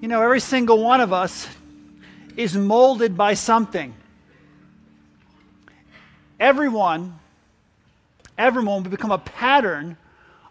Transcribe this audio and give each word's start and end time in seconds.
You 0.00 0.06
know, 0.06 0.22
every 0.22 0.38
single 0.38 0.80
one 0.80 1.00
of 1.00 1.12
us 1.12 1.48
is 2.36 2.56
molded 2.56 3.16
by 3.16 3.34
something. 3.34 3.92
Everyone, 6.38 7.18
everyone 8.36 8.84
will 8.84 8.90
become 8.90 9.10
a 9.10 9.18
pattern 9.18 9.96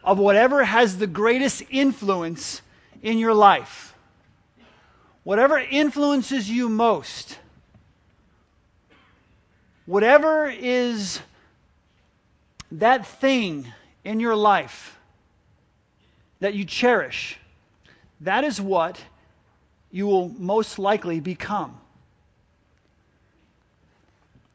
of 0.04 0.20
whatever 0.20 0.66
has 0.66 0.98
the 0.98 1.08
greatest 1.08 1.64
influence 1.70 2.62
in 3.02 3.18
your 3.18 3.34
life. 3.34 3.96
Whatever 5.24 5.58
influences 5.58 6.50
you 6.50 6.68
most. 6.68 7.40
Whatever 9.86 10.50
is 10.50 11.22
that 12.70 13.08
thing 13.08 13.72
in 14.04 14.20
your 14.20 14.36
life 14.36 15.00
that 16.42 16.54
you 16.54 16.66
cherish, 16.66 17.40
that 18.20 18.44
is 18.44 18.60
what 18.60 19.02
you 19.92 20.08
will 20.08 20.30
most 20.30 20.80
likely 20.80 21.20
become. 21.20 21.80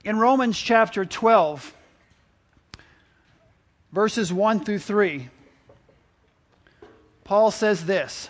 In 0.05 0.19
Romans 0.19 0.59
chapter 0.59 1.05
12, 1.05 1.75
verses 3.93 4.33
1 4.33 4.65
through 4.65 4.81
3, 4.81 5.29
Paul 7.25 7.51
says 7.51 7.85
this 7.85 8.29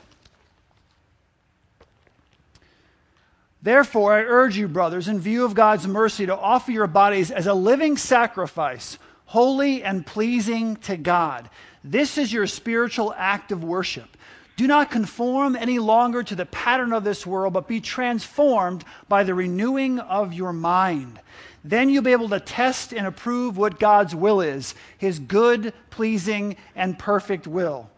Therefore, 3.62 4.12
I 4.12 4.22
urge 4.22 4.56
you, 4.56 4.66
brothers, 4.66 5.06
in 5.06 5.20
view 5.20 5.44
of 5.44 5.54
God's 5.54 5.86
mercy, 5.86 6.26
to 6.26 6.36
offer 6.36 6.72
your 6.72 6.88
bodies 6.88 7.30
as 7.30 7.46
a 7.46 7.54
living 7.54 7.96
sacrifice, 7.96 8.98
holy 9.26 9.84
and 9.84 10.04
pleasing 10.04 10.76
to 10.76 10.96
God. 10.96 11.48
This 11.84 12.18
is 12.18 12.32
your 12.32 12.46
spiritual 12.46 13.14
act 13.16 13.52
of 13.52 13.62
worship. 13.62 14.16
Do 14.62 14.68
not 14.68 14.92
conform 14.92 15.56
any 15.56 15.80
longer 15.80 16.22
to 16.22 16.36
the 16.36 16.46
pattern 16.46 16.92
of 16.92 17.02
this 17.02 17.26
world, 17.26 17.52
but 17.52 17.66
be 17.66 17.80
transformed 17.80 18.84
by 19.08 19.24
the 19.24 19.34
renewing 19.34 19.98
of 19.98 20.32
your 20.32 20.52
mind. 20.52 21.18
Then 21.64 21.88
you'll 21.88 22.04
be 22.04 22.12
able 22.12 22.28
to 22.28 22.38
test 22.38 22.92
and 22.92 23.04
approve 23.04 23.56
what 23.56 23.80
God's 23.80 24.14
will 24.14 24.40
is, 24.40 24.76
his 24.98 25.18
good, 25.18 25.74
pleasing, 25.90 26.56
and 26.76 26.96
perfect 26.96 27.48
will. 27.48 27.90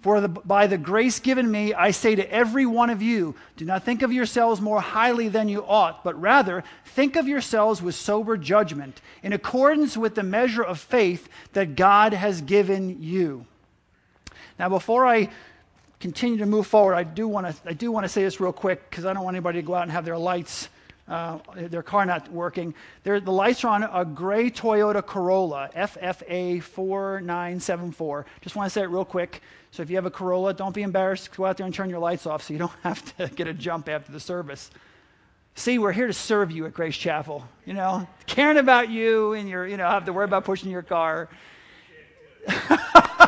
For 0.00 0.20
the, 0.20 0.28
by 0.28 0.68
the 0.68 0.78
grace 0.78 1.18
given 1.18 1.50
me, 1.50 1.74
I 1.74 1.90
say 1.90 2.14
to 2.14 2.32
every 2.32 2.66
one 2.66 2.90
of 2.90 3.02
you, 3.02 3.34
do 3.56 3.64
not 3.64 3.82
think 3.82 4.02
of 4.02 4.12
yourselves 4.12 4.60
more 4.60 4.80
highly 4.80 5.26
than 5.26 5.48
you 5.48 5.64
ought, 5.66 6.04
but 6.04 6.20
rather 6.20 6.62
think 6.84 7.16
of 7.16 7.26
yourselves 7.26 7.82
with 7.82 7.96
sober 7.96 8.36
judgment, 8.36 9.00
in 9.24 9.32
accordance 9.32 9.96
with 9.96 10.14
the 10.14 10.22
measure 10.22 10.62
of 10.62 10.78
faith 10.78 11.28
that 11.54 11.74
God 11.74 12.12
has 12.12 12.42
given 12.42 13.02
you. 13.02 13.44
Now, 14.56 14.68
before 14.68 15.04
I 15.04 15.30
continue 16.00 16.38
to 16.38 16.46
move 16.46 16.66
forward, 16.66 16.94
I 16.94 17.04
do 17.04 17.28
want 17.28 17.46
to 17.46 17.54
I 17.68 17.72
do 17.72 17.90
want 17.90 18.04
to 18.04 18.08
say 18.08 18.22
this 18.22 18.40
real 18.40 18.52
quick 18.52 18.88
because 18.90 19.04
I 19.04 19.12
don't 19.12 19.24
want 19.24 19.34
anybody 19.34 19.60
to 19.60 19.66
go 19.66 19.74
out 19.74 19.82
and 19.82 19.92
have 19.92 20.04
their 20.04 20.18
lights, 20.18 20.68
uh, 21.08 21.38
their 21.54 21.82
car 21.82 22.04
not 22.04 22.30
working. 22.30 22.74
The 23.02 23.20
lights 23.20 23.64
are 23.64 23.68
on 23.68 23.82
a 23.82 24.04
gray 24.04 24.50
Toyota 24.50 25.04
Corolla 25.04 25.70
FFA 25.74 26.62
4974. 26.62 28.26
Just 28.42 28.56
want 28.56 28.66
to 28.66 28.70
say 28.70 28.82
it 28.82 28.90
real 28.90 29.04
quick. 29.04 29.42
So 29.70 29.82
if 29.82 29.90
you 29.90 29.96
have 29.96 30.06
a 30.06 30.10
Corolla, 30.10 30.54
don't 30.54 30.74
be 30.74 30.82
embarrassed. 30.82 31.36
Go 31.36 31.44
out 31.44 31.58
there 31.58 31.66
and 31.66 31.74
turn 31.74 31.90
your 31.90 31.98
lights 31.98 32.26
off 32.26 32.42
so 32.42 32.52
you 32.52 32.58
don't 32.58 32.72
have 32.82 33.16
to 33.16 33.28
get 33.28 33.46
a 33.46 33.54
jump 33.54 33.88
after 33.88 34.12
the 34.12 34.20
service. 34.20 34.70
See, 35.54 35.78
we're 35.78 35.92
here 35.92 36.06
to 36.06 36.12
serve 36.12 36.50
you 36.50 36.66
at 36.66 36.74
Grace 36.74 36.96
Chapel. 36.96 37.46
You 37.64 37.72
know, 37.72 38.06
caring 38.26 38.58
about 38.58 38.90
you 38.90 39.32
and 39.32 39.48
your, 39.48 39.66
you 39.66 39.78
know, 39.78 39.88
have 39.88 40.04
to 40.04 40.12
worry 40.12 40.26
about 40.26 40.44
pushing 40.44 40.70
your 40.70 40.82
car. 40.82 41.30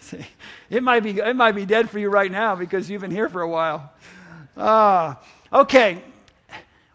See, 0.00 0.26
it 0.70 0.82
might 0.82 1.02
be 1.02 1.18
it 1.18 1.36
might 1.36 1.52
be 1.52 1.66
dead 1.66 1.90
for 1.90 1.98
you 1.98 2.08
right 2.08 2.30
now 2.30 2.54
because 2.56 2.90
you've 2.90 3.02
been 3.02 3.10
here 3.10 3.28
for 3.28 3.42
a 3.42 3.48
while. 3.48 3.92
Uh, 4.56 5.14
okay, 5.52 6.02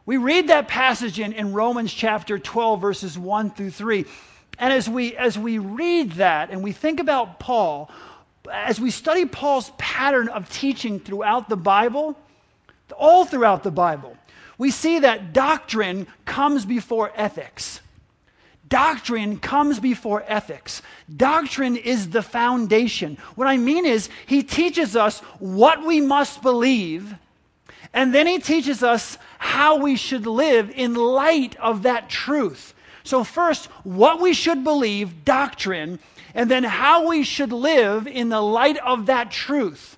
we 0.06 0.18
read 0.18 0.48
that 0.50 0.68
passage 0.68 1.20
in, 1.20 1.34
in 1.34 1.54
Romans 1.54 1.94
chapter 1.94 2.40
12, 2.40 2.80
verses 2.80 3.18
1 3.18 3.52
through 3.52 3.72
3. 3.72 4.06
And 4.60 4.74
as 4.74 4.90
we 4.90 5.16
as 5.16 5.38
we 5.38 5.60
read 5.60 6.14
that 6.14 6.50
and 6.50 6.64
we 6.64 6.72
think 6.72 7.00
about 7.00 7.40
Paul, 7.40 7.92
as 8.52 8.80
we 8.80 8.90
study 8.90 9.26
Paul's 9.26 9.72
pattern 9.78 10.30
of 10.30 10.50
teaching 10.50 11.00
throughout 11.00 11.50
the 11.50 11.58
Bible, 11.58 12.18
all 12.98 13.26
throughout 13.26 13.64
the 13.64 13.72
Bible, 13.72 14.18
we 14.58 14.72
see 14.72 15.00
that 15.00 15.34
doctrine 15.34 16.08
comes 16.26 16.66
before 16.66 17.12
ethics. 17.16 17.82
Doctrine 18.68 19.40
comes 19.40 19.80
before 19.80 20.24
ethics. 20.28 20.82
Doctrine 21.16 21.76
is 21.78 22.10
the 22.10 22.22
foundation. 22.22 23.18
What 23.36 23.48
I 23.48 23.58
mean 23.58 23.86
is, 23.86 24.10
he 24.26 24.44
teaches 24.44 24.96
us 24.96 25.20
what 25.40 25.86
we 25.86 26.02
must 26.02 26.42
believe, 26.42 27.16
and 27.94 28.14
then 28.14 28.28
he 28.28 28.40
teaches 28.40 28.84
us 28.84 29.18
how 29.38 29.78
we 29.78 29.96
should 29.96 30.26
live 30.26 30.72
in 30.76 30.96
light 30.96 31.56
of 31.58 31.84
that 31.84 32.10
truth. 32.10 32.74
So, 33.04 33.24
first, 33.24 33.68
what 33.84 34.20
we 34.20 34.34
should 34.34 34.64
believe, 34.64 35.24
doctrine, 35.24 36.00
and 36.34 36.52
then 36.52 36.64
how 36.64 37.08
we 37.08 37.24
should 37.24 37.54
live 37.54 38.08
in 38.08 38.30
the 38.30 38.42
light 38.42 38.78
of 38.78 39.06
that 39.06 39.32
truth, 39.32 39.98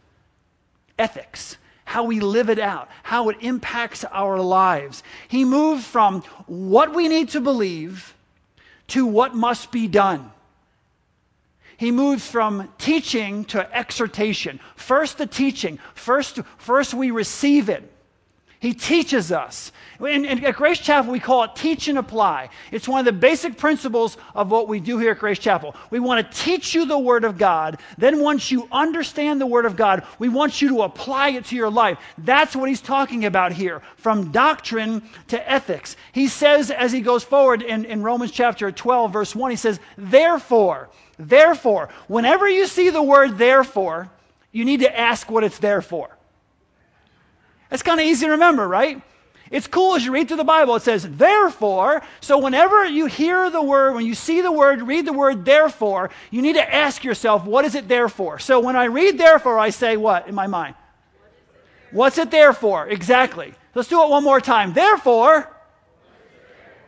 ethics 0.97 1.57
how 1.85 2.03
we 2.03 2.19
live 2.19 2.51
it 2.51 2.59
out, 2.59 2.87
how 3.01 3.29
it 3.29 3.37
impacts 3.41 4.05
our 4.05 4.39
lives. 4.39 5.01
He 5.27 5.43
moved 5.43 5.83
from 5.83 6.21
what 6.45 6.93
we 6.93 7.07
need 7.07 7.29
to 7.29 7.41
believe 7.41 8.13
to 8.89 9.05
what 9.05 9.35
must 9.35 9.71
be 9.71 9.87
done. 9.87 10.31
He 11.77 11.91
moves 11.91 12.27
from 12.27 12.69
teaching 12.77 13.45
to 13.45 13.75
exhortation. 13.75 14.59
First, 14.75 15.17
the 15.17 15.25
teaching. 15.25 15.79
First, 15.95 16.39
first 16.57 16.93
we 16.93 17.11
receive 17.11 17.69
it. 17.69 17.89
He 18.59 18.73
teaches 18.73 19.31
us. 19.31 19.71
And, 19.99 20.45
at 20.45 20.55
Grace 20.55 20.79
Chapel, 20.79 21.11
we 21.11 21.19
call 21.19 21.43
it 21.43 21.55
teach 21.55 21.89
and 21.89 21.97
apply. 21.97 22.49
It's 22.71 22.87
one 22.87 22.99
of 22.99 23.05
the 23.05 23.11
basic 23.11 23.57
principles 23.57 24.17
of 24.33 24.49
what 24.49 24.69
we 24.69 24.79
do 24.79 24.97
here 24.97 25.11
at 25.11 25.19
Grace 25.19 25.39
Chapel. 25.39 25.75
We 25.89 25.99
want 25.99 26.25
to 26.25 26.37
teach 26.37 26.73
you 26.73 26.85
the 26.85 26.97
Word 26.97 27.25
of 27.25 27.37
God. 27.37 27.79
Then, 27.97 28.21
once 28.21 28.49
you 28.49 28.67
understand 28.71 29.41
the 29.41 29.45
Word 29.45 29.65
of 29.65 29.75
God, 29.75 30.05
we 30.17 30.29
want 30.29 30.61
you 30.61 30.69
to 30.69 30.83
apply 30.83 31.29
it 31.29 31.45
to 31.45 31.55
your 31.55 31.69
life. 31.69 31.97
That's 32.17 32.55
what 32.55 32.69
he's 32.69 32.81
talking 32.81 33.25
about 33.25 33.51
here 33.51 33.81
from 33.97 34.31
doctrine 34.31 35.03
to 35.27 35.51
ethics. 35.51 35.97
He 36.13 36.29
says, 36.29 36.71
as 36.71 36.93
he 36.93 37.01
goes 37.01 37.25
forward 37.25 37.61
in, 37.61 37.83
in 37.83 38.01
Romans 38.01 38.31
chapter 38.31 38.71
12, 38.71 39.11
verse 39.11 39.35
1, 39.35 39.51
he 39.51 39.57
says, 39.57 39.81
Therefore, 39.97 40.89
therefore, 41.17 41.89
whenever 42.07 42.47
you 42.47 42.67
see 42.67 42.89
the 42.89 43.03
word 43.03 43.37
therefore, 43.37 44.09
you 44.53 44.63
need 44.63 44.79
to 44.79 44.99
ask 44.99 45.29
what 45.29 45.43
it's 45.43 45.59
there 45.59 45.81
for. 45.81 46.09
That's 47.69 47.83
kind 47.83 47.99
of 47.99 48.05
easy 48.05 48.25
to 48.25 48.31
remember, 48.31 48.67
right? 48.67 49.01
It's 49.51 49.67
cool 49.67 49.95
as 49.95 50.05
you 50.05 50.11
read 50.11 50.27
through 50.27 50.37
the 50.37 50.43
Bible. 50.43 50.75
It 50.75 50.83
says, 50.83 51.07
therefore. 51.09 52.01
So 52.21 52.37
whenever 52.37 52.85
you 52.85 53.07
hear 53.07 53.49
the 53.49 53.61
word, 53.61 53.95
when 53.95 54.05
you 54.05 54.13
see 54.15 54.41
the 54.41 54.51
word, 54.51 54.81
read 54.83 55.05
the 55.05 55.13
word 55.13 55.45
therefore, 55.45 56.11
you 56.29 56.41
need 56.41 56.53
to 56.53 56.75
ask 56.75 57.03
yourself, 57.03 57.45
what 57.45 57.65
is 57.65 57.75
it 57.75 57.87
there 57.87 58.09
for? 58.09 58.39
So 58.39 58.59
when 58.59 58.75
I 58.75 58.85
read 58.85 59.17
therefore, 59.17 59.57
I 59.57 59.71
say 59.71 59.97
what 59.97 60.27
in 60.27 60.35
my 60.35 60.47
mind? 60.47 60.75
What's 61.91 62.17
it 62.19 62.29
there 62.29 62.53
for? 62.53 62.87
Exactly. 62.87 63.53
Let's 63.73 63.89
do 63.89 64.03
it 64.03 64.09
one 64.09 64.23
more 64.23 64.39
time. 64.39 64.73
Therefore, 64.73 65.51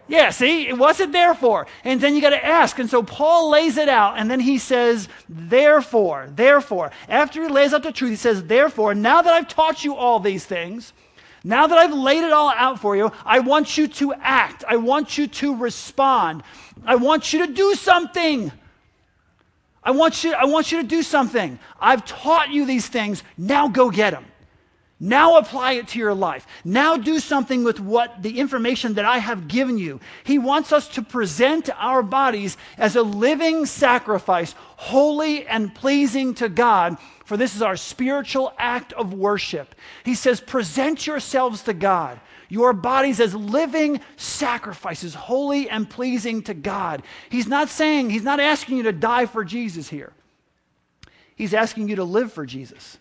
yeah, 0.07 0.29
see, 0.29 0.73
what's 0.73 0.99
it 0.99 1.11
there 1.11 1.33
for? 1.33 1.67
And 1.83 2.01
then 2.01 2.15
you 2.15 2.21
got 2.21 2.31
to 2.31 2.45
ask. 2.45 2.77
And 2.79 2.89
so 2.89 3.01
Paul 3.01 3.49
lays 3.49 3.77
it 3.77 3.87
out, 3.87 4.17
and 4.17 4.29
then 4.29 4.41
he 4.41 4.57
says, 4.57 5.07
therefore, 5.29 6.27
therefore. 6.35 6.91
After 7.07 7.41
he 7.41 7.47
lays 7.47 7.73
out 7.73 7.83
the 7.83 7.93
truth, 7.93 8.09
he 8.11 8.15
says, 8.17 8.43
therefore, 8.43 8.93
now 8.93 9.21
that 9.21 9.33
I've 9.33 9.47
taught 9.47 9.85
you 9.85 9.95
all 9.95 10.19
these 10.19 10.45
things, 10.45 10.91
now 11.43 11.67
that 11.67 11.77
I've 11.77 11.93
laid 11.93 12.23
it 12.23 12.31
all 12.31 12.49
out 12.49 12.79
for 12.79 12.95
you, 12.95 13.11
I 13.25 13.39
want 13.39 13.77
you 13.77 13.87
to 13.87 14.13
act. 14.13 14.63
I 14.67 14.77
want 14.77 15.17
you 15.17 15.27
to 15.27 15.55
respond. 15.55 16.43
I 16.85 16.95
want 16.95 17.33
you 17.33 17.45
to 17.45 17.53
do 17.53 17.73
something. 17.75 18.51
I 19.83 19.91
want 19.91 20.23
you, 20.23 20.33
I 20.33 20.45
want 20.45 20.71
you 20.71 20.81
to 20.81 20.87
do 20.87 21.01
something. 21.01 21.57
I've 21.79 22.05
taught 22.05 22.51
you 22.51 22.65
these 22.65 22.87
things. 22.87 23.23
Now 23.37 23.67
go 23.67 23.89
get 23.89 24.11
them. 24.11 24.25
Now 25.03 25.37
apply 25.37 25.73
it 25.73 25.87
to 25.89 25.99
your 25.99 26.13
life. 26.13 26.45
Now 26.63 26.95
do 26.95 27.17
something 27.17 27.63
with 27.63 27.79
what 27.79 28.21
the 28.21 28.37
information 28.39 28.93
that 28.93 29.05
I 29.05 29.17
have 29.17 29.47
given 29.47 29.79
you. 29.79 29.99
He 30.23 30.37
wants 30.37 30.71
us 30.71 30.87
to 30.89 31.01
present 31.01 31.71
our 31.75 32.03
bodies 32.03 32.55
as 32.77 32.95
a 32.95 33.01
living 33.01 33.65
sacrifice, 33.65 34.53
holy 34.75 35.47
and 35.47 35.73
pleasing 35.73 36.35
to 36.35 36.49
God, 36.49 36.97
for 37.31 37.37
this 37.37 37.55
is 37.55 37.61
our 37.61 37.77
spiritual 37.77 38.51
act 38.57 38.91
of 38.91 39.13
worship. 39.13 39.73
He 40.03 40.15
says, 40.15 40.41
present 40.41 41.07
yourselves 41.07 41.63
to 41.63 41.73
God, 41.73 42.19
your 42.49 42.73
bodies 42.73 43.21
as 43.21 43.33
living 43.33 44.01
sacrifices, 44.17 45.15
holy 45.15 45.69
and 45.69 45.89
pleasing 45.89 46.43
to 46.43 46.53
God. 46.53 47.03
He's 47.29 47.47
not 47.47 47.69
saying, 47.69 48.09
he's 48.09 48.25
not 48.25 48.41
asking 48.41 48.75
you 48.75 48.83
to 48.83 48.91
die 48.91 49.27
for 49.27 49.45
Jesus 49.45 49.87
here. 49.87 50.11
He's 51.33 51.53
asking 51.53 51.87
you 51.87 51.95
to 51.95 52.03
live 52.03 52.33
for 52.33 52.45
Jesus. 52.45 52.97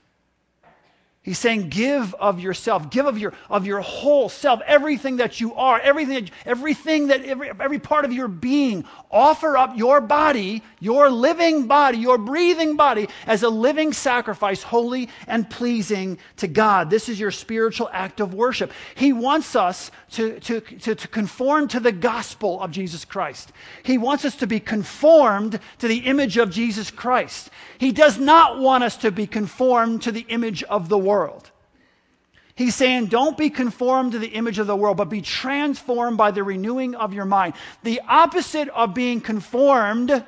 He's 1.23 1.39
saying, 1.39 1.69
give 1.69 2.15
of 2.15 2.41
yourself, 2.41 2.89
give 2.89 3.05
of 3.05 3.19
your, 3.19 3.35
of 3.51 3.67
your 3.67 3.81
whole 3.81 4.31
self, 4.31 4.63
everything 4.67 5.19
that 5.19 5.39
you 5.39 5.55
are, 5.55 5.79
everything, 5.79 6.31
everything 6.47 7.09
that, 7.09 7.23
every, 7.27 7.51
every 7.51 7.79
part 7.79 8.07
of 8.07 8.13
your 8.13 8.27
being. 8.27 8.87
Offer 9.11 9.59
up 9.59 9.77
your 9.77 10.01
body, 10.01 10.63
your 10.79 11.11
living 11.11 11.67
body, 11.67 11.99
your 11.99 12.17
breathing 12.17 12.75
body 12.75 13.07
as 13.27 13.43
a 13.43 13.51
living 13.51 13.93
sacrifice, 13.93 14.63
holy 14.63 15.11
and 15.27 15.49
pleasing 15.51 16.17
to 16.39 16.49
God. 16.49 16.89
This 16.89 17.11
is 17.11 17.21
your 17.21 17.33
spiritual 17.33 17.91
act 17.93 18.21
of 18.21 18.33
worship. 18.33 18.73
He 18.95 19.13
wants 19.13 19.55
us 19.55 19.91
to, 20.13 20.41
to, 20.41 20.61
to, 20.61 20.95
to 20.95 21.09
conform 21.09 21.69
to 21.69 21.81
the 21.81 21.93
gospel 21.93 22.61
of 22.61 22.71
Jesus 22.71 23.05
Christ. 23.05 23.53
He 23.83 23.99
wants 23.99 24.25
us 24.25 24.37
to 24.37 24.47
be 24.47 24.61
conformed 24.61 25.61
to 25.79 25.89
the 25.89 25.99
image 25.99 26.37
of 26.37 26.51
Jesus 26.51 26.91
Christ. 26.91 27.51
He 27.79 27.93
does 27.93 28.19
not 28.19 28.59
want 28.59 28.85
us 28.85 28.97
to 28.99 29.11
be 29.11 29.27
conformed 29.27 30.03
to 30.03 30.13
the 30.13 30.27
image 30.29 30.63
of 30.65 30.89
the 30.89 30.99
world. 30.99 31.51
He's 32.55 32.75
saying, 32.75 33.07
don't 33.07 33.39
be 33.39 33.49
conformed 33.49 34.13
to 34.13 34.19
the 34.19 34.29
image 34.29 34.59
of 34.59 34.67
the 34.67 34.77
world, 34.77 34.99
but 34.99 35.09
be 35.09 35.23
transformed 35.23 36.19
by 36.19 36.31
the 36.31 36.43
renewing 36.43 36.95
of 36.95 37.15
your 37.15 37.25
mind. 37.25 37.55
The 37.85 38.03
opposite 38.07 38.69
of 38.69 38.93
being 38.93 39.21
conformed 39.21 40.25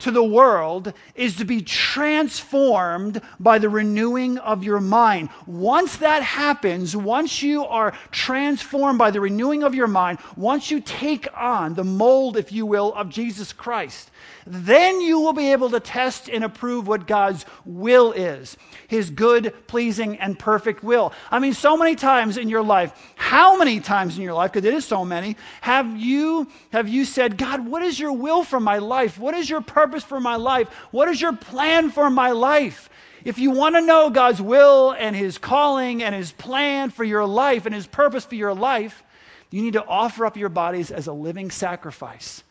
to 0.00 0.10
the 0.10 0.24
world 0.24 0.92
is 1.14 1.36
to 1.36 1.44
be 1.44 1.62
transformed 1.62 3.20
by 3.38 3.58
the 3.58 3.68
renewing 3.68 4.38
of 4.38 4.64
your 4.64 4.80
mind. 4.80 5.28
Once 5.46 5.96
that 5.98 6.22
happens, 6.22 6.96
once 6.96 7.42
you 7.42 7.64
are 7.64 7.92
transformed 8.10 8.98
by 8.98 9.10
the 9.10 9.20
renewing 9.20 9.62
of 9.62 9.74
your 9.74 9.86
mind, 9.86 10.18
once 10.36 10.70
you 10.70 10.80
take 10.80 11.28
on 11.36 11.74
the 11.74 11.84
mold, 11.84 12.36
if 12.36 12.52
you 12.52 12.66
will, 12.66 12.92
of 12.94 13.08
Jesus 13.08 13.52
Christ, 13.52 14.10
then 14.46 15.00
you 15.00 15.20
will 15.20 15.32
be 15.32 15.52
able 15.52 15.70
to 15.70 15.80
test 15.80 16.28
and 16.28 16.44
approve 16.44 16.86
what 16.86 17.06
God's 17.06 17.44
will 17.64 18.12
is 18.12 18.56
his 18.88 19.10
good, 19.10 19.52
pleasing, 19.66 20.18
and 20.18 20.38
perfect 20.38 20.82
will. 20.82 21.12
I 21.30 21.38
mean, 21.38 21.54
so 21.54 21.76
many 21.76 21.96
times 21.96 22.36
in 22.36 22.48
your 22.48 22.62
life, 22.62 22.92
how 23.16 23.56
many 23.56 23.80
times 23.80 24.16
in 24.16 24.22
your 24.22 24.34
life, 24.34 24.52
because 24.52 24.66
it 24.66 24.74
is 24.74 24.84
so 24.84 25.04
many, 25.04 25.36
have 25.62 25.96
you, 25.96 26.48
have 26.70 26.88
you 26.88 27.04
said, 27.04 27.36
God, 27.36 27.66
what 27.66 27.82
is 27.82 27.98
your 27.98 28.12
will 28.12 28.44
for 28.44 28.60
my 28.60 28.78
life? 28.78 29.18
What 29.18 29.34
is 29.34 29.48
your 29.48 29.62
purpose 29.62 30.04
for 30.04 30.20
my 30.20 30.36
life? 30.36 30.68
What 30.90 31.08
is 31.08 31.20
your 31.20 31.34
plan 31.34 31.90
for 31.90 32.10
my 32.10 32.32
life? 32.32 32.88
If 33.24 33.38
you 33.38 33.50
want 33.50 33.74
to 33.74 33.80
know 33.80 34.10
God's 34.10 34.42
will 34.42 34.92
and 34.92 35.16
his 35.16 35.38
calling 35.38 36.02
and 36.02 36.14
his 36.14 36.32
plan 36.32 36.90
for 36.90 37.04
your 37.04 37.26
life 37.26 37.64
and 37.64 37.74
his 37.74 37.86
purpose 37.86 38.26
for 38.26 38.34
your 38.34 38.54
life, 38.54 39.02
you 39.50 39.62
need 39.62 39.72
to 39.72 39.84
offer 39.84 40.26
up 40.26 40.36
your 40.36 40.50
bodies 40.50 40.90
as 40.90 41.06
a 41.06 41.12
living 41.12 41.50
sacrifice 41.50 42.44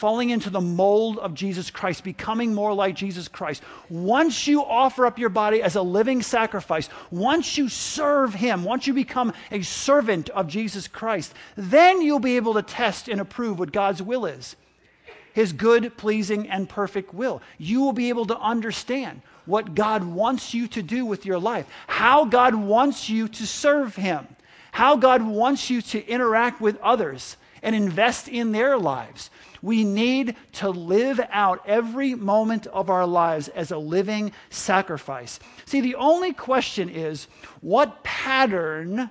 falling 0.00 0.30
into 0.30 0.48
the 0.48 0.62
mold 0.62 1.18
of 1.18 1.34
Jesus 1.34 1.70
Christ, 1.70 2.04
becoming 2.04 2.54
more 2.54 2.72
like 2.72 2.94
Jesus 2.94 3.28
Christ. 3.28 3.62
Once 3.90 4.46
you 4.46 4.64
offer 4.64 5.04
up 5.04 5.18
your 5.18 5.28
body 5.28 5.62
as 5.62 5.76
a 5.76 5.82
living 5.82 6.22
sacrifice, 6.22 6.88
once 7.10 7.58
you 7.58 7.68
serve 7.68 8.32
Him, 8.32 8.64
once 8.64 8.86
you 8.86 8.94
become 8.94 9.34
a 9.50 9.60
servant 9.60 10.30
of 10.30 10.48
Jesus 10.48 10.88
Christ, 10.88 11.34
then 11.54 12.00
you'll 12.00 12.18
be 12.18 12.36
able 12.36 12.54
to 12.54 12.62
test 12.62 13.08
and 13.08 13.20
approve 13.20 13.58
what 13.58 13.72
God's 13.72 14.00
will 14.00 14.24
is 14.24 14.56
His 15.34 15.52
good, 15.52 15.94
pleasing, 15.98 16.48
and 16.48 16.66
perfect 16.66 17.12
will. 17.12 17.42
You 17.58 17.82
will 17.82 17.92
be 17.92 18.08
able 18.08 18.24
to 18.28 18.38
understand 18.38 19.20
what 19.44 19.74
God 19.74 20.02
wants 20.02 20.54
you 20.54 20.66
to 20.68 20.82
do 20.82 21.04
with 21.04 21.26
your 21.26 21.38
life, 21.38 21.66
how 21.86 22.24
God 22.24 22.54
wants 22.54 23.10
you 23.10 23.28
to 23.28 23.46
serve 23.46 23.96
Him, 23.96 24.26
how 24.72 24.96
God 24.96 25.20
wants 25.20 25.68
you 25.68 25.82
to 25.82 26.02
interact 26.08 26.58
with 26.58 26.80
others 26.80 27.36
and 27.62 27.76
invest 27.76 28.28
in 28.28 28.52
their 28.52 28.78
lives. 28.78 29.30
We 29.62 29.84
need 29.84 30.36
to 30.54 30.70
live 30.70 31.20
out 31.30 31.62
every 31.66 32.14
moment 32.14 32.66
of 32.68 32.90
our 32.90 33.06
lives 33.06 33.48
as 33.48 33.70
a 33.70 33.78
living 33.78 34.32
sacrifice. 34.48 35.40
See, 35.66 35.80
the 35.80 35.96
only 35.96 36.32
question 36.32 36.88
is 36.88 37.28
what 37.60 38.02
pattern 38.02 39.10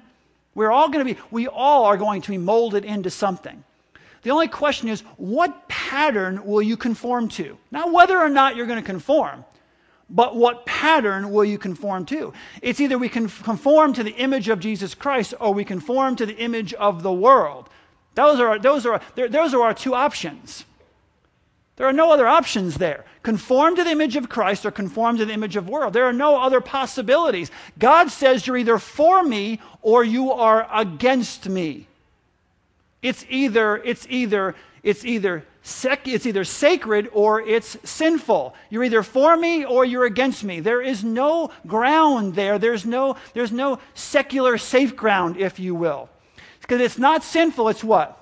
we're 0.55 0.71
all 0.71 0.89
going 0.89 1.07
to 1.07 1.13
be, 1.13 1.21
we 1.31 1.47
all 1.47 1.85
are 1.85 1.97
going 1.97 2.21
to 2.21 2.31
be 2.31 2.37
molded 2.37 2.83
into 2.83 3.09
something. 3.09 3.63
The 4.23 4.31
only 4.31 4.47
question 4.47 4.89
is 4.89 5.01
what 5.15 5.69
pattern 5.69 6.45
will 6.45 6.61
you 6.61 6.75
conform 6.75 7.29
to? 7.29 7.57
Not 7.71 7.93
whether 7.93 8.17
or 8.17 8.29
not 8.29 8.55
you're 8.55 8.65
going 8.65 8.81
to 8.81 8.85
conform, 8.85 9.45
but 10.09 10.35
what 10.35 10.65
pattern 10.65 11.31
will 11.31 11.45
you 11.45 11.57
conform 11.57 12.05
to? 12.07 12.33
It's 12.61 12.81
either 12.81 12.97
we 12.97 13.09
can 13.09 13.29
conform 13.29 13.93
to 13.93 14.03
the 14.03 14.15
image 14.15 14.49
of 14.49 14.59
Jesus 14.59 14.93
Christ 14.93 15.33
or 15.39 15.53
we 15.53 15.63
conform 15.63 16.15
to 16.17 16.25
the 16.25 16.35
image 16.35 16.73
of 16.73 17.03
the 17.03 17.13
world. 17.13 17.69
Those 18.19 18.41
are, 18.41 18.59
those 18.59 18.85
are, 18.85 19.01
those 19.15 19.53
are 19.53 19.61
our 19.61 19.73
two 19.73 19.95
options. 19.95 20.65
There 21.77 21.87
are 21.87 21.93
no 21.93 22.11
other 22.11 22.27
options 22.27 22.75
there. 22.75 23.05
Conform 23.23 23.77
to 23.77 23.83
the 23.85 23.91
image 23.91 24.17
of 24.17 24.27
Christ 24.27 24.65
or 24.65 24.71
conform 24.71 25.17
to 25.19 25.25
the 25.25 25.31
image 25.31 25.55
of 25.55 25.69
world. 25.69 25.93
There 25.93 26.03
are 26.03 26.11
no 26.11 26.35
other 26.41 26.59
possibilities. 26.59 27.49
God 27.77 28.11
says 28.11 28.45
you're 28.45 28.57
either 28.57 28.77
for 28.77 29.23
me 29.23 29.61
or 29.81 30.03
you 30.03 30.33
are 30.33 30.67
against 30.69 31.47
me. 31.47 31.87
It's 33.01 33.25
either, 33.29 33.77
it's 33.77 34.05
either, 34.09 34.53
it's 34.83 35.05
either 35.05 35.45
sec, 35.61 36.05
it's 36.05 36.25
either 36.25 36.43
sacred 36.43 37.07
or 37.13 37.39
it's 37.39 37.77
sinful. 37.85 38.53
You're 38.69 38.83
either 38.83 39.01
for 39.01 39.37
me 39.37 39.63
or 39.63 39.85
you're 39.85 40.03
against 40.03 40.43
me. 40.43 40.59
There 40.59 40.81
is 40.81 41.05
no 41.05 41.51
ground 41.65 42.35
there. 42.35 42.59
There's 42.59 42.85
no, 42.85 43.15
there's 43.33 43.53
no 43.53 43.79
secular 43.93 44.57
safe 44.57 44.97
ground, 44.97 45.37
if 45.37 45.57
you 45.57 45.73
will. 45.73 46.09
Because 46.69 46.85
it's 46.85 46.99
not 46.99 47.23
sinful, 47.23 47.69
it's 47.69 47.83
what? 47.83 48.15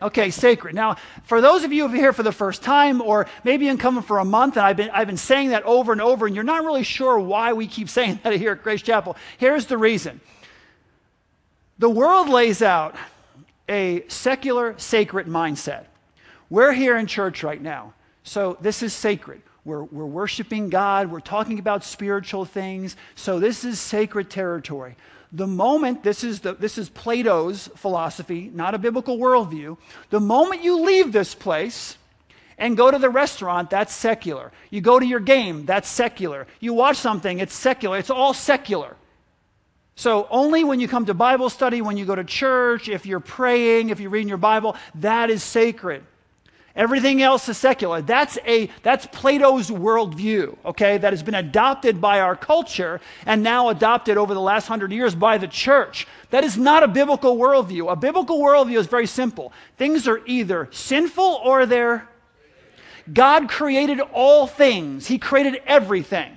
Okay, 0.00 0.30
sacred. 0.30 0.72
Now, 0.72 0.98
for 1.24 1.40
those 1.40 1.64
of 1.64 1.72
you 1.72 1.88
who 1.88 1.92
are 1.92 1.96
here 1.96 2.12
for 2.12 2.22
the 2.22 2.30
first 2.30 2.62
time, 2.62 3.02
or 3.02 3.26
maybe 3.42 3.66
you've 3.66 3.80
coming 3.80 4.04
for 4.04 4.20
a 4.20 4.24
month, 4.24 4.56
and 4.56 4.64
I've 4.64 4.76
been, 4.76 4.88
I've 4.90 5.08
been 5.08 5.16
saying 5.16 5.48
that 5.48 5.64
over 5.64 5.90
and 5.90 6.00
over, 6.00 6.26
and 6.26 6.34
you're 6.36 6.44
not 6.44 6.64
really 6.64 6.84
sure 6.84 7.18
why 7.18 7.52
we 7.52 7.66
keep 7.66 7.88
saying 7.98 8.20
that 8.22 8.34
here 8.34 8.52
at 8.52 8.62
Grace 8.62 8.82
Chapel, 8.82 9.16
here's 9.36 9.66
the 9.66 9.76
reason. 9.76 10.20
The 11.80 11.90
world 11.90 12.28
lays 12.28 12.62
out 12.62 12.94
a 13.68 14.04
secular, 14.06 14.76
sacred 14.78 15.26
mindset. 15.26 15.86
We're 16.50 16.72
here 16.72 16.98
in 16.98 17.08
church 17.08 17.42
right 17.42 17.60
now, 17.60 17.94
so 18.22 18.58
this 18.60 18.80
is 18.84 18.92
sacred. 18.92 19.42
We're, 19.64 19.82
we're 19.82 20.06
worshiping 20.06 20.70
God, 20.70 21.10
we're 21.10 21.18
talking 21.18 21.58
about 21.58 21.82
spiritual 21.82 22.44
things, 22.44 22.94
so 23.16 23.40
this 23.40 23.64
is 23.64 23.80
sacred 23.80 24.30
territory. 24.30 24.94
The 25.32 25.46
moment, 25.46 26.02
this 26.02 26.24
is, 26.24 26.40
the, 26.40 26.54
this 26.54 26.76
is 26.76 26.88
Plato's 26.88 27.68
philosophy, 27.76 28.50
not 28.52 28.74
a 28.74 28.78
biblical 28.78 29.16
worldview. 29.16 29.76
The 30.10 30.20
moment 30.20 30.64
you 30.64 30.80
leave 30.82 31.12
this 31.12 31.34
place 31.34 31.96
and 32.58 32.76
go 32.76 32.90
to 32.90 32.98
the 32.98 33.08
restaurant, 33.08 33.70
that's 33.70 33.94
secular. 33.94 34.50
You 34.70 34.80
go 34.80 34.98
to 34.98 35.06
your 35.06 35.20
game, 35.20 35.66
that's 35.66 35.88
secular. 35.88 36.46
You 36.58 36.74
watch 36.74 36.96
something, 36.96 37.38
it's 37.38 37.54
secular. 37.54 37.98
It's 37.98 38.10
all 38.10 38.34
secular. 38.34 38.96
So 39.94 40.26
only 40.30 40.64
when 40.64 40.80
you 40.80 40.88
come 40.88 41.06
to 41.06 41.14
Bible 41.14 41.50
study, 41.50 41.80
when 41.82 41.96
you 41.96 42.06
go 42.06 42.14
to 42.14 42.24
church, 42.24 42.88
if 42.88 43.06
you're 43.06 43.20
praying, 43.20 43.90
if 43.90 44.00
you're 44.00 44.10
reading 44.10 44.28
your 44.28 44.38
Bible, 44.38 44.76
that 44.96 45.30
is 45.30 45.42
sacred. 45.42 46.02
Everything 46.76 47.20
else 47.20 47.48
is 47.48 47.58
secular. 47.58 48.00
That's, 48.00 48.38
a, 48.46 48.70
that's 48.82 49.06
Plato's 49.06 49.70
worldview, 49.70 50.56
okay, 50.64 50.98
that 50.98 51.12
has 51.12 51.22
been 51.22 51.34
adopted 51.34 52.00
by 52.00 52.20
our 52.20 52.36
culture 52.36 53.00
and 53.26 53.42
now 53.42 53.70
adopted 53.70 54.16
over 54.16 54.34
the 54.34 54.40
last 54.40 54.68
hundred 54.68 54.92
years 54.92 55.14
by 55.14 55.36
the 55.38 55.48
church. 55.48 56.06
That 56.30 56.44
is 56.44 56.56
not 56.56 56.84
a 56.84 56.88
biblical 56.88 57.36
worldview. 57.36 57.90
A 57.90 57.96
biblical 57.96 58.38
worldview 58.38 58.78
is 58.78 58.86
very 58.86 59.08
simple. 59.08 59.52
Things 59.78 60.06
are 60.06 60.20
either 60.26 60.68
sinful 60.70 61.40
or 61.44 61.66
they're. 61.66 62.08
God 63.12 63.48
created 63.48 63.98
all 64.00 64.46
things, 64.46 65.06
He 65.06 65.18
created 65.18 65.60
everything. 65.66 66.36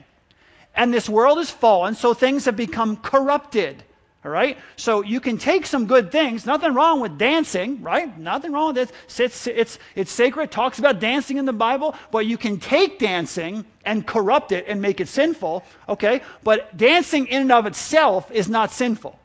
And 0.76 0.92
this 0.92 1.08
world 1.08 1.38
is 1.38 1.52
fallen, 1.52 1.94
so 1.94 2.16
things 2.16 2.46
have 2.46 2.56
become 2.56 2.98
corrupted. 2.98 3.84
All 4.26 4.32
right? 4.32 4.58
So 4.78 5.04
you 5.04 5.20
can 5.20 5.38
take 5.38 5.66
some 5.66 5.86
good 5.86 6.12
things. 6.12 6.46
Nothing 6.46 6.74
wrong 6.74 7.02
with 7.02 7.18
dancing, 7.18 7.82
right? 7.82 8.18
Nothing 8.18 8.54
wrong 8.54 8.74
with 8.74 8.90
it. 8.90 8.92
It's, 9.20 9.48
it's, 9.48 9.80
it's 9.96 10.12
sacred. 10.12 10.44
It 10.44 10.52
talks 10.52 10.80
about 10.80 11.00
dancing 11.00 11.38
in 11.38 11.46
the 11.46 11.54
Bible. 11.54 11.94
But 12.10 12.26
you 12.26 12.38
can 12.38 12.58
take 12.58 13.00
dancing 13.00 13.66
and 13.86 14.08
corrupt 14.08 14.54
it 14.54 14.66
and 14.68 14.82
make 14.82 15.02
it 15.02 15.10
sinful, 15.10 15.66
okay? 15.90 16.22
But 16.42 16.76
dancing 16.78 17.28
in 17.28 17.42
and 17.42 17.52
of 17.52 17.66
itself 17.66 18.32
is 18.32 18.48
not 18.48 18.72
sinful. 18.72 19.20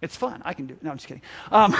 It's 0.00 0.14
fun. 0.14 0.40
I 0.44 0.54
can 0.54 0.66
do 0.66 0.74
it. 0.74 0.82
No, 0.84 0.92
I'm 0.92 0.96
just 0.96 1.08
kidding. 1.08 1.22
Um, 1.50 1.76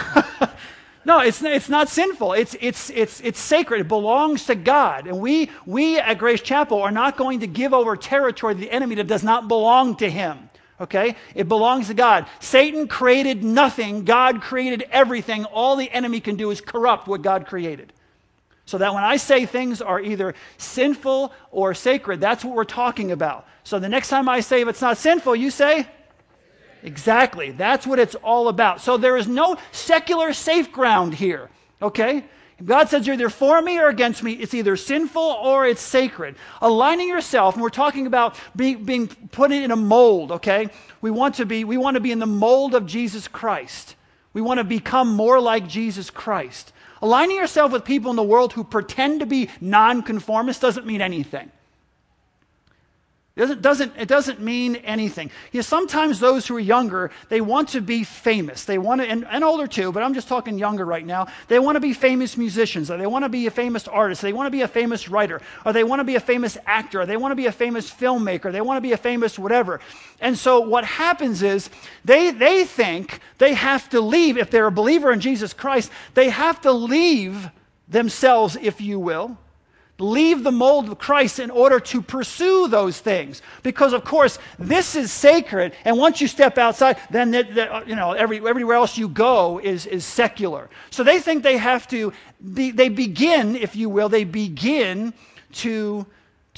no, 1.04 1.20
it's, 1.20 1.40
it's 1.42 1.68
not 1.68 1.88
sinful. 1.88 2.32
It's, 2.32 2.56
it's, 2.61 2.90
it's, 2.90 3.20
it's 3.20 3.38
sacred. 3.38 3.82
It 3.82 3.88
belongs 3.88 4.47
to 4.47 4.56
God. 4.56 5.06
And 5.06 5.20
we, 5.20 5.50
we 5.64 6.00
at 6.00 6.18
Grace 6.18 6.42
Chapel 6.42 6.82
are 6.82 6.90
not 6.90 7.16
going 7.16 7.38
to 7.40 7.47
give 7.47 7.73
over 7.73 7.97
territory 7.97 8.56
to 8.56 8.61
the 8.61 8.70
enemy 8.73 8.97
that 8.97 9.06
does 9.06 9.23
not 9.23 9.47
belong 9.47 9.94
to 9.99 10.11
him. 10.11 10.50
Okay? 10.80 11.16
It 11.35 11.49
belongs 11.49 11.88
to 11.88 11.94
God. 11.94 12.26
Satan 12.40 12.88
created 12.88 13.42
nothing, 13.42 14.04
God 14.04 14.40
created 14.40 14.85
everything. 14.90 15.44
All 15.44 15.76
the 15.76 15.90
enemy 15.90 16.20
can 16.20 16.37
do 16.37 16.50
is 16.50 16.61
corrupt 16.61 17.06
what 17.08 17.23
God 17.23 17.47
created. 17.47 17.92
So 18.66 18.78
that 18.78 18.92
when 18.92 19.02
I 19.02 19.16
say 19.16 19.47
things 19.47 19.80
are 19.80 19.99
either 19.99 20.35
sinful 20.58 21.32
or 21.50 21.73
sacred, 21.73 22.20
that's 22.20 22.44
what 22.44 22.54
we're 22.54 22.64
talking 22.64 23.12
about. 23.12 23.47
So 23.64 23.78
the 23.78 23.88
next 23.88 24.08
time 24.08 24.28
I 24.28 24.40
say 24.40 24.61
if 24.61 24.68
it's 24.68 24.82
not 24.82 24.99
sinful, 24.99 25.37
you 25.37 25.50
say? 25.50 25.88
Exactly. 26.82 27.50
That's 27.50 27.87
what 27.87 27.99
it's 27.99 28.14
all 28.16 28.49
about. 28.49 28.80
So 28.80 28.97
there 28.97 29.16
is 29.16 29.26
no 29.26 29.56
secular 29.73 30.32
safe 30.32 30.70
ground 30.70 31.14
here. 31.14 31.49
Okay? 31.80 32.25
God 32.64 32.88
says 32.88 33.06
you're 33.06 33.14
either 33.14 33.30
for 33.30 33.62
me 33.62 33.78
or 33.78 33.88
against 33.88 34.22
me. 34.22 34.32
It's 34.32 34.52
either 34.52 34.76
sinful 34.76 35.22
or 35.22 35.66
it's 35.66 35.80
sacred. 35.80 36.34
Aligning 36.60 37.08
yourself, 37.08 37.54
and 37.54 37.62
we're 37.62 37.68
talking 37.68 38.06
about 38.06 38.36
be, 38.56 38.74
being 38.74 39.06
put 39.06 39.52
in 39.52 39.70
a 39.70 39.76
mold, 39.76 40.32
okay? 40.32 40.68
We 41.00 41.12
want 41.12 41.36
to 41.36 41.46
be, 41.46 41.62
we 41.62 41.76
want 41.76 41.94
to 41.94 42.00
be 42.00 42.10
in 42.10 42.18
the 42.18 42.26
mold 42.26 42.74
of 42.74 42.84
Jesus 42.84 43.28
Christ. 43.28 43.94
We 44.32 44.40
want 44.40 44.58
to 44.58 44.64
become 44.64 45.14
more 45.14 45.40
like 45.40 45.68
Jesus 45.68 46.10
Christ. 46.10 46.72
Aligning 47.00 47.36
yourself 47.36 47.70
with 47.70 47.84
people 47.84 48.10
in 48.10 48.16
the 48.16 48.24
world 48.24 48.52
who 48.52 48.64
pretend 48.64 49.20
to 49.20 49.26
be 49.26 49.50
nonconformists 49.60 50.60
doesn't 50.60 50.86
mean 50.86 51.00
anything. 51.00 51.52
It 53.38 53.42
doesn't, 53.42 53.62
doesn't, 53.62 53.92
it 53.97 54.09
doesn't 54.09 54.40
mean 54.40 54.76
anything. 54.76 55.30
You 55.52 55.59
know, 55.59 55.62
sometimes 55.62 56.18
those 56.18 56.45
who 56.49 56.57
are 56.57 56.61
younger, 56.61 57.12
they 57.28 57.40
want 57.40 57.68
to 57.68 57.80
be 57.80 58.02
famous. 58.02 58.64
They 58.64 58.78
want 58.78 59.00
to, 59.00 59.07
and, 59.07 59.25
and 59.28 59.45
older 59.45 59.68
too, 59.68 59.92
but 59.92 60.02
I'm 60.02 60.12
just 60.12 60.26
talking 60.26 60.59
younger 60.59 60.85
right 60.85 61.07
now. 61.07 61.28
They 61.47 61.61
want 61.61 61.76
to 61.76 61.80
be 61.80 61.92
famous 61.92 62.37
musicians, 62.37 62.90
or 62.90 62.97
they 62.97 63.07
want 63.07 63.25
to 63.25 63.28
be 63.28 63.47
a 63.47 63.50
famous 63.52 63.87
artist, 63.87 64.23
they 64.23 64.33
want 64.33 64.49
to 64.49 64.50
be 64.50 64.62
a 64.62 64.68
famous 64.68 65.09
writer, 65.09 65.40
or 65.64 65.73
they 65.73 65.85
want 65.85 66.00
to 66.00 66.04
be 66.04 66.16
a 66.16 66.21
famous 66.21 66.59
actor, 66.66 67.02
or 67.02 67.07
they 67.07 67.16
want 67.16 67.30
to 67.30 67.37
be 67.37 67.47
a 67.47 67.52
famous 67.52 67.88
filmmaker, 67.88 68.50
they 68.50 68.61
want 68.61 68.76
to 68.76 68.80
be 68.80 68.92
a 68.92 68.97
famous 68.97 69.38
whatever. 69.38 69.78
And 70.21 70.37
so 70.37 70.59
what 70.59 70.85
happens 70.85 71.45
is 71.45 71.71
they, 72.04 72.33
they 72.33 72.64
think 72.64 73.21
they 73.38 73.54
have 73.54 73.88
to 73.90 74.00
leave, 74.00 74.37
if 74.37 74.50
they're 74.50 74.66
a 74.66 74.73
believer 74.73 75.12
in 75.12 75.21
Jesus 75.21 75.52
Christ, 75.52 75.92
they 76.14 76.28
have 76.28 76.61
to 76.62 76.73
leave 76.73 77.49
themselves, 77.87 78.57
if 78.61 78.80
you 78.80 78.99
will 78.99 79.38
leave 79.98 80.44
the 80.44 80.52
mold 80.52 80.88
of 80.88 80.98
Christ 80.98 81.38
in 81.38 81.50
order 81.50 81.80
to 81.80 82.00
pursue 82.00 82.68
those 82.68 83.00
things. 83.00 83.42
Because, 83.62 83.92
of 83.92 84.04
course, 84.04 84.38
this 84.58 84.94
is 84.94 85.10
sacred, 85.10 85.72
and 85.84 85.98
once 85.98 86.20
you 86.20 86.28
step 86.28 86.56
outside, 86.58 86.98
then 87.10 87.30
the, 87.30 87.42
the, 87.42 87.82
you 87.86 87.96
know, 87.96 88.12
every, 88.12 88.38
everywhere 88.46 88.76
else 88.76 88.96
you 88.96 89.08
go 89.08 89.58
is, 89.58 89.86
is 89.86 90.04
secular. 90.04 90.70
So 90.90 91.02
they 91.02 91.20
think 91.20 91.42
they 91.42 91.56
have 91.58 91.88
to, 91.88 92.12
be, 92.54 92.70
they 92.70 92.88
begin, 92.88 93.56
if 93.56 93.74
you 93.74 93.88
will, 93.88 94.08
they 94.08 94.24
begin 94.24 95.12
to 95.52 96.06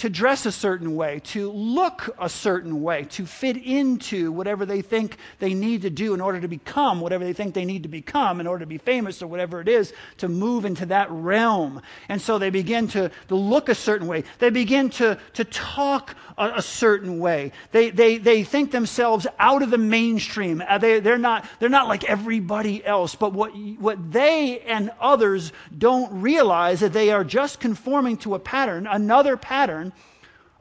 to 0.01 0.09
dress 0.09 0.47
a 0.47 0.53
certain 0.53 0.97
way, 0.97 1.21
to 1.23 1.51
look 1.53 2.09
a 2.19 2.29
certain 2.29 2.81
way, 2.81 3.05
to 3.05 3.27
fit 3.27 3.59
into 3.59 4.33
whatever 4.33 4.65
they 4.65 4.81
think 4.81 5.19
they 5.41 5.53
need 5.53 5.83
to 5.83 5.91
do 5.91 6.15
in 6.15 6.23
order 6.23 6.41
to 6.41 6.49
become 6.49 7.03
whatever 7.03 7.23
they 7.23 7.35
think 7.35 7.53
they 7.53 7.67
need 7.67 7.83
to 7.83 7.89
become 7.89 8.41
in 8.41 8.47
order 8.47 8.61
to 8.61 8.67
be 8.67 8.79
famous 8.79 9.21
or 9.21 9.27
whatever 9.27 9.61
it 9.61 9.69
is, 9.69 9.93
to 10.17 10.27
move 10.27 10.65
into 10.65 10.87
that 10.87 11.11
realm. 11.11 11.83
And 12.09 12.21
so 12.21 12.39
they 12.39 12.49
begin 12.49 12.89
to, 12.89 13.11
to 13.29 13.35
look 13.35 13.69
a 13.69 13.75
certain 13.75 14.07
way. 14.07 14.25
They 14.39 14.49
begin 14.49 14.89
to, 14.91 15.19
to 15.35 15.45
talk 15.45 16.17
a, 16.39 16.53
a 16.57 16.63
certain 16.63 17.19
way. 17.19 17.53
They, 17.73 17.91
they, 17.91 18.17
they 18.17 18.43
think 18.43 18.71
themselves 18.71 19.27
out 19.39 19.61
of 19.63 19.71
the 19.71 19.77
mainstream. 19.77 20.63
Uh, 20.67 20.79
they, 20.79 21.01
they're, 21.01 21.19
not, 21.19 21.47
they're 21.59 21.69
not 21.69 21.89
like 21.89 22.05
everybody 22.05 22.83
else. 22.83 23.15
But 23.15 23.35
what, 23.35 23.51
what 23.79 24.13
they 24.13 24.61
and 24.61 24.91
others 24.99 25.53
don't 25.77 26.23
realize 26.23 26.71
is 26.71 26.81
that 26.81 26.93
they 26.93 27.11
are 27.11 27.25
just 27.25 27.61
conforming 27.61 28.17
to 28.19 28.35
a 28.35 28.39
pattern, 28.39 28.87
another 28.87 29.37
pattern 29.37 29.90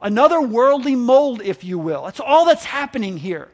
Another 0.02 0.40
worldly 0.40 0.96
mold, 0.96 1.42
if 1.42 1.62
you 1.64 1.78
will. 1.78 2.04
That's 2.04 2.20
all 2.20 2.46
that's 2.46 2.64
happening 2.64 3.18
here. 3.18 3.48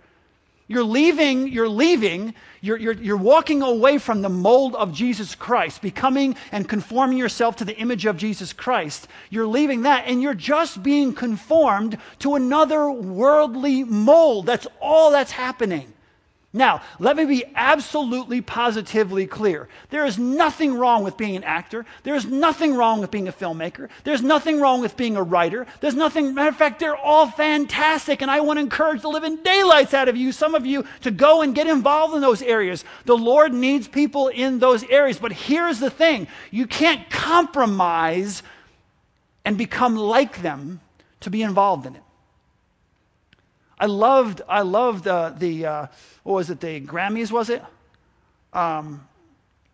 You're 0.68 0.82
leaving, 0.82 1.46
you're 1.48 1.68
leaving, 1.68 2.34
you're, 2.60 2.76
you're, 2.76 2.94
you're 2.94 3.16
walking 3.16 3.62
away 3.62 3.98
from 3.98 4.22
the 4.22 4.28
mold 4.28 4.74
of 4.74 4.92
Jesus 4.92 5.36
Christ, 5.36 5.80
becoming 5.80 6.34
and 6.50 6.68
conforming 6.68 7.18
yourself 7.18 7.56
to 7.56 7.64
the 7.64 7.76
image 7.76 8.04
of 8.04 8.16
Jesus 8.16 8.52
Christ. 8.52 9.06
You're 9.30 9.46
leaving 9.46 9.82
that 9.82 10.04
and 10.06 10.20
you're 10.20 10.34
just 10.34 10.82
being 10.82 11.12
conformed 11.14 11.98
to 12.18 12.34
another 12.34 12.90
worldly 12.90 13.84
mold. 13.84 14.46
That's 14.46 14.66
all 14.80 15.12
that's 15.12 15.30
happening. 15.30 15.92
Now, 16.56 16.80
let 16.98 17.16
me 17.16 17.26
be 17.26 17.44
absolutely 17.54 18.40
positively 18.40 19.26
clear. 19.26 19.68
There 19.90 20.06
is 20.06 20.18
nothing 20.18 20.72
wrong 20.74 21.04
with 21.04 21.18
being 21.18 21.36
an 21.36 21.44
actor. 21.44 21.84
There 22.02 22.14
is 22.14 22.24
nothing 22.24 22.74
wrong 22.74 22.98
with 23.00 23.10
being 23.10 23.28
a 23.28 23.32
filmmaker. 23.32 23.90
There's 24.04 24.22
nothing 24.22 24.58
wrong 24.58 24.80
with 24.80 24.96
being 24.96 25.16
a 25.16 25.22
writer. 25.22 25.66
There's 25.80 25.94
nothing, 25.94 26.32
matter 26.32 26.48
of 26.48 26.56
fact, 26.56 26.80
they're 26.80 26.96
all 26.96 27.30
fantastic, 27.30 28.22
and 28.22 28.30
I 28.30 28.40
want 28.40 28.56
to 28.56 28.62
encourage 28.62 29.02
the 29.02 29.08
living 29.08 29.36
daylights 29.36 29.92
out 29.92 30.08
of 30.08 30.16
you, 30.16 30.32
some 30.32 30.54
of 30.54 30.64
you, 30.64 30.86
to 31.02 31.10
go 31.10 31.42
and 31.42 31.54
get 31.54 31.66
involved 31.66 32.14
in 32.14 32.22
those 32.22 32.40
areas. 32.40 32.86
The 33.04 33.18
Lord 33.18 33.52
needs 33.52 33.86
people 33.86 34.28
in 34.28 34.58
those 34.58 34.82
areas. 34.84 35.18
But 35.18 35.32
here's 35.32 35.78
the 35.78 35.90
thing 35.90 36.26
you 36.50 36.66
can't 36.66 37.10
compromise 37.10 38.42
and 39.44 39.58
become 39.58 39.94
like 39.94 40.40
them 40.40 40.80
to 41.20 41.28
be 41.28 41.42
involved 41.42 41.84
in 41.84 41.96
it. 41.96 42.02
I 43.78 43.86
loved, 43.86 44.42
I 44.48 44.62
loved 44.62 45.06
uh, 45.06 45.30
the, 45.36 45.66
uh, 45.66 45.86
what 46.22 46.34
was 46.34 46.50
it, 46.50 46.60
the 46.60 46.80
Grammys, 46.80 47.30
was 47.30 47.50
it? 47.50 47.62
Um, 48.52 49.06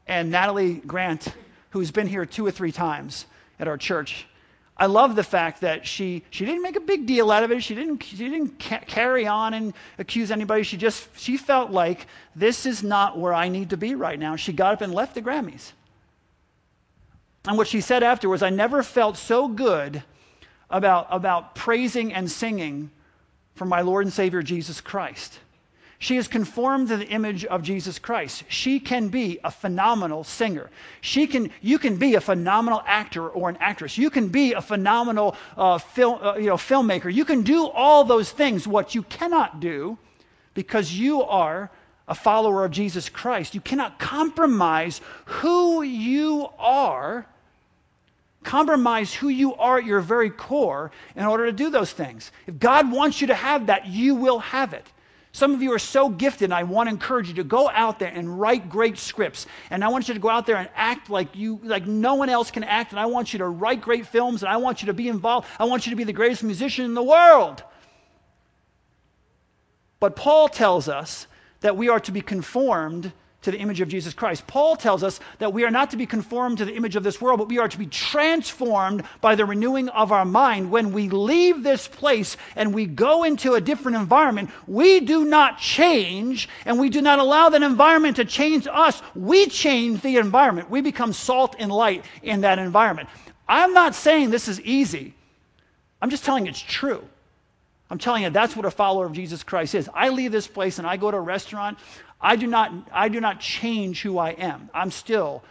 and 0.07 0.31
Natalie 0.31 0.75
Grant, 0.75 1.29
who's 1.71 1.91
been 1.91 2.09
here 2.09 2.27
two 2.27 2.45
or 2.45 2.51
three 2.51 2.73
times 2.73 3.27
at 3.61 3.69
our 3.69 3.77
church. 3.77 4.27
I 4.77 4.87
love 4.87 5.15
the 5.15 5.23
fact 5.23 5.61
that 5.61 5.87
she, 5.87 6.25
she 6.31 6.45
didn't 6.45 6.63
make 6.63 6.75
a 6.75 6.81
big 6.81 7.07
deal 7.07 7.31
out 7.31 7.45
of 7.45 7.53
it. 7.53 7.63
She 7.63 7.75
didn't, 7.77 8.03
she 8.03 8.17
didn't 8.17 8.59
ca- 8.59 8.81
carry 8.87 9.27
on 9.27 9.55
and 9.55 9.75
accuse 9.99 10.33
anybody. 10.33 10.65
She 10.65 10.77
just 10.77 11.09
she 11.17 11.37
felt 11.37 11.71
like 11.71 12.07
this 12.35 12.67
is 12.67 12.83
not 12.83 13.19
where 13.19 13.35
I 13.35 13.49
need 13.49 13.71
to 13.71 13.77
be 13.77 13.95
right 13.95 14.19
now. 14.19 14.35
She 14.35 14.53
got 14.53 14.75
up 14.75 14.81
and 14.81 14.93
left 14.93 15.15
the 15.15 15.23
Grammys. 15.23 15.73
And 17.45 17.57
what 17.57 17.69
she 17.69 17.81
said 17.81 18.03
afterwards, 18.03 18.43
I 18.43 18.51
never 18.51 18.83
felt 18.83 19.17
so 19.17 19.47
good 19.47 20.03
about, 20.71 21.07
about 21.11 21.55
praising 21.55 22.13
and 22.13 22.31
singing 22.31 22.91
from 23.55 23.69
my 23.69 23.81
Lord 23.81 24.05
and 24.05 24.13
Savior 24.13 24.43
Jesus 24.43 24.81
Christ. 24.81 25.39
She 26.03 26.17
is 26.17 26.27
conformed 26.27 26.89
to 26.89 26.97
the 26.97 27.07
image 27.07 27.45
of 27.45 27.63
Jesus 27.63 28.01
Christ. 28.01 28.43
She 28.49 28.81
can 28.81 29.09
be 29.09 29.39
a 29.45 29.53
phenomenal 29.53 30.25
singer. 30.25 30.69
She 31.01 31.29
can, 31.29 31.53
you 31.61 31.79
can 31.79 31.97
be 31.97 32.17
a 32.17 32.21
phenomenal 32.21 32.83
actor 32.87 33.29
or 33.29 33.49
an 33.49 33.57
actress. 33.61 33.97
You 33.97 34.11
can 34.11 34.27
be 34.27 34.53
a 34.53 34.61
phenomenal 34.61 35.37
uh, 35.57 35.79
film, 35.79 36.19
uh, 36.21 36.35
you 36.35 36.47
know, 36.47 36.57
filmmaker. 36.57 37.13
You 37.13 37.25
can 37.25 37.43
do 37.43 37.69
all 37.69 38.03
those 38.03 38.33
things. 38.33 38.67
What 38.67 38.97
you 38.97 39.05
cannot 39.05 39.61
do, 39.61 39.97
because 40.55 40.93
you 40.93 41.23
are 41.23 41.71
a 42.09 42.17
follower 42.17 42.65
of 42.65 42.73
Jesus 42.73 43.09
Christ, 43.09 43.55
you 43.55 43.61
cannot 43.61 44.01
compromise 44.01 45.01
who 45.25 45.83
you 45.83 46.49
are 46.59 47.29
compromise 48.43 49.13
who 49.15 49.29
you 49.29 49.55
are 49.55 49.79
at 49.79 49.85
your 49.85 50.01
very 50.01 50.31
core 50.31 50.91
in 51.17 51.25
order 51.25 51.47
to 51.47 51.53
do 51.53 51.71
those 51.71 51.93
things. 51.93 52.33
If 52.47 52.59
God 52.59 52.91
wants 52.91 53.21
you 53.21 53.27
to 53.29 53.35
have 53.35 53.67
that, 53.67 53.87
you 53.87 54.15
will 54.15 54.39
have 54.39 54.73
it. 54.73 54.87
Some 55.35 55.55
of 55.55 55.63
you 55.63 55.73
are 55.73 55.79
so 55.79 56.11
gifted, 56.11 56.45
and 56.45 56.55
I 56.55 56.63
want 56.63 56.89
to 56.89 56.93
encourage 56.93 57.29
you 57.29 57.35
to 57.35 57.45
go 57.45 57.71
out 57.71 57.99
there 57.99 58.13
and 58.15 58.39
write 58.39 58.69
great 58.69 58.99
scripts. 58.99 59.47
And 59.71 59.83
I 59.83 59.89
want 59.89 60.07
you 60.07 60.13
to 60.13 60.21
go 60.21 60.29
out 60.29 60.45
there 60.45 60.57
and 60.57 60.69
act 60.75 61.09
like 61.09 61.35
you 61.35 61.59
like 61.63 61.87
no 61.87 62.15
one 62.15 62.29
else 62.29 62.51
can 62.51 62.65
act. 62.65 62.93
And 62.93 63.01
I 63.01 63.07
want 63.07 63.33
you 63.33 63.39
to 63.39 63.49
write 63.49 63.81
great 63.81 64.07
films, 64.07 64.43
and 64.43 64.53
I 64.53 64.59
want 64.59 64.83
you 64.83 64.87
to 64.87 64.93
be 64.93 65.09
involved. 65.09 65.49
I 65.59 65.65
want 65.65 65.87
you 65.87 65.91
to 65.91 65.97
be 65.97 66.05
the 66.05 66.13
greatest 66.13 66.43
musician 66.43 66.85
in 66.85 66.93
the 66.93 67.03
world. 67.03 67.63
But 70.01 70.17
Paul 70.17 70.49
tells 70.49 70.87
us 70.89 71.27
that 71.61 71.79
we 71.79 71.89
are 71.89 72.01
to 72.01 72.13
be 72.13 72.21
conformed 72.21 73.13
to 73.43 73.51
the 73.51 73.59
image 73.59 73.81
of 73.81 73.89
Jesus 73.89 74.15
Christ. 74.15 74.47
Paul 74.47 74.77
tells 74.77 75.03
us 75.03 75.21
that 75.39 75.53
we 75.53 75.65
are 75.65 75.71
not 75.71 75.91
to 75.91 75.97
be 75.97 76.07
conformed 76.07 76.59
to 76.59 76.65
the 76.65 76.75
image 76.75 76.97
of 76.97 77.03
this 77.03 77.21
world, 77.21 77.39
but 77.39 77.49
we 77.49 77.59
are 77.59 77.69
to 77.69 77.79
be 77.79 77.87
transformed 77.87 79.05
by 79.21 79.35
the 79.35 79.45
renewing 79.45 79.89
of 79.91 80.13
our 80.13 80.25
mind. 80.25 80.71
When 80.71 80.93
we 80.93 81.09
leave 81.09 81.63
this 81.63 81.89
place 81.89 82.37
and 82.57 82.73
we 82.73 82.87
go 82.87 83.25
into 83.25 83.55
a 83.55 83.61
different 83.61 83.97
environment, 83.97 84.51
we 84.67 85.01
do 85.01 85.25
not 85.25 85.59
change 85.59 86.49
and 86.65 86.79
we 86.79 86.89
do 86.89 87.03
not 87.03 87.19
allow 87.19 87.49
that 87.49 87.63
environment 87.63 88.17
to 88.17 88.25
change 88.25 88.67
us. 88.71 89.03
We 89.15 89.47
change 89.47 90.03
the 90.03 90.17
environment. 90.17 90.71
We 90.71 90.81
become 90.81 91.13
salt 91.13 91.57
and 91.59 91.71
light 91.71 92.05
in 92.23 92.43
that 92.43 92.59
environment. 92.59 93.09
I'm 93.49 93.75
not 93.75 93.95
saying 93.95 94.31
this 94.31 94.49
is 94.49 94.61
easy. 94.61 95.15
I'm 96.01 96.11
just 96.11 96.25
telling 96.25 96.47
it's 96.47 96.61
true. 96.61 97.05
I'm 97.93 97.99
telling 97.99 98.23
you, 98.23 98.31
that's 98.31 98.57
what 98.57 98.65
a 98.65 98.71
follower 98.71 99.05
of 99.05 99.13
Jesus 99.13 99.43
Christ 99.43 99.75
is. 99.75 99.91
I 99.93 100.09
leave 100.09 100.33
this 100.33 100.47
place 100.47 100.79
and 100.79 100.87
I 100.87 100.97
go 100.97 101.11
to 101.11 101.19
a 101.19 101.21
restaurant. 101.21 101.77
I 102.23 102.37
do 102.37 102.47
not, 102.47 102.73
I 102.93 103.09
do 103.09 103.21
not 103.21 103.41
change 103.41 104.03
who 104.03 104.19
I 104.19 104.31
am. 104.31 104.71
I'm 104.73 104.91
still 104.91 105.43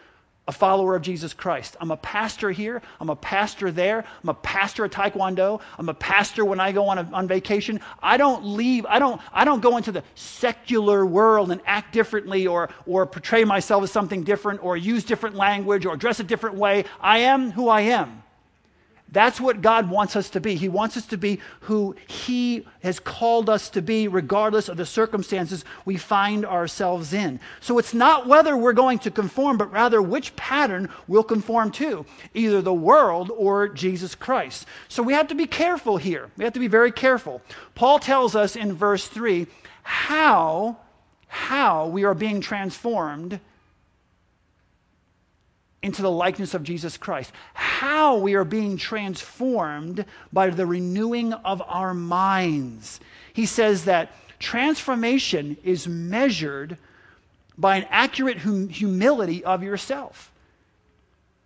a 0.48 0.52
follower 0.52 0.96
of 0.96 1.02
Jesus 1.02 1.34
Christ. 1.34 1.78
I'm 1.80 1.92
a 1.92 1.98
pastor 1.98 2.50
here. 2.52 2.82
I'm 3.00 3.10
a 3.10 3.16
pastor 3.16 3.72
there. 3.72 4.04
I'm 4.24 4.30
a 4.30 4.34
pastor 4.34 4.86
at 4.86 4.92
Taekwondo. 4.92 5.62
I'm 5.78 5.88
a 5.88 5.94
pastor 5.94 6.44
when 6.44 6.60
I 6.60 6.72
go 6.72 6.88
on, 6.88 6.98
a, 6.98 7.10
on 7.14 7.28
vacation. 7.28 7.80
I 8.02 8.18
don't 8.18 8.44
leave. 8.44 8.86
I 8.88 8.98
don't, 9.00 9.22
I 9.32 9.46
don't 9.46 9.62
go 9.62 9.78
into 9.78 9.92
the 9.92 10.04
secular 10.16 11.06
world 11.06 11.52
and 11.52 11.62
act 11.66 11.94
differently 11.94 12.48
or, 12.48 12.70
or 12.86 13.06
portray 13.06 13.44
myself 13.44 13.84
as 13.84 13.92
something 13.92 14.24
different 14.24 14.64
or 14.64 14.76
use 14.76 15.04
different 15.04 15.36
language 15.36 15.86
or 15.86 15.96
dress 15.96 16.20
a 16.20 16.24
different 16.24 16.56
way. 16.56 16.86
I 17.00 17.20
am 17.20 17.52
who 17.52 17.70
I 17.70 17.82
am. 17.82 18.21
That's 19.12 19.42
what 19.42 19.62
God 19.62 19.90
wants 19.90 20.16
us 20.16 20.30
to 20.32 20.40
be. 20.40 20.56
He 20.56 20.70
wants 20.70 20.96
us 20.96 21.06
to 21.08 21.18
be 21.18 21.40
who 21.62 21.96
He 22.08 22.66
has 22.82 23.00
called 23.00 23.50
us 23.50 23.70
to 23.72 23.82
be, 23.82 24.08
regardless 24.08 24.70
of 24.70 24.78
the 24.78 24.86
circumstances 24.86 25.66
we 25.84 25.98
find 25.98 26.46
ourselves 26.46 27.12
in. 27.12 27.42
So 27.60 27.78
it's 27.78 27.94
not 27.94 28.26
whether 28.26 28.56
we're 28.56 28.72
going 28.72 29.00
to 29.00 29.12
conform, 29.12 29.58
but 29.58 29.72
rather 29.72 30.02
which 30.02 30.34
pattern 30.38 30.90
we'll 31.08 31.24
conform 31.24 31.72
to, 31.72 32.06
either 32.34 32.62
the 32.62 32.74
world 32.74 33.32
or 33.36 33.68
Jesus 33.68 34.16
Christ. 34.16 34.66
So 34.88 35.04
we 35.04 35.14
have 35.14 35.28
to 35.28 35.36
be 35.36 35.46
careful 35.46 35.98
here. 35.98 36.30
We 36.38 36.46
have 36.46 36.54
to 36.54 36.60
be 36.60 36.70
very 36.70 36.92
careful. 36.92 37.42
Paul 37.76 38.00
tells 38.00 38.36
us 38.36 38.56
in 38.56 38.74
verse 38.74 39.08
3 39.08 39.46
how, 39.84 40.78
how 41.28 41.88
we 41.88 42.06
are 42.06 42.14
being 42.14 42.40
transformed 42.40 43.42
into 45.84 46.02
the 46.02 46.12
likeness 46.12 46.54
of 46.54 46.64
Jesus 46.64 46.98
Christ. 46.98 47.32
How 47.54 48.18
we 48.18 48.36
are 48.36 48.44
being 48.44 48.78
transformed 48.78 50.06
by 50.32 50.50
the 50.50 50.66
renewing 50.66 51.34
of 51.34 51.62
our 51.66 51.94
minds. 51.94 53.00
He 53.34 53.46
says 53.46 53.86
that 53.86 54.12
transformation 54.40 55.58
is 55.64 55.88
measured 55.88 56.78
by 57.58 57.78
an 57.78 57.88
accurate 57.90 58.38
hum- 58.38 58.70
humility 58.70 59.44
of 59.44 59.64
yourself. 59.64 60.32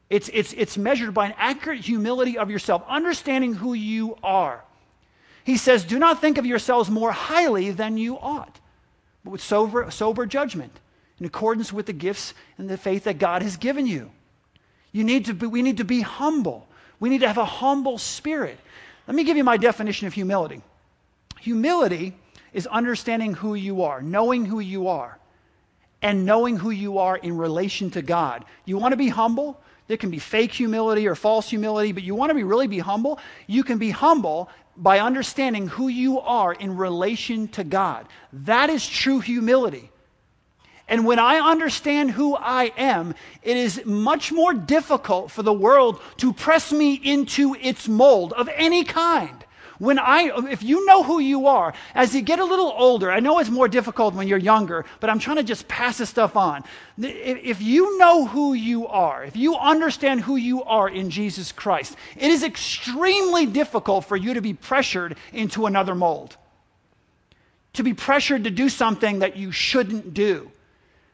It's, 0.09 0.29
it's, 0.33 0.53
it's 0.53 0.77
measured 0.77 1.13
by 1.13 1.27
an 1.27 1.33
accurate 1.37 1.81
humility 1.81 2.37
of 2.37 2.51
yourself, 2.51 2.83
understanding 2.87 3.53
who 3.53 3.73
you 3.73 4.17
are. 4.23 4.63
He 5.43 5.57
says, 5.57 5.83
Do 5.83 5.97
not 5.97 6.21
think 6.21 6.37
of 6.37 6.45
yourselves 6.45 6.89
more 6.89 7.11
highly 7.11 7.71
than 7.71 7.97
you 7.97 8.17
ought, 8.17 8.59
but 9.23 9.31
with 9.31 9.41
sober, 9.41 9.89
sober 9.91 10.25
judgment, 10.25 10.73
in 11.19 11.25
accordance 11.25 11.71
with 11.73 11.85
the 11.85 11.93
gifts 11.93 12.33
and 12.57 12.69
the 12.69 12.77
faith 12.77 13.05
that 13.05 13.17
God 13.17 13.41
has 13.41 13.57
given 13.57 13.87
you. 13.87 14.11
You 14.95 15.03
need 15.03 15.25
to 15.25 15.33
be, 15.33 15.45
we 15.45 15.61
need 15.61 15.75
to 15.79 15.83
be 15.83 15.99
humble. 15.99 16.65
We 17.01 17.09
need 17.09 17.19
to 17.19 17.27
have 17.27 17.37
a 17.37 17.43
humble 17.43 17.97
spirit. 17.97 18.57
Let 19.07 19.15
me 19.15 19.25
give 19.25 19.35
you 19.35 19.43
my 19.43 19.57
definition 19.57 20.07
of 20.07 20.13
humility. 20.13 20.61
Humility 21.41 22.13
is 22.53 22.65
understanding 22.65 23.33
who 23.33 23.55
you 23.55 23.81
are, 23.81 24.01
knowing 24.01 24.45
who 24.45 24.61
you 24.61 24.87
are, 24.87 25.19
and 26.01 26.25
knowing 26.25 26.55
who 26.55 26.69
you 26.69 26.97
are 26.97 27.17
in 27.17 27.37
relation 27.37 27.91
to 27.91 28.01
God. 28.01 28.45
You 28.63 28.77
want 28.77 28.93
to 28.93 28.97
be 28.97 29.09
humble? 29.09 29.59
There 29.87 29.97
can 29.97 30.11
be 30.11 30.17
fake 30.17 30.53
humility 30.53 31.09
or 31.09 31.15
false 31.15 31.49
humility, 31.49 31.91
but 31.91 32.03
you 32.03 32.15
want 32.15 32.29
to 32.29 32.33
be 32.33 32.43
really 32.43 32.67
be 32.67 32.79
humble? 32.79 33.19
You 33.47 33.65
can 33.65 33.77
be 33.77 33.89
humble 33.89 34.49
by 34.77 34.99
understanding 34.99 35.67
who 35.67 35.89
you 35.89 36.21
are 36.21 36.53
in 36.53 36.77
relation 36.77 37.49
to 37.49 37.65
God. 37.65 38.07
That 38.31 38.69
is 38.69 38.87
true 38.87 39.19
humility. 39.19 39.91
And 40.87 41.05
when 41.05 41.17
I 41.17 41.37
understand 41.37 42.11
who 42.11 42.35
I 42.35 42.71
am, 42.77 43.15
it 43.41 43.57
is 43.57 43.83
much 43.85 44.31
more 44.31 44.53
difficult 44.53 45.31
for 45.31 45.41
the 45.41 45.53
world 45.53 45.99
to 46.17 46.31
press 46.31 46.71
me 46.71 46.93
into 46.93 47.55
its 47.59 47.87
mold 47.87 48.33
of 48.33 48.47
any 48.55 48.83
kind. 48.83 49.43
When 49.77 49.99
I, 49.99 50.31
if 50.49 50.63
you 50.63 50.85
know 50.85 51.03
who 51.03 51.19
you 51.19 51.47
are, 51.47 51.73
as 51.95 52.15
you 52.15 52.21
get 52.21 52.39
a 52.39 52.45
little 52.45 52.73
older, 52.77 53.11
I 53.11 53.19
know 53.19 53.39
it's 53.39 53.49
more 53.49 53.67
difficult 53.67 54.13
when 54.13 54.27
you're 54.27 54.37
younger, 54.37 54.85
but 54.99 55.09
I'm 55.09 55.19
trying 55.19 55.35
to 55.37 55.43
just 55.43 55.67
pass 55.67 55.97
this 55.97 56.09
stuff 56.09 56.37
on. 56.37 56.63
If 56.97 57.61
you 57.61 57.97
know 57.97 58.25
who 58.25 58.53
you 58.53 58.87
are, 58.87 59.25
if 59.25 59.35
you 59.35 59.57
understand 59.57 60.21
who 60.21 60.37
you 60.37 60.63
are 60.63 60.87
in 60.87 61.09
Jesus 61.09 61.51
Christ, 61.51 61.97
it 62.15 62.29
is 62.29 62.43
extremely 62.43 63.45
difficult 63.45 64.05
for 64.05 64.15
you 64.15 64.35
to 64.35 64.41
be 64.41 64.53
pressured 64.53 65.17
into 65.33 65.65
another 65.65 65.95
mold. 65.95 66.37
To 67.73 67.83
be 67.83 67.93
pressured 67.93 68.45
to 68.45 68.51
do 68.51 68.69
something 68.69 69.19
that 69.19 69.35
you 69.35 69.51
shouldn't 69.51 70.13
do 70.13 70.51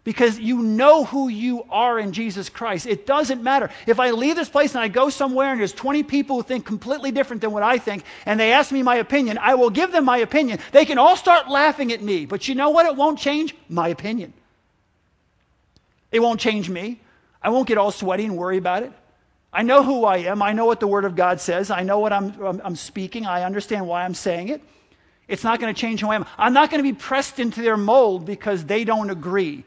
because 0.03 0.39
you 0.39 0.63
know 0.63 1.03
who 1.05 1.27
you 1.27 1.63
are 1.69 1.99
in 1.99 2.11
Jesus 2.11 2.49
Christ. 2.49 2.87
It 2.87 3.05
doesn't 3.05 3.43
matter. 3.43 3.69
If 3.85 3.99
I 3.99 4.11
leave 4.11 4.35
this 4.35 4.49
place 4.49 4.73
and 4.73 4.83
I 4.83 4.87
go 4.87 5.09
somewhere 5.09 5.51
and 5.51 5.59
there's 5.59 5.73
20 5.73 6.03
people 6.03 6.37
who 6.37 6.43
think 6.43 6.65
completely 6.65 7.11
different 7.11 7.41
than 7.41 7.51
what 7.51 7.61
I 7.61 7.77
think 7.77 8.03
and 8.25 8.39
they 8.39 8.51
ask 8.51 8.71
me 8.71 8.81
my 8.81 8.95
opinion, 8.95 9.37
I 9.37 9.55
will 9.55 9.69
give 9.69 9.91
them 9.91 10.05
my 10.05 10.17
opinion. 10.17 10.59
They 10.71 10.85
can 10.85 10.97
all 10.97 11.15
start 11.15 11.49
laughing 11.49 11.91
at 11.91 12.01
me, 12.01 12.25
but 12.25 12.47
you 12.47 12.55
know 12.55 12.71
what? 12.71 12.87
It 12.87 12.95
won't 12.95 13.19
change 13.19 13.55
my 13.69 13.89
opinion. 13.89 14.33
It 16.11 16.19
won't 16.19 16.39
change 16.39 16.69
me. 16.69 16.99
I 17.41 17.49
won't 17.49 17.67
get 17.67 17.77
all 17.77 17.91
sweaty 17.91 18.25
and 18.25 18.37
worry 18.37 18.57
about 18.57 18.83
it. 18.83 18.91
I 19.53 19.63
know 19.63 19.83
who 19.83 20.05
I 20.05 20.17
am. 20.17 20.41
I 20.41 20.53
know 20.53 20.65
what 20.65 20.79
the 20.79 20.87
Word 20.87 21.05
of 21.05 21.15
God 21.15 21.39
says. 21.41 21.71
I 21.71 21.83
know 21.83 21.99
what 21.99 22.13
I'm, 22.13 22.33
I'm, 22.43 22.61
I'm 22.63 22.75
speaking. 22.75 23.25
I 23.25 23.43
understand 23.43 23.87
why 23.87 24.03
I'm 24.03 24.13
saying 24.13 24.49
it. 24.49 24.61
It's 25.27 25.43
not 25.43 25.59
going 25.59 25.73
to 25.73 25.79
change 25.79 26.01
who 26.01 26.09
I 26.09 26.15
am. 26.15 26.25
I'm 26.37 26.53
not 26.53 26.69
going 26.69 26.79
to 26.79 26.89
be 26.89 26.97
pressed 26.97 27.39
into 27.39 27.61
their 27.61 27.77
mold 27.77 28.25
because 28.25 28.65
they 28.65 28.83
don't 28.83 29.09
agree 29.09 29.63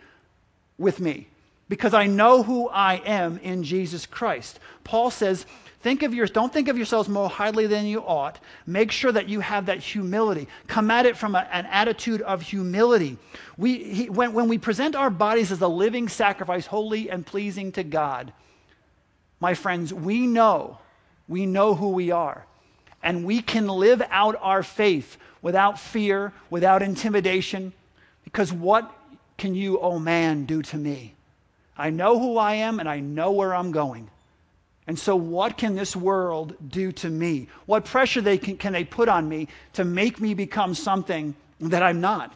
with 0.79 1.01
me 1.01 1.29
because 1.69 1.95
I 1.95 2.07
know 2.07 2.43
who 2.43 2.69
I 2.69 2.97
am 3.05 3.39
in 3.39 3.63
Jesus 3.63 4.07
Christ. 4.07 4.59
Paul 4.85 5.11
says, 5.11 5.47
think 5.81 6.03
of 6.03 6.15
your, 6.15 6.27
don't 6.27 6.53
think 6.53 6.69
of 6.69 6.77
yourselves 6.77 7.09
more 7.09 7.29
highly 7.29 7.67
than 7.67 7.87
you 7.87 8.01
ought. 8.01 8.39
Make 8.67 8.93
sure 8.93 9.13
that 9.13 9.29
you 9.29 9.41
have 9.41 9.67
that 9.67 9.79
humility. 9.79 10.47
Come 10.67 10.91
at 10.91 11.07
it 11.07 11.17
from 11.17 11.35
a, 11.35 11.49
an 11.51 11.67
attitude 11.67 12.21
of 12.23 12.43
humility. 12.43 13.17
We, 13.57 13.83
he, 13.83 14.11
when, 14.11 14.35
when 14.35 14.49
we 14.49 14.59
present 14.59 14.95
our 14.95 15.11
bodies 15.11 15.53
as 15.53 15.61
a 15.63 15.69
living 15.69 16.09
sacrifice, 16.09 16.67
holy 16.67 17.11
and 17.11 17.25
pleasing 17.25 17.73
to 17.73 17.85
God, 17.85 18.33
my 19.41 19.55
friends, 19.55 19.93
we 19.93 20.27
know, 20.27 20.79
we 21.29 21.47
know 21.47 21.75
who 21.75 21.91
we 21.91 22.11
are. 22.11 22.47
And 23.03 23.25
we 23.25 23.43
can 23.43 23.69
live 23.69 24.03
out 24.11 24.37
our 24.41 24.63
faith 24.63 25.19
without 25.43 25.79
fear, 25.79 26.33
without 26.49 26.83
intimidation, 26.83 27.75
because 28.25 28.51
what 28.51 28.91
can 29.37 29.55
you, 29.55 29.79
oh 29.81 29.99
man, 29.99 30.45
do 30.45 30.63
to 30.63 30.77
me? 30.77 31.15
I 31.77 31.91
know 31.91 32.19
who 32.19 32.39
I 32.39 32.55
am 32.55 32.79
and 32.81 32.89
I 32.89 33.01
know 33.01 33.33
where 33.33 33.55
I'm 33.55 33.73
going. 33.73 34.09
And 34.87 34.99
so, 34.99 35.17
what 35.17 35.57
can 35.57 35.75
this 35.75 35.97
world 35.97 36.55
do 36.69 36.93
to 36.93 37.09
me? 37.09 37.49
What 37.65 37.87
pressure 37.87 38.21
they 38.21 38.37
can, 38.37 38.59
can 38.59 38.75
they 38.75 38.85
put 38.85 39.09
on 39.09 39.29
me 39.29 39.49
to 39.73 39.85
make 39.85 40.21
me 40.21 40.35
become 40.35 40.75
something 40.75 41.35
that 41.61 41.83
I'm 41.83 42.03
not? 42.03 42.35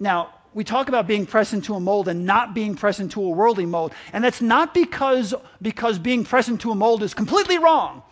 Now, 0.00 0.34
we 0.54 0.64
talk 0.64 0.88
about 0.88 1.06
being 1.06 1.26
pressed 1.26 1.52
into 1.52 1.74
a 1.74 1.80
mold 1.80 2.08
and 2.08 2.26
not 2.26 2.54
being 2.54 2.74
pressed 2.74 2.98
into 2.98 3.22
a 3.22 3.28
worldly 3.28 3.66
mold. 3.66 3.92
And 4.12 4.24
that's 4.24 4.40
not 4.40 4.74
because, 4.74 5.34
because 5.62 5.98
being 5.98 6.24
pressed 6.24 6.48
into 6.48 6.70
a 6.70 6.74
mold 6.74 7.02
is 7.02 7.14
completely 7.14 7.58
wrong. 7.58 8.02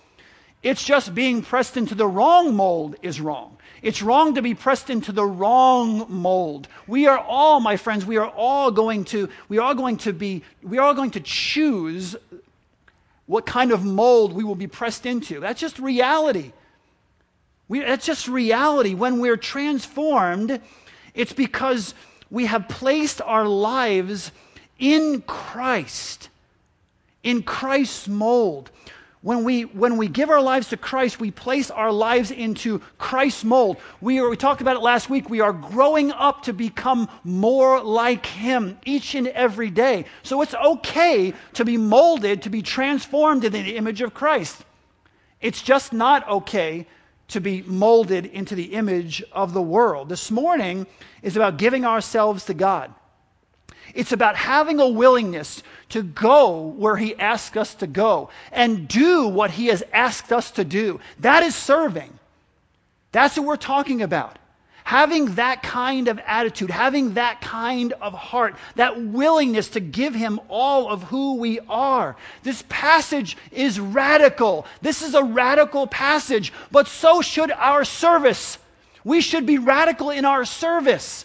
It's 0.63 0.85
just 0.85 1.15
being 1.15 1.43
pressed 1.43 1.77
into 1.77 1.95
the 1.95 2.07
wrong 2.07 2.55
mold 2.55 2.97
is 3.03 3.21
wrong. 3.21 3.54
It's 3.85 4.01
wrong 4.01 4.37
to 4.37 4.41
be 4.41 4.55
pressed 4.55 4.89
into 4.89 5.13
the 5.13 5.27
wrong 5.27 6.07
mold. 6.09 6.69
We 6.87 7.07
are 7.07 7.19
all, 7.19 7.61
my 7.61 7.77
friends, 7.77 8.07
we 8.07 8.17
are 8.17 8.31
all 8.31 8.71
going 8.71 9.05
to, 9.05 9.29
we 9.51 9.59
are 9.59 9.75
going 9.75 9.99
to 9.99 10.15
be, 10.15 10.43
we 10.63 10.79
are 10.79 10.95
going 10.95 11.11
to 11.11 11.21
choose 11.21 12.17
what 13.27 13.45
kind 13.45 13.73
of 13.73 13.85
mold 13.85 14.33
we 14.33 14.43
will 14.43 14.55
be 14.55 14.67
pressed 14.67 15.05
into. 15.05 15.39
That's 15.39 15.61
just 15.61 15.79
reality. 15.79 16.53
We, 17.69 17.81
that's 17.81 18.07
just 18.07 18.27
reality. 18.27 18.95
When 18.95 19.21
we're 19.21 19.37
transformed, 19.37 20.63
it's 21.13 21.35
because 21.35 21.95
we 22.31 22.47
have 22.47 22.67
placed 22.71 23.21
our 23.21 23.47
lives 23.47 24.33
in 24.79 25.21
Christ, 25.27 26.31
in 27.23 27.43
Christ's 27.43 28.09
mold 28.09 28.71
when 29.25 29.43
we, 29.43 29.63
when 29.63 29.97
we 29.97 30.07
give 30.07 30.29
our 30.29 30.43
lives 30.43 30.69
to 30.69 30.77
Christ, 30.77 31.19
we 31.19 31.31
place 31.31 31.71
our 31.71 31.91
lives 31.91 32.31
into 32.31 32.81
Christ's 32.99 33.43
mold. 33.43 33.79
We, 34.03 34.21
are, 34.21 34.29
we 34.29 34.37
talked 34.37 34.61
about 34.61 34.77
it 34.77 34.83
last 34.83 35.09
week. 35.09 35.31
We 35.31 35.41
are 35.41 35.55
growing 35.55 36.13
up 36.13 36.43
to 36.43 36.53
become 36.53 37.09
more 37.25 37.83
like 37.83 38.27
Him 38.27 38.77
each 38.85 39.15
and 39.15 39.27
every 39.29 39.71
day. 39.71 40.05
So 40.25 40.43
it's 40.43 40.55
okay 40.55 41.33
to 41.55 41.65
be 41.65 41.79
molded, 41.79 42.43
to 42.43 42.51
be 42.51 42.61
transformed 42.61 43.45
into 43.45 43.63
the 43.63 43.77
image 43.77 44.03
of 44.03 44.13
Christ. 44.13 44.63
It's 45.41 45.63
just 45.63 45.95
not 45.95 46.29
okay 46.29 46.87
to 47.29 47.41
be 47.41 47.63
molded 47.63 48.27
into 48.27 48.55
the 48.55 48.75
image 48.75 49.25
of 49.33 49.55
the 49.55 49.63
world. 49.63 50.11
This 50.11 50.31
morning 50.31 50.87
is 51.23 51.35
about 51.35 51.57
giving 51.57 51.87
ourselves 51.87 52.45
to 52.45 52.53
God. 52.53 52.93
It's 53.95 54.13
about 54.13 54.37
having 54.37 54.81
a 54.81 54.89
willingness 54.89 55.63
to 55.91 56.03
go 56.03 56.69
where 56.77 56.97
He 56.97 57.15
asks 57.17 57.57
us 57.57 57.75
to 57.77 57.87
go 57.87 58.31
and 58.51 58.89
do 58.89 59.29
what 59.29 59.53
He 59.53 59.67
has 59.67 59.83
asked 59.93 60.33
us 60.33 60.51
to 60.53 60.65
do. 60.65 61.01
That 61.21 61.43
is 61.45 61.55
serving. 61.55 62.19
That's 63.13 63.37
what 63.37 63.47
we're 63.47 63.57
talking 63.57 64.03
about. 64.03 64.39
Having 64.83 65.37
that 65.37 65.63
kind 65.63 66.09
of 66.09 66.21
attitude, 66.27 66.71
having 66.71 67.15
that 67.15 67.41
kind 67.41 67.95
of 67.95 68.13
heart, 68.13 68.57
that 68.75 69.01
willingness 69.01 69.69
to 69.71 69.81
give 69.81 70.15
Him 70.15 70.41
all 70.49 70.91
of 70.91 71.05
who 71.05 71.37
we 71.37 71.61
are. 71.71 72.17
This 72.43 72.65
passage 72.69 73.37
is 73.53 73.79
radical. 73.79 74.67
This 74.83 75.01
is 75.01 75.15
a 75.15 75.23
radical 75.23 75.87
passage, 75.87 76.53
but 76.71 76.89
so 76.89 77.23
should 77.23 77.51
our 77.53 77.85
service. 77.85 78.59
We 79.05 79.21
should 79.21 79.47
be 79.47 79.59
radical 79.59 80.11
in 80.11 80.25
our 80.25 80.45
service. 80.45 81.25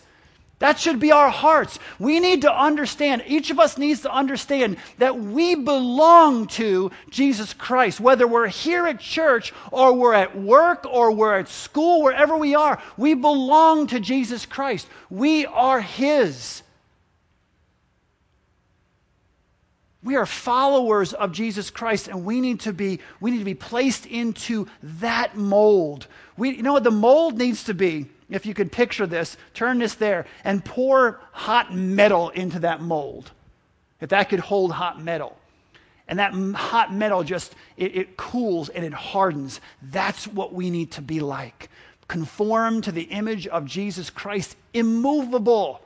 That 0.59 0.77
should 0.77 0.99
be 0.99 1.13
our 1.13 1.29
hearts. 1.29 1.79
We 1.99 2.19
need 2.19 2.41
to 2.41 2.53
understand, 2.53 3.23
each 3.25 3.49
of 3.49 3.59
us 3.59 3.77
needs 3.77 4.01
to 4.01 4.11
understand 4.11 4.75
that 4.97 5.17
we 5.17 5.55
belong 5.55 6.47
to 6.47 6.91
Jesus 7.09 7.53
Christ. 7.53 8.01
Whether 8.01 8.27
we're 8.27 8.47
here 8.47 8.85
at 8.85 8.99
church 8.99 9.53
or 9.71 9.93
we're 9.93 10.13
at 10.13 10.37
work 10.37 10.85
or 10.85 11.13
we're 11.13 11.39
at 11.39 11.47
school, 11.47 12.03
wherever 12.03 12.35
we 12.35 12.55
are, 12.55 12.81
we 12.97 13.13
belong 13.13 13.87
to 13.87 14.01
Jesus 14.01 14.45
Christ. 14.45 14.87
We 15.09 15.45
are 15.45 15.79
His. 15.79 16.61
We 20.03 20.17
are 20.17 20.25
followers 20.25 21.13
of 21.13 21.31
Jesus 21.31 21.69
Christ, 21.69 22.09
and 22.09 22.25
we 22.25 22.41
need 22.41 22.61
to 22.61 22.73
be, 22.73 22.99
we 23.21 23.31
need 23.31 23.39
to 23.39 23.45
be 23.45 23.53
placed 23.53 24.05
into 24.05 24.67
that 24.81 25.37
mold. 25.37 26.07
We, 26.35 26.51
you 26.51 26.63
know 26.63 26.73
what 26.73 26.83
the 26.83 26.91
mold 26.91 27.37
needs 27.37 27.65
to 27.65 27.73
be? 27.73 28.07
If 28.29 28.45
you 28.45 28.53
could 28.53 28.71
picture 28.71 29.07
this, 29.07 29.37
turn 29.53 29.79
this 29.79 29.95
there 29.95 30.25
and 30.43 30.63
pour 30.63 31.19
hot 31.31 31.73
metal 31.73 32.29
into 32.29 32.59
that 32.59 32.81
mold. 32.81 33.31
If 34.01 34.09
that 34.09 34.29
could 34.29 34.39
hold 34.39 34.71
hot 34.71 35.01
metal. 35.01 35.37
And 36.07 36.19
that 36.19 36.33
hot 36.33 36.93
metal 36.93 37.23
just, 37.23 37.53
it, 37.77 37.95
it 37.95 38.17
cools 38.17 38.69
and 38.69 38.85
it 38.85 38.93
hardens. 38.93 39.61
That's 39.81 40.27
what 40.27 40.53
we 40.53 40.69
need 40.69 40.91
to 40.91 41.01
be 41.01 41.19
like. 41.19 41.69
Conform 42.07 42.81
to 42.81 42.91
the 42.91 43.03
image 43.03 43.45
of 43.47 43.65
Jesus 43.65 44.09
Christ, 44.09 44.55
immovable. 44.73 45.81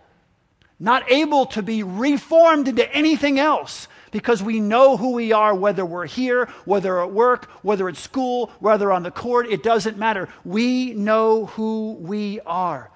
not 0.79 1.09
able 1.11 1.45
to 1.47 1.61
be 1.61 1.83
reformed 1.83 2.67
into 2.67 2.93
anything 2.93 3.39
else 3.39 3.87
because 4.13 4.41
we 4.41 4.61
know 4.61 4.95
who 4.95 5.11
we 5.11 5.33
are, 5.33 5.53
whether 5.53 5.85
we're 5.85 6.05
here, 6.05 6.47
whether 6.63 7.01
at 7.01 7.11
work, 7.11 7.45
whether 7.63 7.89
at 7.89 7.97
school, 7.97 8.51
whether 8.59 8.91
on 8.91 9.03
the 9.03 9.11
court, 9.11 9.47
it 9.47 9.63
doesn't 9.63 9.97
matter. 9.97 10.29
We 10.45 10.93
know 10.93 11.47
who 11.47 11.97
we 11.99 12.39
are. 12.45 12.89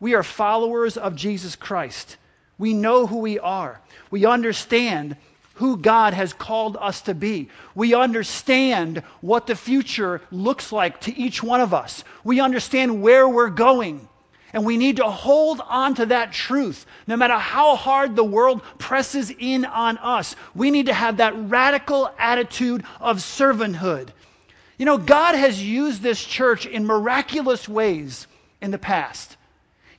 We 0.00 0.14
are 0.14 0.22
followers 0.22 0.98
of 0.98 1.16
Jesus 1.16 1.56
Christ. 1.56 2.18
We 2.58 2.74
know 2.74 3.06
who 3.06 3.18
we 3.18 3.38
are. 3.38 3.80
We 4.10 4.26
understand 4.26 5.16
who 5.54 5.78
God 5.78 6.12
has 6.12 6.32
called 6.34 6.76
us 6.78 7.00
to 7.02 7.14
be. 7.14 7.48
We 7.74 7.94
understand 7.94 8.98
what 9.20 9.46
the 9.46 9.56
future 9.56 10.20
looks 10.30 10.72
like 10.72 11.00
to 11.02 11.16
each 11.16 11.42
one 11.42 11.60
of 11.60 11.72
us. 11.72 12.04
We 12.24 12.40
understand 12.40 13.00
where 13.00 13.28
we're 13.28 13.50
going. 13.50 14.08
And 14.52 14.64
we 14.64 14.76
need 14.76 14.96
to 14.96 15.04
hold 15.04 15.60
on 15.66 15.94
to 15.96 16.06
that 16.06 16.32
truth. 16.32 16.86
No 17.06 17.16
matter 17.16 17.36
how 17.36 17.76
hard 17.76 18.16
the 18.16 18.24
world 18.24 18.62
presses 18.78 19.32
in 19.38 19.64
on 19.64 19.98
us, 19.98 20.36
we 20.54 20.70
need 20.70 20.86
to 20.86 20.94
have 20.94 21.16
that 21.18 21.34
radical 21.36 22.10
attitude 22.18 22.84
of 23.00 23.18
servanthood. 23.18 24.08
You 24.78 24.86
know, 24.86 24.98
God 24.98 25.34
has 25.34 25.62
used 25.62 26.02
this 26.02 26.22
church 26.22 26.66
in 26.66 26.86
miraculous 26.86 27.68
ways 27.68 28.26
in 28.60 28.70
the 28.70 28.78
past. 28.78 29.36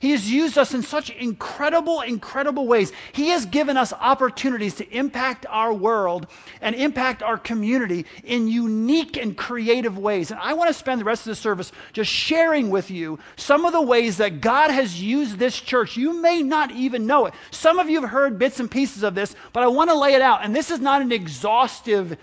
He 0.00 0.12
has 0.12 0.30
used 0.30 0.56
us 0.56 0.74
in 0.74 0.82
such 0.82 1.10
incredible, 1.10 2.02
incredible 2.02 2.66
ways. 2.66 2.92
He 3.12 3.28
has 3.28 3.46
given 3.46 3.76
us 3.76 3.92
opportunities 3.92 4.74
to 4.76 4.88
impact 4.96 5.46
our 5.48 5.72
world 5.72 6.28
and 6.60 6.74
impact 6.76 7.22
our 7.22 7.38
community 7.38 8.06
in 8.24 8.48
unique 8.48 9.16
and 9.16 9.36
creative 9.36 9.98
ways. 9.98 10.30
And 10.30 10.38
I 10.40 10.52
want 10.52 10.68
to 10.68 10.74
spend 10.74 11.00
the 11.00 11.04
rest 11.04 11.22
of 11.22 11.30
the 11.30 11.36
service 11.36 11.72
just 11.92 12.10
sharing 12.10 12.70
with 12.70 12.90
you 12.90 13.18
some 13.36 13.64
of 13.64 13.72
the 13.72 13.82
ways 13.82 14.16
that 14.18 14.40
God 14.40 14.70
has 14.70 15.02
used 15.02 15.38
this 15.38 15.60
church. 15.60 15.96
You 15.96 16.20
may 16.20 16.42
not 16.42 16.70
even 16.70 17.06
know 17.06 17.26
it. 17.26 17.34
Some 17.50 17.78
of 17.78 17.90
you 17.90 18.00
have 18.00 18.10
heard 18.10 18.38
bits 18.38 18.60
and 18.60 18.70
pieces 18.70 19.02
of 19.02 19.14
this, 19.14 19.34
but 19.52 19.62
I 19.62 19.66
want 19.66 19.90
to 19.90 19.98
lay 19.98 20.14
it 20.14 20.22
out. 20.22 20.44
And 20.44 20.54
this 20.54 20.70
is 20.70 20.80
not 20.80 21.02
an 21.02 21.12
exhaustive 21.12 22.16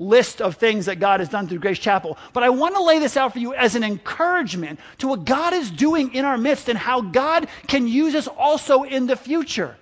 list 0.00 0.40
of 0.40 0.56
things 0.56 0.86
that 0.86 0.98
God 0.98 1.20
has 1.20 1.28
done 1.28 1.46
through 1.46 1.58
Grace 1.58 1.78
Chapel. 1.78 2.16
But 2.32 2.42
I 2.42 2.48
want 2.48 2.74
to 2.74 2.82
lay 2.82 2.98
this 2.98 3.16
out 3.16 3.34
for 3.34 3.38
you 3.38 3.54
as 3.54 3.74
an 3.74 3.84
encouragement 3.84 4.80
to 4.98 5.08
what 5.08 5.26
God 5.26 5.52
is 5.52 5.70
doing 5.70 6.14
in 6.14 6.24
our 6.24 6.38
midst 6.38 6.68
and 6.68 6.78
how 6.78 7.02
God 7.02 7.46
can 7.68 7.86
use 7.86 8.14
us 8.14 8.26
also 8.26 8.82
in 8.82 9.06
the 9.06 9.16
future. 9.16 9.76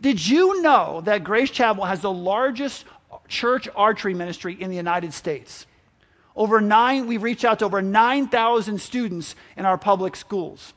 Did 0.00 0.26
you 0.26 0.60
know 0.60 1.00
that 1.02 1.24
Grace 1.24 1.50
Chapel 1.50 1.84
has 1.84 2.00
the 2.00 2.12
largest 2.12 2.84
church 3.28 3.68
archery 3.76 4.12
ministry 4.12 4.60
in 4.60 4.70
the 4.70 4.76
United 4.76 5.14
States? 5.14 5.66
Over 6.36 6.60
nine, 6.60 7.06
we've 7.06 7.22
reached 7.22 7.44
out 7.44 7.60
to 7.60 7.64
over 7.64 7.80
9,000 7.80 8.80
students 8.80 9.36
in 9.56 9.64
our 9.64 9.78
public 9.78 10.16
schools. 10.16 10.72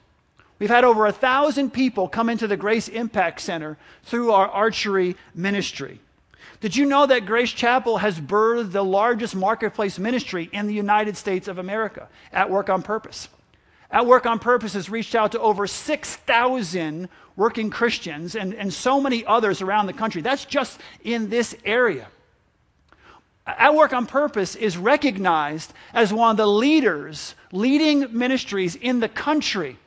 We've 0.59 0.69
had 0.69 0.83
over 0.83 1.07
a 1.07 1.11
thousand 1.11 1.71
people 1.71 2.07
come 2.07 2.29
into 2.29 2.47
the 2.47 2.57
Grace 2.57 2.87
Impact 2.87 3.41
Center 3.41 3.77
through 4.03 4.31
our 4.31 4.47
archery 4.47 5.15
ministry. 5.33 5.99
Did 6.59 6.75
you 6.75 6.85
know 6.85 7.05
that 7.05 7.25
Grace 7.25 7.51
Chapel 7.51 7.97
has 7.97 8.19
birthed 8.19 8.71
the 8.71 8.83
largest 8.83 9.35
marketplace 9.35 9.99
ministry 9.99 10.49
in 10.51 10.67
the 10.67 10.73
United 10.73 11.15
States 11.15 11.47
of 11.47 11.57
America 11.57 12.07
at 12.31 12.49
Work 12.49 12.69
on 12.69 12.81
Purpose? 12.81 13.29
At 13.91 14.05
Work 14.05 14.25
on 14.25 14.39
Purpose 14.39 14.73
has 14.73 14.89
reached 14.89 15.15
out 15.15 15.31
to 15.33 15.39
over 15.39 15.67
6,000 15.67 17.09
working 17.35 17.69
Christians 17.69 18.35
and, 18.35 18.53
and 18.53 18.73
so 18.73 18.99
many 18.99 19.25
others 19.25 19.61
around 19.61 19.85
the 19.85 19.93
country. 19.93 20.21
That's 20.21 20.45
just 20.45 20.79
in 21.03 21.29
this 21.29 21.55
area. 21.63 22.07
At 23.45 23.75
Work 23.75 23.93
on 23.93 24.05
Purpose 24.07 24.55
is 24.55 24.77
recognized 24.77 25.71
as 25.93 26.11
one 26.11 26.31
of 26.31 26.37
the 26.37 26.47
leaders, 26.47 27.33
leading 27.53 28.17
ministries 28.17 28.75
in 28.75 28.99
the 28.99 29.07
country. 29.07 29.77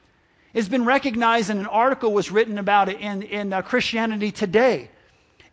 It's 0.54 0.68
been 0.68 0.86
recognized, 0.86 1.50
and 1.50 1.60
an 1.60 1.66
article 1.66 2.12
was 2.12 2.30
written 2.30 2.56
about 2.56 2.88
it 2.88 3.00
in, 3.00 3.22
in 3.22 3.52
uh, 3.52 3.60
Christianity 3.60 4.32
Today. 4.32 4.88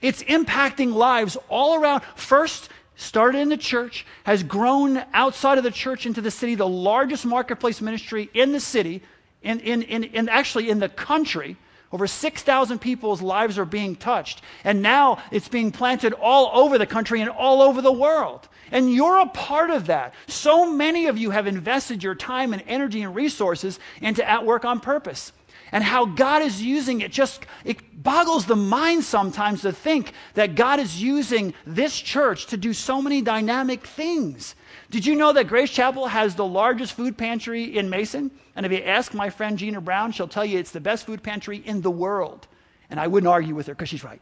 It's 0.01 0.23
impacting 0.23 0.93
lives 0.93 1.38
all 1.49 1.75
around. 1.75 2.03
First, 2.15 2.69
started 2.95 3.39
in 3.39 3.49
the 3.49 3.57
church, 3.57 4.05
has 4.23 4.43
grown 4.43 5.03
outside 5.13 5.57
of 5.57 5.63
the 5.63 5.71
church 5.71 6.05
into 6.05 6.21
the 6.21 6.31
city, 6.31 6.55
the 6.55 6.67
largest 6.67 7.25
marketplace 7.25 7.81
ministry 7.81 8.29
in 8.33 8.51
the 8.51 8.60
city, 8.60 9.01
in, 9.43 9.60
in, 9.60 9.83
in, 9.83 10.03
in 10.03 10.29
actually 10.29 10.69
in 10.69 10.79
the 10.79 10.89
country. 10.89 11.57
Over 11.91 12.05
6,000 12.05 12.79
people's 12.79 13.21
lives 13.21 13.57
are 13.57 13.65
being 13.65 13.95
touched. 13.95 14.41
And 14.63 14.81
now 14.81 15.23
it's 15.31 15.47
being 15.47 15.71
planted 15.71 16.12
all 16.13 16.49
over 16.53 16.77
the 16.77 16.86
country 16.86 17.21
and 17.21 17.29
all 17.29 17.62
over 17.62 17.81
the 17.81 17.91
world. 17.91 18.49
And 18.71 18.91
you're 18.91 19.19
a 19.19 19.29
part 19.29 19.69
of 19.69 19.88
that. 19.88 20.13
So 20.27 20.69
many 20.69 21.05
of 21.05 21.17
you 21.17 21.29
have 21.29 21.47
invested 21.47 22.03
your 22.03 22.15
time 22.15 22.51
and 22.51 22.62
energy 22.67 23.03
and 23.03 23.15
resources 23.15 23.79
into 24.01 24.27
At 24.27 24.45
Work 24.45 24.65
on 24.65 24.81
Purpose 24.81 25.31
and 25.71 25.84
how 25.84 26.06
God 26.06 26.41
is 26.41 26.62
using 26.62 27.01
it 27.01 27.12
just 27.12 27.45
it 27.65 28.03
boggles 28.03 28.45
the 28.45 28.56
mind 28.56 29.03
sometimes 29.03 29.62
to 29.62 29.71
think 29.71 30.13
that 30.36 30.56
God 30.56 30.80
is 30.80 31.01
using 31.01 31.53
this 31.65 31.99
church 31.99 32.47
to 32.47 32.58
do 32.58 32.73
so 32.73 33.01
many 33.01 33.21
dynamic 33.21 33.86
things. 33.86 34.56
Did 34.89 35.06
you 35.06 35.15
know 35.15 35.34
that 35.34 35.47
Grace 35.47 35.69
Chapel 35.69 36.08
has 36.08 36.36
the 36.36 36.45
largest 36.45 36.93
food 36.93 37.17
pantry 37.17 37.77
in 37.77 37.89
Mason? 37.89 38.32
And 38.56 38.65
if 38.65 38.71
you 38.71 38.80
ask 38.80 39.13
my 39.13 39.30
friend 39.30 39.58
Gina 39.58 39.82
Brown, 39.82 40.12
she'll 40.12 40.27
tell 40.27 40.45
you 40.45 40.58
it's 40.58 40.71
the 40.71 40.80
best 40.80 41.06
food 41.06 41.21
pantry 41.21 41.58
in 41.58 41.82
the 41.82 41.91
world. 41.91 42.47
And 42.89 42.99
I 42.99 43.08
wouldn't 43.08 43.30
argue 43.30 43.53
with 43.53 43.67
her 43.67 43.73
because 43.73 43.89
she's 43.89 44.03
right. 44.03 44.21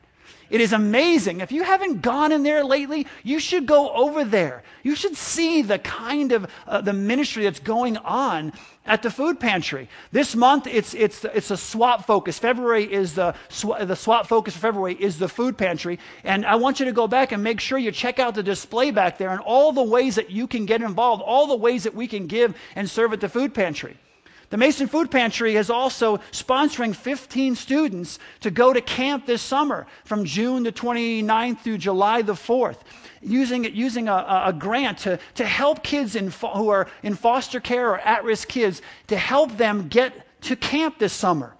It 0.50 0.62
is 0.62 0.74
amazing. 0.74 1.42
If 1.42 1.52
you 1.52 1.64
haven't 1.64 2.02
gone 2.02 2.32
in 2.32 2.44
there 2.44 2.64
lately, 2.64 3.08
you 3.24 3.40
should 3.40 3.66
go 3.66 3.92
over 3.92 4.24
there. 4.24 4.64
You 4.84 4.96
should 4.96 5.16
see 5.16 5.62
the 5.62 5.80
kind 5.80 6.32
of 6.32 6.48
uh, 6.68 6.82
the 6.82 6.94
ministry 6.94 7.44
that's 7.44 7.60
going 7.60 7.98
on 7.98 8.54
at 8.86 9.02
the 9.02 9.10
food 9.10 9.40
pantry. 9.40 9.90
This 10.12 10.36
month, 10.36 10.68
it's, 10.68 10.94
it's, 10.94 11.26
it's 11.26 11.52
a 11.52 11.58
swap 11.58 12.06
focus. 12.06 12.38
February 12.40 12.92
is 12.92 13.16
the, 13.16 13.36
the 13.80 13.96
swap 13.96 14.28
focus 14.28 14.54
for 14.54 14.60
February 14.60 14.96
is 15.00 15.18
the 15.18 15.28
food 15.28 15.58
pantry. 15.58 16.00
And 16.24 16.46
I 16.46 16.56
want 16.56 16.80
you 16.80 16.86
to 16.86 16.92
go 16.92 17.08
back 17.08 17.32
and 17.32 17.44
make 17.44 17.60
sure 17.60 17.78
you 17.78 17.92
check 17.92 18.20
out 18.20 18.36
the 18.36 18.44
display 18.44 18.92
back 18.92 19.18
there 19.18 19.30
and 19.30 19.42
all 19.42 19.72
the 19.72 19.84
ways 19.84 20.16
that 20.16 20.30
you 20.30 20.48
can 20.48 20.66
get 20.66 20.82
involved, 20.82 21.24
all 21.24 21.48
the 21.48 21.56
ways 21.56 21.84
that 21.84 21.96
we 21.96 22.08
can 22.08 22.28
give 22.28 22.56
and 22.76 22.90
serve 22.90 23.14
at 23.14 23.22
the 23.22 23.30
food 23.30 23.54
pantry. 23.54 23.98
The 24.50 24.58
Mason 24.58 24.88
Food 24.88 25.10
Pantry 25.10 25.56
is 25.56 25.70
also 25.70 26.18
sponsoring 26.32 26.96
15 26.96 27.56
students 27.56 28.20
to 28.42 28.52
go 28.52 28.74
to 28.74 28.82
camp 28.82 29.26
this 29.26 29.42
summer 29.42 29.88
from 30.04 30.24
June 30.24 30.64
the 30.64 30.72
29th 30.72 31.62
through 31.62 31.80
July 31.80 32.22
the 32.22 32.34
4th, 32.34 32.78
using, 33.26 33.64
using 33.76 34.08
a, 34.08 34.44
a 34.48 34.54
grant 34.54 35.00
to, 35.00 35.20
to 35.36 35.46
help 35.46 35.84
kids 35.84 36.16
in, 36.16 36.30
who 36.30 36.70
are 36.70 36.88
in 37.04 37.16
foster 37.16 37.60
care 37.60 37.92
or 37.92 38.00
at 38.00 38.24
risk 38.24 38.48
kids 38.48 38.82
to 39.08 39.18
help 39.18 39.58
them 39.58 39.88
get 39.88 40.14
to 40.42 40.56
camp 40.56 41.00
this 41.00 41.14
summer. 41.14 41.56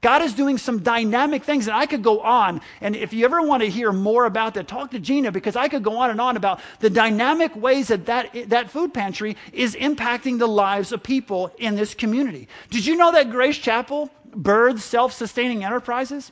God 0.00 0.22
is 0.22 0.32
doing 0.32 0.58
some 0.58 0.78
dynamic 0.80 1.42
things, 1.42 1.66
and 1.66 1.76
I 1.76 1.86
could 1.86 2.04
go 2.04 2.20
on. 2.20 2.60
And 2.80 2.94
if 2.94 3.12
you 3.12 3.24
ever 3.24 3.42
want 3.42 3.64
to 3.64 3.68
hear 3.68 3.90
more 3.90 4.26
about 4.26 4.54
that, 4.54 4.68
talk 4.68 4.92
to 4.92 5.00
Gina 5.00 5.32
because 5.32 5.56
I 5.56 5.66
could 5.66 5.82
go 5.82 5.96
on 5.96 6.10
and 6.10 6.20
on 6.20 6.36
about 6.36 6.60
the 6.78 6.88
dynamic 6.88 7.54
ways 7.56 7.88
that 7.88 8.06
that, 8.06 8.32
that 8.48 8.70
food 8.70 8.94
pantry 8.94 9.36
is 9.52 9.74
impacting 9.74 10.38
the 10.38 10.46
lives 10.46 10.92
of 10.92 11.02
people 11.02 11.52
in 11.58 11.74
this 11.74 11.94
community. 11.94 12.46
Did 12.70 12.86
you 12.86 12.96
know 12.96 13.10
that 13.10 13.30
Grace 13.30 13.58
Chapel 13.58 14.08
births 14.32 14.84
self 14.84 15.12
sustaining 15.12 15.64
enterprises? 15.64 16.30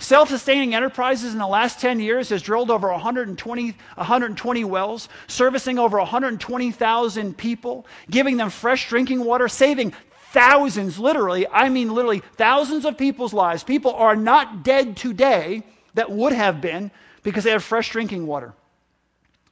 Self 0.00 0.30
sustaining 0.30 0.74
enterprises 0.74 1.34
in 1.34 1.38
the 1.38 1.46
last 1.46 1.78
10 1.78 2.00
years 2.00 2.30
has 2.30 2.40
drilled 2.40 2.70
over 2.70 2.90
120, 2.90 3.76
120 3.96 4.64
wells, 4.64 5.10
servicing 5.26 5.78
over 5.78 5.98
120,000 5.98 7.36
people, 7.36 7.86
giving 8.10 8.38
them 8.38 8.48
fresh 8.48 8.88
drinking 8.88 9.22
water, 9.22 9.46
saving 9.46 9.92
thousands, 10.32 10.98
literally, 10.98 11.46
I 11.46 11.68
mean 11.68 11.92
literally 11.92 12.22
thousands 12.36 12.86
of 12.86 12.96
people's 12.96 13.34
lives. 13.34 13.62
People 13.62 13.92
are 13.92 14.16
not 14.16 14.64
dead 14.64 14.96
today 14.96 15.64
that 15.92 16.10
would 16.10 16.32
have 16.32 16.62
been 16.62 16.90
because 17.22 17.44
they 17.44 17.50
have 17.50 17.62
fresh 17.62 17.90
drinking 17.90 18.26
water. 18.26 18.54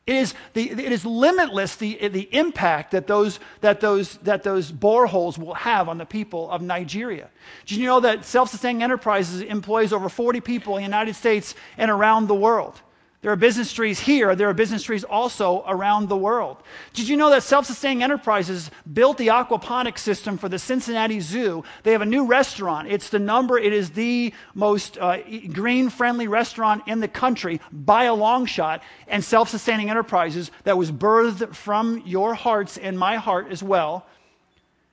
It 0.08 0.16
is, 0.16 0.34
the, 0.54 0.70
it 0.70 0.90
is 0.90 1.04
limitless 1.04 1.76
the, 1.76 2.08
the 2.08 2.34
impact 2.34 2.92
that 2.92 3.06
those, 3.06 3.40
that, 3.60 3.80
those, 3.80 4.16
that 4.22 4.42
those 4.42 4.72
boreholes 4.72 5.36
will 5.36 5.52
have 5.52 5.86
on 5.86 5.98
the 5.98 6.06
people 6.06 6.50
of 6.50 6.62
Nigeria. 6.62 7.28
Did 7.66 7.76
you 7.76 7.86
know 7.86 8.00
that 8.00 8.24
Self 8.24 8.48
Sustaining 8.48 8.82
Enterprises 8.82 9.42
employs 9.42 9.92
over 9.92 10.08
40 10.08 10.40
people 10.40 10.76
in 10.78 10.80
the 10.80 10.86
United 10.86 11.14
States 11.14 11.54
and 11.76 11.90
around 11.90 12.26
the 12.26 12.34
world? 12.34 12.80
There 13.20 13.32
are 13.32 13.36
business 13.36 13.72
trees 13.72 13.98
here. 13.98 14.36
There 14.36 14.48
are 14.48 14.54
business 14.54 14.84
trees 14.84 15.02
also 15.02 15.64
around 15.66 16.08
the 16.08 16.16
world. 16.16 16.58
Did 16.92 17.08
you 17.08 17.16
know 17.16 17.30
that 17.30 17.42
Self 17.42 17.66
Sustaining 17.66 18.04
Enterprises 18.04 18.70
built 18.92 19.18
the 19.18 19.28
aquaponics 19.28 19.98
system 19.98 20.38
for 20.38 20.48
the 20.48 20.58
Cincinnati 20.58 21.18
Zoo? 21.18 21.64
They 21.82 21.90
have 21.90 22.02
a 22.02 22.06
new 22.06 22.26
restaurant. 22.26 22.86
It's 22.86 23.10
the 23.10 23.18
number, 23.18 23.58
it 23.58 23.72
is 23.72 23.90
the 23.90 24.32
most 24.54 24.98
uh, 24.98 25.18
green 25.52 25.90
friendly 25.90 26.28
restaurant 26.28 26.84
in 26.86 27.00
the 27.00 27.08
country 27.08 27.60
by 27.72 28.04
a 28.04 28.14
long 28.14 28.46
shot. 28.46 28.84
And 29.08 29.24
Self 29.24 29.48
Sustaining 29.48 29.90
Enterprises, 29.90 30.52
that 30.62 30.78
was 30.78 30.92
birthed 30.92 31.56
from 31.56 32.02
your 32.06 32.34
hearts 32.34 32.78
and 32.78 32.96
my 32.96 33.16
heart 33.16 33.48
as 33.50 33.64
well, 33.64 34.06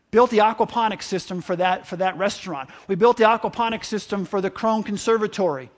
built 0.10 0.32
the 0.32 0.40
aquaponics 0.40 1.04
system 1.04 1.42
for 1.42 1.56
that, 1.58 1.86
for 1.86 1.98
that 1.98 2.18
restaurant. 2.18 2.72
We 2.88 2.96
built 2.96 3.18
the 3.18 3.26
aquaponics 3.26 3.86
system 3.86 4.26
for 4.26 4.42
the 4.42 4.50
Krohn 4.50 4.84
Conservatory. 4.84 5.70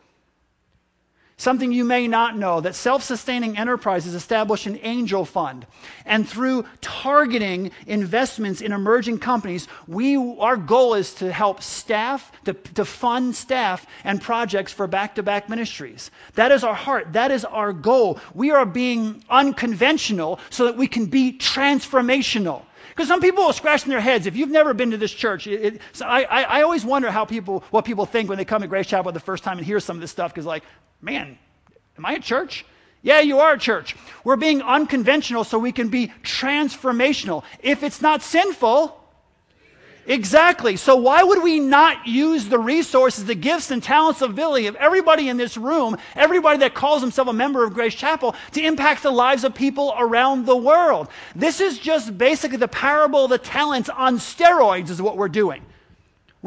Something 1.39 1.71
you 1.71 1.83
may 1.83 2.07
not 2.07 2.35
know 2.35 2.61
that 2.61 2.73
self 2.73 3.03
sustaining 3.03 3.59
enterprises 3.59 4.15
establish 4.15 4.65
an 4.65 4.79
angel 4.81 5.23
fund. 5.23 5.67
And 6.03 6.27
through 6.27 6.65
targeting 6.81 7.69
investments 7.85 8.59
in 8.59 8.71
emerging 8.71 9.19
companies, 9.19 9.67
we, 9.87 10.17
our 10.17 10.57
goal 10.57 10.95
is 10.95 11.13
to 11.15 11.31
help 11.31 11.61
staff, 11.61 12.31
to, 12.45 12.53
to 12.53 12.83
fund 12.83 13.35
staff 13.35 13.85
and 14.03 14.19
projects 14.19 14.73
for 14.73 14.87
Back2Back 14.87 15.47
ministries. 15.47 16.09
That 16.33 16.51
is 16.51 16.63
our 16.63 16.73
heart. 16.73 17.13
That 17.13 17.29
is 17.29 17.45
our 17.45 17.71
goal. 17.71 18.19
We 18.33 18.49
are 18.49 18.65
being 18.65 19.23
unconventional 19.29 20.39
so 20.49 20.65
that 20.65 20.75
we 20.75 20.87
can 20.87 21.05
be 21.05 21.33
transformational. 21.33 22.63
Because 22.89 23.07
some 23.07 23.21
people 23.21 23.43
are 23.43 23.53
scratching 23.53 23.91
their 23.91 24.01
heads. 24.01 24.25
If 24.25 24.35
you've 24.35 24.49
never 24.49 24.73
been 24.73 24.89
to 24.89 24.97
this 24.97 25.11
church, 25.11 25.45
it, 25.45 25.75
it, 25.75 25.81
so 25.93 26.07
I, 26.07 26.21
I, 26.23 26.41
I, 26.41 26.61
always 26.63 26.83
wonder 26.83 27.11
how 27.11 27.25
people, 27.25 27.63
what 27.69 27.85
people 27.85 28.07
think 28.07 28.27
when 28.27 28.39
they 28.39 28.45
come 28.45 28.63
to 28.63 28.67
Grace 28.67 28.87
Chapel 28.87 29.11
the 29.11 29.19
first 29.19 29.43
time 29.43 29.59
and 29.59 29.67
hear 29.67 29.79
some 29.79 29.97
of 29.97 30.01
this 30.01 30.09
stuff. 30.09 30.33
Because, 30.33 30.47
like, 30.47 30.63
man, 31.01 31.37
am 31.97 32.05
I 32.05 32.13
a 32.13 32.19
church? 32.19 32.65
Yeah, 33.01 33.21
you 33.21 33.39
are 33.39 33.53
a 33.53 33.59
church. 33.59 33.95
We're 34.23 34.35
being 34.35 34.61
unconventional 34.61 35.43
so 35.43 35.59
we 35.59 35.71
can 35.71 35.89
be 35.89 36.11
transformational. 36.23 37.43
If 37.61 37.83
it's 37.83 38.01
not 38.01 38.21
sinful, 38.21 38.97
Exactly. 40.07 40.77
So, 40.77 40.95
why 40.95 41.21
would 41.21 41.43
we 41.43 41.59
not 41.59 42.07
use 42.07 42.47
the 42.47 42.57
resources, 42.57 43.25
the 43.25 43.35
gifts, 43.35 43.71
and 43.71 43.83
talents 43.83 44.21
of 44.21 44.35
Billy, 44.35 44.67
of 44.67 44.75
everybody 44.77 45.27
in 45.27 45.35
this 45.35 45.57
room, 45.57 45.97
everybody 46.15 46.59
that 46.59 46.73
calls 46.73 47.01
himself 47.01 47.27
a 47.27 47.33
member 47.33 47.65
of 47.65 47.73
Grace 47.73 47.93
Chapel, 47.93 48.33
to 48.53 48.63
impact 48.63 49.03
the 49.03 49.11
lives 49.11 49.43
of 49.43 49.53
people 49.53 49.93
around 49.97 50.45
the 50.45 50.55
world? 50.55 51.09
This 51.35 51.59
is 51.59 51.77
just 51.77 52.17
basically 52.17 52.57
the 52.57 52.69
parable 52.69 53.25
of 53.25 53.31
the 53.31 53.37
talents 53.37 53.89
on 53.89 54.17
steroids, 54.17 54.89
is 54.89 55.01
what 55.01 55.17
we're 55.17 55.27
doing. 55.27 55.61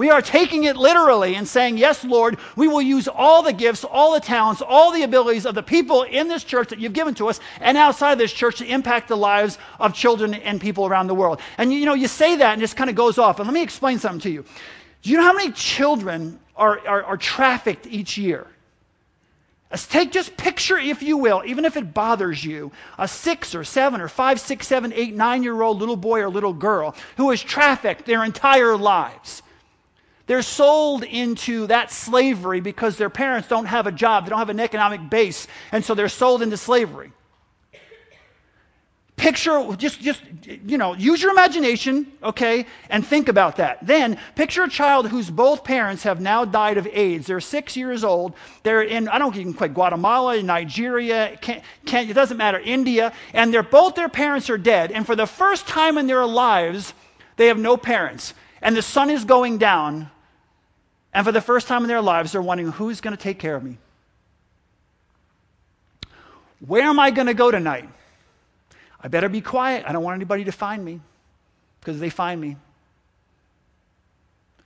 We 0.00 0.08
are 0.08 0.22
taking 0.22 0.64
it 0.64 0.78
literally 0.78 1.34
and 1.34 1.46
saying, 1.46 1.76
Yes, 1.76 2.04
Lord, 2.04 2.38
we 2.56 2.68
will 2.68 2.80
use 2.80 3.06
all 3.06 3.42
the 3.42 3.52
gifts, 3.52 3.84
all 3.84 4.14
the 4.14 4.20
talents, 4.20 4.62
all 4.66 4.92
the 4.92 5.02
abilities 5.02 5.44
of 5.44 5.54
the 5.54 5.62
people 5.62 6.04
in 6.04 6.26
this 6.26 6.42
church 6.42 6.70
that 6.70 6.78
you've 6.78 6.94
given 6.94 7.12
to 7.16 7.28
us 7.28 7.38
and 7.60 7.76
outside 7.76 8.16
this 8.16 8.32
church 8.32 8.56
to 8.60 8.64
impact 8.64 9.08
the 9.08 9.16
lives 9.18 9.58
of 9.78 9.92
children 9.92 10.32
and 10.32 10.58
people 10.58 10.86
around 10.86 11.08
the 11.08 11.14
world. 11.14 11.38
And 11.58 11.70
you 11.70 11.84
know, 11.84 11.92
you 11.92 12.08
say 12.08 12.34
that 12.36 12.54
and 12.54 12.62
it 12.62 12.64
just 12.64 12.78
kind 12.78 12.88
of 12.88 12.96
goes 12.96 13.18
off. 13.18 13.40
And 13.40 13.46
let 13.46 13.52
me 13.52 13.62
explain 13.62 13.98
something 13.98 14.22
to 14.22 14.30
you. 14.30 14.46
Do 15.02 15.10
you 15.10 15.18
know 15.18 15.22
how 15.22 15.34
many 15.34 15.52
children 15.52 16.40
are, 16.56 16.78
are, 16.88 17.02
are 17.02 17.16
trafficked 17.18 17.86
each 17.86 18.16
year? 18.16 18.46
Let's 19.70 19.86
take 19.86 20.12
just 20.12 20.34
picture, 20.38 20.78
if 20.78 21.02
you 21.02 21.18
will, 21.18 21.42
even 21.44 21.66
if 21.66 21.76
it 21.76 21.92
bothers 21.92 22.42
you, 22.42 22.72
a 22.96 23.06
six 23.06 23.54
or 23.54 23.64
seven 23.64 24.00
or 24.00 24.08
five, 24.08 24.40
six, 24.40 24.66
seven, 24.66 24.94
eight, 24.94 25.14
nine 25.14 25.42
year 25.42 25.60
old 25.60 25.78
little 25.78 25.94
boy 25.94 26.20
or 26.22 26.30
little 26.30 26.54
girl 26.54 26.96
who 27.18 27.30
is 27.32 27.42
trafficked 27.42 28.06
their 28.06 28.24
entire 28.24 28.78
lives. 28.78 29.42
They're 30.30 30.42
sold 30.42 31.02
into 31.02 31.66
that 31.66 31.90
slavery 31.90 32.60
because 32.60 32.96
their 32.96 33.10
parents 33.10 33.48
don't 33.48 33.66
have 33.66 33.88
a 33.88 33.90
job, 33.90 34.24
they 34.24 34.30
don't 34.30 34.38
have 34.38 34.48
an 34.48 34.60
economic 34.60 35.10
base, 35.10 35.48
and 35.72 35.84
so 35.84 35.96
they're 35.96 36.08
sold 36.08 36.40
into 36.40 36.56
slavery. 36.56 37.10
Picture, 39.16 39.74
just, 39.76 40.00
just, 40.00 40.22
you 40.46 40.78
know, 40.78 40.94
use 40.94 41.20
your 41.20 41.32
imagination, 41.32 42.12
okay, 42.22 42.66
and 42.90 43.04
think 43.04 43.28
about 43.28 43.56
that. 43.56 43.84
Then, 43.84 44.20
picture 44.36 44.62
a 44.62 44.68
child 44.68 45.08
whose 45.08 45.28
both 45.28 45.64
parents 45.64 46.04
have 46.04 46.20
now 46.20 46.44
died 46.44 46.78
of 46.78 46.86
AIDS. 46.86 47.26
They're 47.26 47.40
six 47.40 47.76
years 47.76 48.04
old. 48.04 48.34
They're 48.62 48.82
in, 48.82 49.08
I 49.08 49.18
don't 49.18 49.34
even 49.34 49.52
quite 49.52 49.74
Guatemala, 49.74 50.40
Nigeria, 50.44 51.38
can't, 51.40 51.64
can't, 51.86 52.08
it 52.08 52.14
doesn't 52.14 52.36
matter, 52.36 52.60
India, 52.60 53.12
and 53.34 53.52
they're, 53.52 53.64
both 53.64 53.96
their 53.96 54.08
parents 54.08 54.48
are 54.48 54.58
dead. 54.58 54.92
And 54.92 55.04
for 55.04 55.16
the 55.16 55.26
first 55.26 55.66
time 55.66 55.98
in 55.98 56.06
their 56.06 56.24
lives, 56.24 56.94
they 57.34 57.48
have 57.48 57.58
no 57.58 57.76
parents. 57.76 58.32
And 58.62 58.76
the 58.76 58.82
sun 58.82 59.10
is 59.10 59.24
going 59.24 59.58
down, 59.58 60.08
and 61.12 61.26
for 61.26 61.32
the 61.32 61.40
first 61.40 61.66
time 61.66 61.82
in 61.82 61.88
their 61.88 62.00
lives, 62.00 62.32
they're 62.32 62.42
wondering 62.42 62.70
who's 62.72 63.00
going 63.00 63.16
to 63.16 63.22
take 63.22 63.38
care 63.38 63.56
of 63.56 63.62
me? 63.62 63.78
Where 66.66 66.84
am 66.84 66.98
I 66.98 67.10
going 67.10 67.26
to 67.26 67.34
go 67.34 67.50
tonight? 67.50 67.88
I 69.00 69.08
better 69.08 69.28
be 69.28 69.40
quiet. 69.40 69.84
I 69.86 69.92
don't 69.92 70.04
want 70.04 70.16
anybody 70.16 70.44
to 70.44 70.52
find 70.52 70.84
me 70.84 71.00
because 71.80 71.98
they 71.98 72.10
find 72.10 72.40
me. 72.40 72.56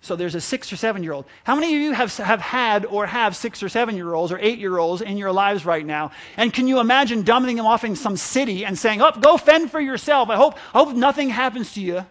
So 0.01 0.17
there's 0.17 0.35
a 0.35 0.41
six 0.41 0.71
or 0.71 0.77
seven 0.77 1.03
year 1.03 1.13
old. 1.13 1.25
How 1.45 1.55
many 1.55 1.75
of 1.75 1.81
you 1.81 1.93
have, 1.93 2.15
have 2.19 2.41
had 2.41 2.85
or 2.85 3.07
have 3.07 3.35
six 3.35 3.63
or 3.63 3.71
seven 3.71 3.97
year 3.97 4.13
olds 4.13 4.33
or 4.33 4.39
eight 4.39 4.59
year 4.59 4.77
olds 4.77 5.01
in 5.01 5.17
your 5.17 5.33
lives 5.33 5.65
right 5.65 5.87
now? 5.87 6.11
And 6.37 6.53
can 6.53 6.69
you 6.69 6.79
imagine 6.79 7.23
dumping 7.23 7.57
them 7.57 7.65
off 7.65 7.85
in 7.85 7.97
some 7.97 8.19
city 8.19 8.67
and 8.67 8.79
saying, 8.79 9.01
Oh, 9.01 9.13
go 9.13 9.39
fend 9.39 9.71
for 9.71 9.81
yourself. 9.81 10.29
I 10.29 10.37
hope, 10.37 10.57
I 10.75 10.79
hope 10.85 10.95
nothing 10.95 11.31
happens 11.31 11.73
to 11.75 11.81
you. 11.81 12.05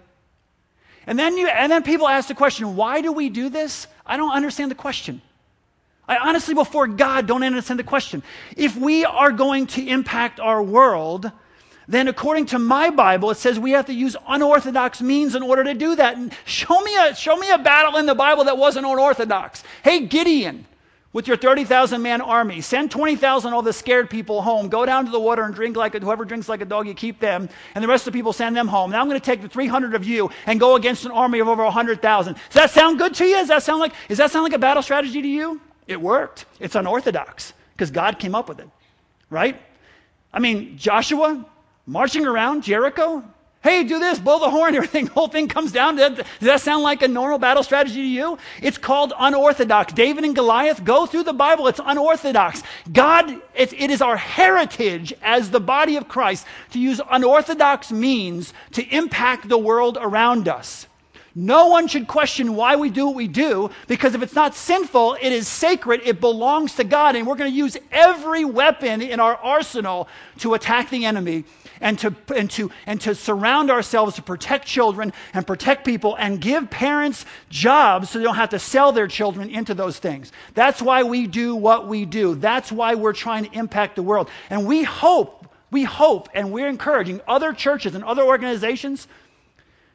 And 1.05 1.19
then, 1.19 1.37
you, 1.37 1.47
and 1.47 1.71
then 1.71 1.83
people 1.83 2.07
ask 2.07 2.29
the 2.29 2.33
question, 2.33 2.75
why 2.75 3.01
do 3.01 3.11
we 3.11 3.29
do 3.29 3.49
this? 3.49 3.87
I 4.05 4.17
don't 4.17 4.31
understand 4.31 4.71
the 4.71 4.75
question. 4.75 5.21
I 6.07 6.17
honestly, 6.17 6.53
before 6.53 6.87
God, 6.87 7.27
don't 7.27 7.43
understand 7.43 7.79
the 7.79 7.83
question. 7.83 8.23
If 8.57 8.75
we 8.75 9.05
are 9.05 9.31
going 9.31 9.67
to 9.67 9.87
impact 9.87 10.39
our 10.39 10.61
world, 10.61 11.31
then 11.87 12.07
according 12.07 12.47
to 12.47 12.59
my 12.59 12.89
Bible, 12.89 13.31
it 13.31 13.35
says 13.35 13.59
we 13.59 13.71
have 13.71 13.85
to 13.85 13.93
use 13.93 14.15
unorthodox 14.27 15.01
means 15.01 15.35
in 15.35 15.43
order 15.43 15.63
to 15.63 15.73
do 15.73 15.95
that. 15.95 16.17
And 16.17 16.33
show 16.45 16.81
me 16.81 16.95
a, 16.95 17.15
show 17.15 17.37
me 17.37 17.49
a 17.51 17.57
battle 17.57 17.97
in 17.97 18.05
the 18.05 18.15
Bible 18.15 18.45
that 18.45 18.57
wasn't 18.57 18.85
unorthodox. 18.85 19.63
Hey, 19.83 20.05
Gideon, 20.05 20.65
with 21.13 21.27
your 21.27 21.37
30,000 21.37 22.01
man 22.01 22.21
army. 22.21 22.59
Send 22.59 22.91
20,000 22.91 23.53
of 23.53 23.63
the 23.63 23.71
scared 23.71 24.09
people 24.09 24.41
home. 24.41 24.67
Go 24.67 24.85
down 24.85 25.05
to 25.05 25.11
the 25.11 25.19
water 25.19 25.43
and 25.43 25.53
drink 25.53 25.77
like 25.77 25.95
a, 25.95 25.99
whoever 25.99 26.25
drinks 26.25 26.49
like 26.49 26.61
a 26.61 26.65
dog, 26.65 26.87
you 26.87 26.93
keep 26.93 27.19
them. 27.19 27.47
And 27.75 27.83
the 27.83 27.87
rest 27.87 28.07
of 28.07 28.13
the 28.13 28.17
people 28.17 28.33
send 28.33 28.57
them 28.57 28.67
home. 28.67 28.91
Now 28.91 28.99
I'm 28.99 29.07
going 29.07 29.19
to 29.19 29.25
take 29.25 29.41
the 29.41 29.47
300 29.47 29.93
of 29.93 30.03
you 30.03 30.31
and 30.47 30.59
go 30.59 30.75
against 30.75 31.05
an 31.05 31.11
army 31.11 31.39
of 31.39 31.47
over 31.47 31.63
100,000. 31.63 32.33
Does 32.33 32.43
that 32.53 32.71
sound 32.71 32.97
good 32.97 33.13
to 33.15 33.25
you? 33.25 33.35
Does 33.35 33.47
that 33.47 33.63
sound 33.63 33.79
like, 33.79 33.93
does 34.09 34.17
that 34.17 34.31
sound 34.31 34.43
like 34.43 34.53
a 34.53 34.59
battle 34.59 34.83
strategy 34.83 35.21
to 35.21 35.27
you? 35.27 35.61
It 35.87 36.01
worked. 36.01 36.45
It's 36.59 36.75
unorthodox 36.75 37.53
because 37.73 37.91
God 37.91 38.17
came 38.17 38.33
up 38.33 38.49
with 38.49 38.59
it, 38.59 38.69
right? 39.29 39.61
I 40.33 40.39
mean, 40.39 40.77
Joshua 40.77 41.45
marching 41.85 42.25
around 42.25 42.63
Jericho, 42.63 43.23
hey, 43.63 43.83
do 43.83 43.97
this, 43.97 44.19
blow 44.19 44.39
the 44.39 44.49
horn, 44.49 44.75
everything, 44.75 45.07
whole 45.07 45.27
thing 45.27 45.47
comes 45.47 45.71
down. 45.71 45.95
Does 45.95 46.25
that 46.41 46.61
sound 46.61 46.83
like 46.83 47.01
a 47.01 47.07
normal 47.07 47.39
battle 47.39 47.63
strategy 47.63 48.01
to 48.01 48.07
you? 48.07 48.37
It's 48.61 48.77
called 48.77 49.13
unorthodox. 49.17 49.93
David 49.93 50.23
and 50.23 50.35
Goliath, 50.35 50.83
go 50.83 51.05
through 51.05 51.23
the 51.23 51.33
Bible, 51.33 51.67
it's 51.67 51.79
unorthodox. 51.83 52.61
God, 52.91 53.29
it, 53.55 53.73
it 53.73 53.89
is 53.89 54.01
our 54.01 54.17
heritage 54.17 55.13
as 55.21 55.49
the 55.49 55.59
body 55.59 55.95
of 55.95 56.07
Christ 56.07 56.45
to 56.71 56.79
use 56.79 56.99
unorthodox 57.09 57.91
means 57.91 58.53
to 58.73 58.83
impact 58.95 59.47
the 59.47 59.57
world 59.57 59.97
around 59.99 60.47
us. 60.47 60.87
No 61.35 61.67
one 61.67 61.87
should 61.87 62.07
question 62.07 62.55
why 62.55 62.75
we 62.75 62.91
do 62.91 63.07
what 63.07 63.15
we 63.15 63.27
do 63.27 63.71
because 63.87 64.13
if 64.13 64.21
it's 64.21 64.35
not 64.35 64.53
sinful, 64.53 65.17
it 65.19 65.31
is 65.31 65.47
sacred, 65.47 66.01
it 66.03 66.19
belongs 66.19 66.75
to 66.75 66.83
God, 66.83 67.15
and 67.15 67.25
we're 67.25 67.35
going 67.35 67.49
to 67.49 67.57
use 67.57 67.75
every 67.91 68.45
weapon 68.45 69.01
in 69.01 69.19
our 69.19 69.35
arsenal 69.37 70.07
to 70.39 70.53
attack 70.53 70.91
the 70.91 71.05
enemy 71.05 71.43
and 71.83 71.99
to, 71.99 72.15
and, 72.33 72.49
to, 72.51 72.71
and 72.87 72.99
to 73.01 73.13
surround 73.13 73.69
ourselves 73.69 74.15
to 74.15 74.21
protect 74.23 74.65
children 74.65 75.13
and 75.33 75.45
protect 75.45 75.85
people 75.85 76.15
and 76.15 76.39
give 76.39 76.69
parents 76.69 77.25
jobs 77.49 78.09
so 78.09 78.17
they 78.17 78.25
don't 78.25 78.35
have 78.35 78.49
to 78.49 78.59
sell 78.59 78.93
their 78.93 79.07
children 79.07 79.49
into 79.49 79.73
those 79.73 79.99
things. 79.99 80.31
That's 80.55 80.81
why 80.81 81.03
we 81.03 81.27
do 81.27 81.55
what 81.55 81.87
we 81.87 82.05
do. 82.05 82.35
That's 82.35 82.71
why 82.71 82.95
we're 82.95 83.13
trying 83.13 83.45
to 83.45 83.51
impact 83.51 83.97
the 83.97 84.01
world. 84.01 84.29
And 84.49 84.65
we 84.65 84.83
hope, 84.83 85.45
we 85.71 85.83
hope, 85.83 86.29
and 86.33 86.53
we're 86.53 86.69
encouraging 86.69 87.19
other 87.27 87.51
churches 87.51 87.95
and 87.95 88.03
other 88.05 88.23
organizations 88.23 89.07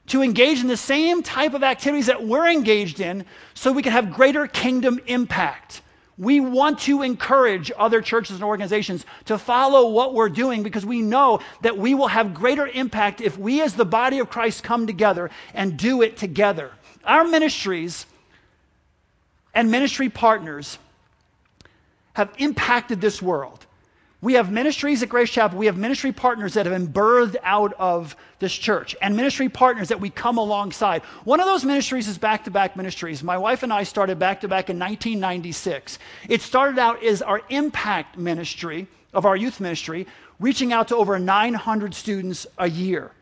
to 0.08 0.22
engage 0.22 0.60
in 0.60 0.68
the 0.68 0.76
same 0.76 1.22
type 1.22 1.54
of 1.54 1.62
activities 1.62 2.06
that 2.06 2.22
we're 2.22 2.48
engaged 2.48 3.00
in 3.00 3.24
so 3.54 3.72
we 3.72 3.82
can 3.82 3.92
have 3.92 4.12
greater 4.12 4.46
kingdom 4.46 5.00
impact. 5.06 5.80
We 6.18 6.40
want 6.40 6.80
to 6.80 7.02
encourage 7.02 7.70
other 7.78 8.02
churches 8.02 8.36
and 8.36 8.44
organizations 8.44 9.06
to 9.26 9.38
follow 9.38 9.88
what 9.90 10.14
we're 10.14 10.28
doing 10.28 10.64
because 10.64 10.84
we 10.84 11.00
know 11.00 11.38
that 11.62 11.78
we 11.78 11.94
will 11.94 12.08
have 12.08 12.34
greater 12.34 12.66
impact 12.66 13.20
if 13.20 13.38
we, 13.38 13.62
as 13.62 13.74
the 13.74 13.84
body 13.84 14.18
of 14.18 14.28
Christ, 14.28 14.64
come 14.64 14.86
together 14.86 15.30
and 15.54 15.76
do 15.76 16.02
it 16.02 16.16
together. 16.16 16.72
Our 17.04 17.24
ministries 17.24 18.04
and 19.54 19.70
ministry 19.70 20.08
partners 20.08 20.78
have 22.14 22.34
impacted 22.38 23.00
this 23.00 23.22
world. 23.22 23.64
We 24.20 24.34
have 24.34 24.50
ministries 24.50 25.04
at 25.04 25.08
Grace 25.08 25.30
Chapel. 25.30 25.58
We 25.58 25.66
have 25.66 25.76
ministry 25.76 26.10
partners 26.10 26.54
that 26.54 26.66
have 26.66 26.74
been 26.74 26.92
birthed 26.92 27.36
out 27.44 27.72
of 27.78 28.16
this 28.40 28.52
church 28.52 28.96
and 29.00 29.14
ministry 29.14 29.48
partners 29.48 29.88
that 29.88 30.00
we 30.00 30.10
come 30.10 30.38
alongside. 30.38 31.02
One 31.22 31.38
of 31.38 31.46
those 31.46 31.64
ministries 31.64 32.08
is 32.08 32.18
Back2Back 32.18 32.74
ministries. 32.74 33.22
My 33.22 33.38
wife 33.38 33.62
and 33.62 33.72
I 33.72 33.84
started 33.84 34.18
Back2Back 34.18 34.70
in 34.70 34.78
1996. 34.78 36.00
It 36.28 36.42
started 36.42 36.80
out 36.80 37.04
as 37.04 37.22
our 37.22 37.42
impact 37.48 38.18
ministry 38.18 38.88
of 39.14 39.24
our 39.24 39.36
youth 39.36 39.60
ministry, 39.60 40.08
reaching 40.40 40.72
out 40.72 40.88
to 40.88 40.96
over 40.96 41.16
900 41.16 41.94
students 41.94 42.44
a 42.58 42.68
year. 42.68 43.12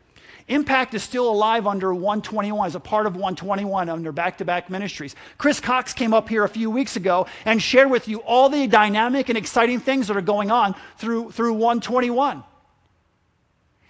Impact 0.47 0.93
is 0.93 1.03
still 1.03 1.29
alive 1.29 1.67
under 1.67 1.93
121, 1.93 2.67
as 2.67 2.75
a 2.75 2.79
part 2.79 3.05
of 3.05 3.15
121 3.15 3.89
under 3.89 4.13
Back2Back 4.13 4.69
ministries. 4.69 5.13
Chris 5.37 5.59
Cox 5.59 5.93
came 5.93 6.13
up 6.13 6.29
here 6.29 6.45
a 6.45 6.49
few 6.49 6.69
weeks 6.69 6.95
ago 6.95 7.27
and 7.43 7.61
shared 7.61 7.91
with 7.91 8.07
you 8.07 8.19
all 8.19 8.47
the 8.47 8.65
dynamic 8.67 9.27
and 9.27 9.37
exciting 9.37 9.81
things 9.81 10.07
that 10.07 10.15
are 10.15 10.21
going 10.21 10.49
on 10.49 10.73
through, 10.97 11.31
through 11.31 11.53
121. 11.53 12.43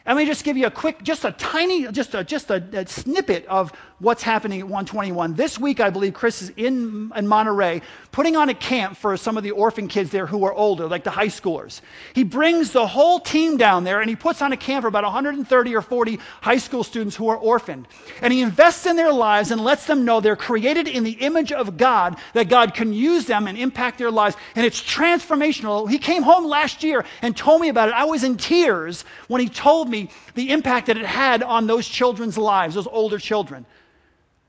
Let 0.07 0.15
me 0.15 0.25
just 0.25 0.45
give 0.45 0.55
you 0.55 0.67
a 0.67 0.71
quick, 0.71 1.03
just 1.03 1.25
a 1.25 1.33
tiny, 1.33 1.85
just 1.91 2.15
a, 2.15 2.23
just 2.23 2.49
a, 2.49 2.63
a, 2.71 2.87
snippet 2.87 3.45
of 3.47 3.73
what's 3.99 4.23
happening 4.23 4.61
at 4.61 4.65
121. 4.65 5.33
This 5.33 5.59
week, 5.59 5.81
I 5.81 5.89
believe 5.89 6.13
Chris 6.13 6.41
is 6.41 6.49
in, 6.51 7.11
in 7.13 7.27
Monterrey 7.27 7.81
putting 8.13 8.37
on 8.37 8.47
a 8.47 8.53
camp 8.53 8.95
for 8.95 9.17
some 9.17 9.35
of 9.35 9.43
the 9.43 9.51
orphan 9.51 9.89
kids 9.89 10.09
there 10.09 10.25
who 10.25 10.45
are 10.45 10.53
older, 10.53 10.87
like 10.87 11.03
the 11.03 11.11
high 11.11 11.27
schoolers. 11.27 11.81
He 12.13 12.23
brings 12.23 12.71
the 12.71 12.87
whole 12.87 13.19
team 13.19 13.57
down 13.57 13.83
there 13.83 13.99
and 13.99 14.09
he 14.09 14.15
puts 14.15 14.41
on 14.41 14.53
a 14.53 14.57
camp 14.57 14.83
for 14.83 14.87
about 14.87 15.03
130 15.03 15.75
or 15.75 15.81
40 15.81 16.19
high 16.41 16.57
school 16.57 16.85
students 16.85 17.17
who 17.17 17.27
are 17.27 17.37
orphaned. 17.37 17.85
And 18.21 18.31
he 18.31 18.41
invests 18.41 18.85
in 18.85 18.95
their 18.95 19.11
lives 19.11 19.51
and 19.51 19.61
lets 19.61 19.87
them 19.87 20.05
know 20.05 20.21
they're 20.21 20.37
created 20.37 20.87
in 20.87 21.03
the 21.03 21.11
image 21.11 21.51
of 21.51 21.75
God, 21.75 22.17
that 22.31 22.47
God 22.47 22.73
can 22.73 22.93
use 22.93 23.25
them 23.25 23.45
and 23.45 23.57
impact 23.57 23.97
their 23.97 24.11
lives. 24.11 24.37
And 24.55 24.65
it's 24.65 24.81
transformational. 24.81 25.89
He 25.89 25.97
came 25.97 26.23
home 26.23 26.45
last 26.45 26.81
year 26.81 27.03
and 27.21 27.35
told 27.35 27.59
me 27.59 27.67
about 27.67 27.89
it. 27.89 27.95
I 27.95 28.05
was 28.05 28.23
in 28.23 28.37
tears 28.37 29.03
when 29.27 29.41
he 29.41 29.49
told 29.49 29.89
me 29.89 29.96
the 30.35 30.51
impact 30.51 30.87
that 30.87 30.97
it 30.97 31.05
had 31.05 31.43
on 31.43 31.67
those 31.67 31.87
children's 31.87 32.37
lives, 32.37 32.75
those 32.75 32.87
older 32.87 33.19
children 33.19 33.65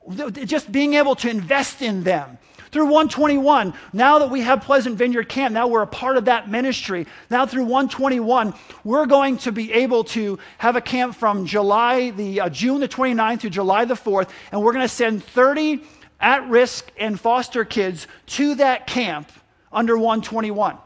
just 0.09 0.71
being 0.71 0.95
able 0.95 1.15
to 1.17 1.29
invest 1.29 1.83
in 1.83 2.03
them. 2.03 2.39
Through 2.71 2.85
121, 2.85 3.73
now 3.95 4.19
that 4.19 4.31
we 4.31 4.43
have 4.43 4.61
Pleasant 4.61 4.97
Vineyard 4.97 5.31
Camp, 5.31 5.55
now 5.55 5.69
we're 5.69 5.83
a 5.83 5.87
part 5.87 6.19
of 6.19 6.27
that 6.27 6.51
ministry. 6.51 7.07
Now 7.31 7.47
through 7.47 7.63
121, 7.63 8.53
we're 8.85 9.07
going 9.07 9.39
to 9.39 9.53
be 9.53 9.73
able 9.73 10.05
to 10.05 10.39
have 10.59 10.77
a 10.77 10.81
camp 10.83 11.15
from 11.15 11.47
July, 11.47 12.11
the 12.11 12.43
uh, 12.43 12.49
June 12.51 12.81
the 12.81 12.89
29th 12.89 13.41
to 13.41 13.51
July 13.51 13.87
the 13.87 13.95
4th, 13.95 14.29
and 14.53 14.63
we're 14.63 14.73
going 14.73 14.85
to 14.85 14.89
send 14.89 15.25
30 15.25 15.83
at-risk 16.21 16.93
and 16.99 17.19
foster 17.19 17.65
kids 17.65 18.07
to 18.27 18.57
that 18.57 18.87
camp 18.87 19.33
under 19.73 19.97
121. 19.97 20.77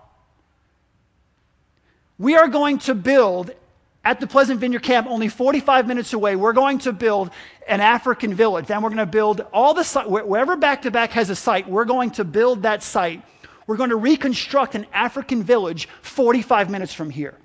We 2.19 2.37
are 2.37 2.47
going 2.47 2.79
to 2.81 2.95
build 2.95 3.53
at 4.05 4.19
the 4.19 4.27
Pleasant 4.27 4.59
Vineyard 4.59 4.83
Camp, 4.83 5.07
only 5.07 5.29
45 5.29 5.87
minutes 5.87 6.13
away, 6.13 6.35
we're 6.35 6.53
going 6.53 6.79
to 6.81 6.93
build 6.93 7.31
an 7.69 7.81
African 7.81 8.35
village. 8.35 8.67
Then 8.67 8.83
we're 8.83 8.89
going 8.89 8.99
to 8.99 9.07
build 9.07 9.43
all 9.53 9.75
the 9.75 9.85
site, 9.85 10.09
wherever 10.11 10.57
Back2Back 10.57 11.11
has 11.11 11.31
a 11.31 11.37
site, 11.37 11.69
we're 11.69 11.85
going 11.85 12.11
to 12.13 12.25
build 12.25 12.63
that 12.63 12.83
site. 12.83 13.23
We're 13.67 13.77
going 13.77 13.91
to 13.91 13.97
reconstruct 13.97 14.75
an 14.75 14.87
African 14.93 15.45
village 15.45 15.89
45 16.03 16.69
minutes 16.69 16.93
from 16.93 17.11
here. 17.11 17.37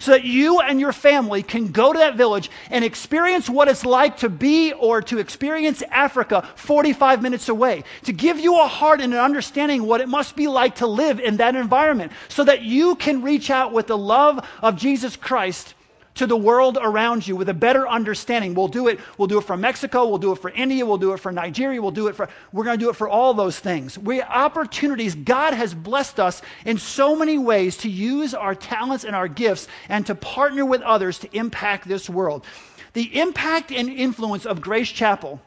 So 0.00 0.12
that 0.12 0.24
you 0.24 0.60
and 0.60 0.80
your 0.80 0.92
family 0.92 1.42
can 1.42 1.68
go 1.68 1.92
to 1.92 1.98
that 1.98 2.16
village 2.16 2.50
and 2.70 2.84
experience 2.84 3.50
what 3.50 3.68
it's 3.68 3.84
like 3.84 4.16
to 4.18 4.28
be 4.28 4.72
or 4.72 5.02
to 5.02 5.18
experience 5.18 5.82
Africa 5.90 6.48
45 6.56 7.22
minutes 7.22 7.48
away. 7.48 7.84
To 8.04 8.12
give 8.12 8.40
you 8.40 8.58
a 8.60 8.66
heart 8.66 9.00
and 9.00 9.12
an 9.12 9.20
understanding 9.20 9.84
what 9.84 10.00
it 10.00 10.08
must 10.08 10.36
be 10.36 10.48
like 10.48 10.76
to 10.76 10.86
live 10.86 11.20
in 11.20 11.36
that 11.36 11.54
environment. 11.54 12.12
So 12.28 12.44
that 12.44 12.62
you 12.62 12.96
can 12.96 13.22
reach 13.22 13.50
out 13.50 13.72
with 13.72 13.88
the 13.88 13.98
love 13.98 14.44
of 14.62 14.76
Jesus 14.76 15.16
Christ 15.16 15.74
to 16.14 16.26
the 16.26 16.36
world 16.36 16.76
around 16.80 17.26
you 17.26 17.36
with 17.36 17.48
a 17.48 17.54
better 17.54 17.88
understanding. 17.88 18.54
We'll 18.54 18.68
do 18.68 18.88
it. 18.88 19.00
We'll 19.16 19.28
do 19.28 19.38
it 19.38 19.44
for 19.44 19.56
Mexico. 19.56 20.06
We'll 20.06 20.18
do 20.18 20.32
it 20.32 20.38
for 20.38 20.50
India. 20.50 20.84
We'll 20.84 20.98
do 20.98 21.12
it 21.12 21.18
for 21.18 21.32
Nigeria. 21.32 21.80
We'll 21.80 21.92
do 21.92 22.08
it 22.08 22.16
for, 22.16 22.28
we're 22.52 22.64
going 22.64 22.78
to 22.78 22.84
do 22.84 22.90
it 22.90 22.96
for 22.96 23.08
all 23.08 23.32
those 23.32 23.58
things. 23.58 23.98
We 23.98 24.20
opportunities. 24.20 25.14
God 25.14 25.54
has 25.54 25.72
blessed 25.72 26.20
us 26.20 26.42
in 26.64 26.78
so 26.78 27.16
many 27.16 27.38
ways 27.38 27.76
to 27.78 27.88
use 27.88 28.34
our 28.34 28.54
talents 28.54 29.04
and 29.04 29.14
our 29.14 29.28
gifts 29.28 29.68
and 29.88 30.04
to 30.06 30.14
partner 30.14 30.64
with 30.64 30.82
others 30.82 31.18
to 31.20 31.36
impact 31.36 31.86
this 31.86 32.10
world. 32.10 32.44
The 32.92 33.18
impact 33.20 33.70
and 33.70 33.88
influence 33.88 34.46
of 34.46 34.60
Grace 34.60 34.90
Chapel 34.90 35.40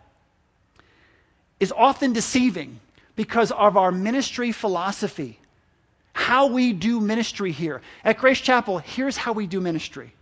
is 1.60 1.72
often 1.72 2.14
deceiving 2.14 2.80
because 3.16 3.52
of 3.52 3.78
our 3.78 3.92
ministry 3.92 4.52
philosophy. 4.52 5.40
How 6.14 6.48
we 6.48 6.74
do 6.74 7.00
ministry 7.00 7.52
here. 7.52 7.82
At 8.04 8.18
Grace 8.18 8.40
Chapel, 8.40 8.78
here's 8.78 9.18
how 9.18 9.34
we 9.34 9.48
do 9.48 9.60
ministry. 9.60 10.14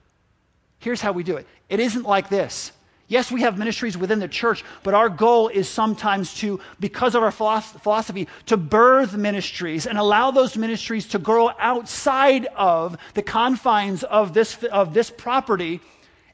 Here's 0.81 0.99
how 0.99 1.13
we 1.13 1.23
do 1.23 1.37
it 1.37 1.47
it 1.69 1.79
isn't 1.79 2.03
like 2.03 2.27
this. 2.27 2.73
Yes, 3.07 3.29
we 3.29 3.41
have 3.41 3.57
ministries 3.57 3.97
within 3.97 4.19
the 4.19 4.27
church, 4.29 4.63
but 4.83 4.93
our 4.93 5.09
goal 5.09 5.49
is 5.49 5.67
sometimes 5.67 6.33
to, 6.35 6.61
because 6.79 7.13
of 7.13 7.21
our 7.21 7.31
philosophy, 7.31 8.29
to 8.45 8.55
birth 8.55 9.17
ministries 9.17 9.85
and 9.85 9.97
allow 9.97 10.31
those 10.31 10.55
ministries 10.55 11.09
to 11.09 11.19
grow 11.19 11.51
outside 11.59 12.45
of 12.55 12.97
the 13.13 13.21
confines 13.21 14.03
of 14.03 14.33
this, 14.33 14.63
of 14.63 14.93
this 14.93 15.09
property 15.09 15.81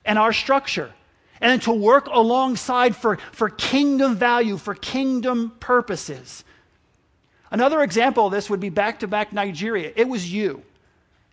and 0.05 0.19
our 0.19 0.31
structure. 0.31 0.91
And 1.41 1.49
then 1.51 1.59
to 1.61 1.73
work 1.73 2.09
alongside 2.11 2.95
for, 2.95 3.17
for 3.31 3.49
kingdom 3.49 4.15
value, 4.15 4.55
for 4.55 4.75
kingdom 4.75 5.53
purposes. 5.59 6.43
Another 7.49 7.81
example 7.81 8.27
of 8.27 8.31
this 8.31 8.51
would 8.51 8.59
be 8.59 8.69
Back2Back 8.69 9.33
Nigeria. 9.33 9.91
It 9.95 10.07
was 10.07 10.31
you, 10.31 10.61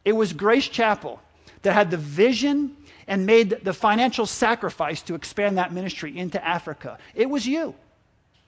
it 0.07 0.13
was 0.13 0.33
Grace 0.33 0.69
Chapel 0.69 1.21
that 1.65 1.73
had 1.75 1.91
the 1.91 1.97
vision 1.97 2.77
and 3.07 3.27
made 3.27 3.51
the 3.65 3.73
financial 3.73 4.25
sacrifice 4.25 5.03
to 5.03 5.15
expand 5.15 5.59
that 5.59 5.73
ministry 5.73 6.17
into 6.17 6.43
Africa. 6.43 6.99
It 7.15 7.29
was 7.29 7.47
you, 7.47 7.75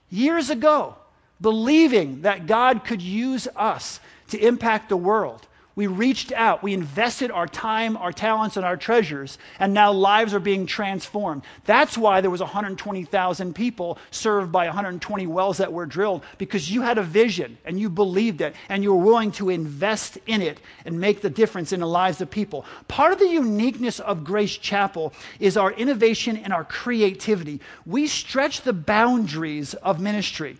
years 0.09 0.49
ago, 0.49 0.95
believing 1.41 2.23
that 2.23 2.47
God 2.47 2.85
could 2.85 3.03
use 3.03 3.49
us 3.57 4.01
to 4.29 4.39
impact 4.39 4.89
the 4.89 4.97
world. 4.97 5.47
We 5.77 5.89
reached 5.89 6.33
out, 6.33 6.63
we 6.63 6.73
invested 6.73 7.31
our 7.31 7.47
time, 7.47 7.99
our 7.99 8.11
talents, 8.11 8.57
and 8.57 8.65
our 8.65 8.79
treasures, 8.79 9.37
and 9.61 9.75
now 9.75 9.93
lives 9.93 10.33
are 10.33 10.41
being 10.41 10.65
transformed. 10.65 11.43
That's 11.67 11.99
why 11.99 12.23
there 12.23 12.31
was 12.31 12.41
120,000 12.41 13.55
people 13.55 13.99
served 14.11 14.51
by 14.51 14.65
120 14.65 15.27
wells 15.27 15.59
that 15.59 15.71
were 15.71 15.85
drilled, 15.85 16.25
because 16.39 16.71
you 16.71 16.81
had 16.81 16.97
a 16.97 17.03
vision 17.03 17.59
and 17.67 17.79
you 17.79 17.91
believed 17.91 18.41
it, 18.41 18.55
and 18.71 18.83
you 18.83 18.95
were 18.95 19.05
willing 19.05 19.31
to 19.33 19.51
invest 19.51 20.17
in 20.27 20.41
it 20.41 20.61
and 20.87 20.99
make 20.99 21.21
the 21.21 21.29
difference 21.29 21.73
in 21.73 21.81
the 21.81 21.87
lives 21.87 22.23
of 22.23 22.31
people. 22.31 22.65
Part 22.89 23.13
of 23.13 23.19
the 23.19 23.29
uniqueness 23.29 24.01
of 24.01 24.25
Grace 24.25 24.57
Chapel 24.57 25.13
is 25.41 25.59
our 25.59 25.73
innovation 25.73 26.39
and 26.39 26.55
our 26.55 26.65
creativity. 26.65 27.61
We 27.85 28.07
stretch 28.07 28.63
the 28.63 28.73
boundaries 28.73 29.75
of 29.75 30.01
ministry. 30.01 30.57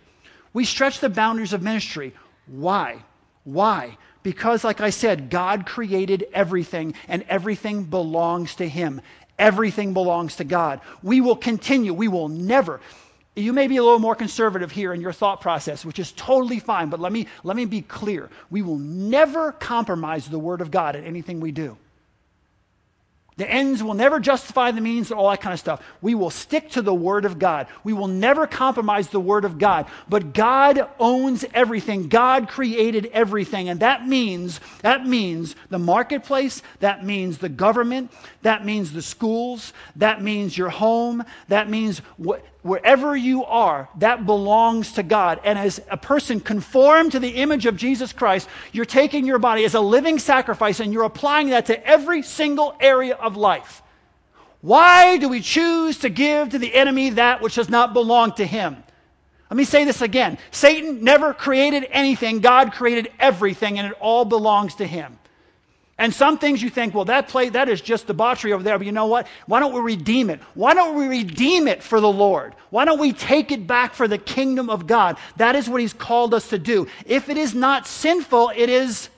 We 0.53 0.63
stretch 0.63 0.99
the 0.99 1.09
boundaries 1.09 1.53
of 1.53 1.63
ministry. 1.63 2.13
Why? 2.45 3.03
Why? 3.45 3.97
Because, 4.27 4.65
like 4.65 4.81
I 4.81 4.89
said, 4.89 5.29
God 5.29 5.65
created 5.65 6.27
everything 6.33 6.95
and 7.07 7.23
everything 7.29 7.85
belongs 7.85 8.55
to 8.55 8.67
Him. 8.67 8.99
Everything 9.39 9.93
belongs 9.93 10.35
to 10.35 10.43
God. 10.43 10.81
We 11.01 11.21
will 11.21 11.37
continue. 11.37 11.93
We 11.93 12.09
will 12.09 12.27
never. 12.27 12.81
You 13.37 13.53
may 13.53 13.67
be 13.67 13.77
a 13.77 13.83
little 13.85 13.99
more 13.99 14.15
conservative 14.15 14.69
here 14.69 14.93
in 14.93 14.99
your 14.99 15.13
thought 15.13 15.39
process, 15.39 15.85
which 15.85 15.97
is 15.97 16.11
totally 16.11 16.59
fine, 16.59 16.89
but 16.89 16.99
let 16.99 17.13
me, 17.13 17.27
let 17.45 17.55
me 17.55 17.63
be 17.63 17.81
clear. 17.81 18.29
We 18.49 18.63
will 18.63 18.79
never 18.79 19.53
compromise 19.53 20.27
the 20.27 20.39
Word 20.39 20.59
of 20.59 20.71
God 20.71 20.97
in 20.97 21.05
anything 21.05 21.39
we 21.39 21.53
do. 21.53 21.77
The 23.37 23.49
ends 23.49 23.83
will 23.83 23.93
never 23.93 24.19
justify 24.19 24.71
the 24.71 24.81
means, 24.81 25.11
and 25.11 25.19
all 25.19 25.29
that 25.29 25.41
kind 25.41 25.53
of 25.53 25.59
stuff. 25.59 25.83
We 26.01 26.15
will 26.15 26.31
stick 26.31 26.71
to 26.71 26.81
the 26.81 26.93
Word 26.93 27.23
of 27.23 27.37
God. 27.37 27.67
We 27.83 27.93
will 27.93 28.07
never 28.07 28.47
compromise 28.47 29.09
the 29.09 29.19
Word 29.19 29.45
of 29.45 29.59
God. 29.59 29.85
But 30.09 30.33
God 30.33 30.89
owns 30.99 31.45
everything. 31.53 32.09
God 32.09 32.49
created 32.49 33.05
everything. 33.13 33.69
And 33.69 33.79
that 33.81 34.07
means, 34.07 34.59
that 34.81 35.05
means 35.05 35.55
the 35.69 35.77
marketplace, 35.77 36.63
that 36.79 37.05
means 37.05 37.37
the 37.37 37.49
government, 37.49 38.11
that 38.41 38.65
means 38.65 38.91
the 38.91 39.03
schools, 39.03 39.71
that 39.97 40.21
means 40.21 40.57
your 40.57 40.69
home, 40.69 41.23
that 41.47 41.69
means 41.69 41.99
what, 42.17 42.43
wherever 42.67 43.15
you 43.15 43.45
are, 43.45 43.89
that 43.99 44.25
belongs 44.25 44.93
to 44.93 45.03
God. 45.03 45.39
And 45.43 45.57
as 45.57 45.81
a 45.89 45.97
person 45.97 46.39
conformed 46.39 47.13
to 47.13 47.19
the 47.19 47.29
image 47.29 47.65
of 47.65 47.77
Jesus 47.77 48.13
Christ, 48.13 48.47
you're 48.71 48.85
taking 48.85 49.25
your 49.25 49.39
body 49.39 49.65
as 49.65 49.73
a 49.73 49.79
living 49.79 50.19
sacrifice 50.19 50.79
and 50.79 50.93
you're 50.93 51.03
applying 51.03 51.49
that 51.49 51.67
to 51.67 51.87
every 51.87 52.21
single 52.21 52.75
area 52.79 53.15
of 53.15 53.37
life. 53.37 53.81
Why 54.61 55.17
do 55.17 55.29
we 55.29 55.41
choose 55.41 55.99
to 55.99 56.09
give 56.09 56.49
to 56.49 56.59
the 56.59 56.73
enemy 56.73 57.11
that 57.11 57.41
which 57.41 57.55
does 57.55 57.69
not 57.69 57.93
belong 57.93 58.33
to 58.33 58.45
him? 58.45 58.83
Let 59.49 59.57
me 59.57 59.63
say 59.63 59.85
this 59.85 60.01
again 60.01 60.37
Satan 60.51 61.03
never 61.03 61.33
created 61.33 61.87
anything, 61.89 62.39
God 62.41 62.73
created 62.73 63.11
everything, 63.19 63.79
and 63.79 63.87
it 63.87 63.97
all 63.99 64.25
belongs 64.25 64.75
to 64.75 64.85
him. 64.85 65.17
And 65.99 66.13
some 66.13 66.37
things 66.37 66.61
you 66.61 66.69
think, 66.69 66.93
well, 66.93 67.05
that 67.05 67.27
play, 67.27 67.49
that 67.49 67.69
is 67.69 67.81
just 67.81 68.05
debauchery 68.05 68.53
over 68.53 68.63
there. 68.63 68.77
But 68.77 68.85
you 68.85 68.91
know 68.91 69.07
what? 69.07 69.27
Why 69.47 69.59
don't 69.59 69.73
we 69.73 69.79
redeem 69.79 70.29
it? 70.29 70.39
Why 70.53 70.75
don't 70.75 70.95
we 70.95 71.07
redeem 71.07 71.67
it 71.67 71.81
for 71.81 71.99
the 71.99 72.11
Lord? 72.11 72.53
Why 72.69 72.85
don't 72.85 72.99
we 72.99 73.13
take 73.13 73.51
it 73.51 73.65
back 73.65 73.95
for 73.95 74.07
the 74.07 74.19
kingdom 74.19 74.69
of 74.69 74.85
God? 74.85 75.17
That 75.37 75.55
is 75.55 75.67
what 75.67 75.81
He's 75.81 75.93
called 75.93 76.35
us 76.35 76.49
to 76.49 76.59
do. 76.59 76.87
If 77.05 77.29
it 77.29 77.37
is 77.37 77.55
not 77.55 77.87
sinful, 77.87 78.51
it 78.55 78.69
is 78.69 79.09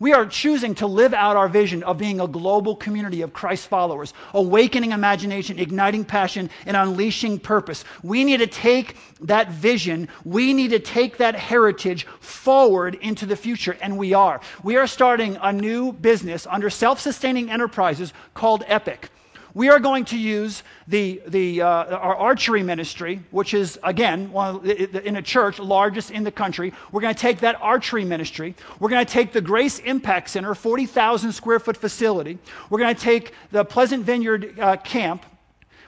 we 0.00 0.14
are 0.14 0.24
choosing 0.26 0.74
to 0.76 0.86
live 0.86 1.12
out 1.12 1.36
our 1.36 1.48
vision 1.48 1.82
of 1.82 1.98
being 1.98 2.20
a 2.20 2.26
global 2.26 2.74
community 2.74 3.20
of 3.20 3.34
Christ 3.34 3.68
followers, 3.68 4.14
awakening 4.32 4.92
imagination, 4.92 5.58
igniting 5.58 6.04
passion, 6.06 6.48
and 6.64 6.76
unleashing 6.76 7.38
purpose. 7.38 7.84
We 8.02 8.24
need 8.24 8.38
to 8.38 8.46
take 8.46 8.96
that 9.20 9.50
vision, 9.52 10.08
we 10.24 10.54
need 10.54 10.70
to 10.70 10.78
take 10.78 11.18
that 11.18 11.34
heritage 11.34 12.06
forward 12.20 12.94
into 12.96 13.26
the 13.26 13.36
future, 13.36 13.76
and 13.82 13.98
we 13.98 14.14
are. 14.14 14.40
We 14.64 14.76
are 14.76 14.86
starting 14.86 15.36
a 15.42 15.52
new 15.52 15.92
business 15.92 16.46
under 16.46 16.70
self 16.70 16.98
sustaining 16.98 17.50
enterprises 17.50 18.14
called 18.32 18.64
Epic. 18.66 19.10
We 19.54 19.68
are 19.68 19.80
going 19.80 20.04
to 20.06 20.18
use 20.18 20.62
the, 20.86 21.20
the, 21.26 21.62
uh, 21.62 21.66
our 21.66 22.14
archery 22.14 22.62
ministry, 22.62 23.20
which 23.30 23.52
is, 23.52 23.78
again, 23.82 24.30
of, 24.34 24.64
in 24.66 25.16
a 25.16 25.22
church, 25.22 25.58
largest 25.58 26.10
in 26.10 26.22
the 26.22 26.30
country. 26.30 26.72
We're 26.92 27.00
going 27.00 27.14
to 27.14 27.20
take 27.20 27.40
that 27.40 27.56
archery 27.60 28.04
ministry. 28.04 28.54
We're 28.78 28.90
going 28.90 29.04
to 29.04 29.12
take 29.12 29.32
the 29.32 29.40
Grace 29.40 29.80
Impact 29.80 30.30
Center, 30.30 30.54
40,000 30.54 31.32
square 31.32 31.58
foot 31.58 31.76
facility. 31.76 32.38
We're 32.68 32.78
going 32.78 32.94
to 32.94 33.00
take 33.00 33.34
the 33.50 33.64
Pleasant 33.64 34.04
Vineyard 34.04 34.58
uh, 34.58 34.76
camp. 34.76 35.26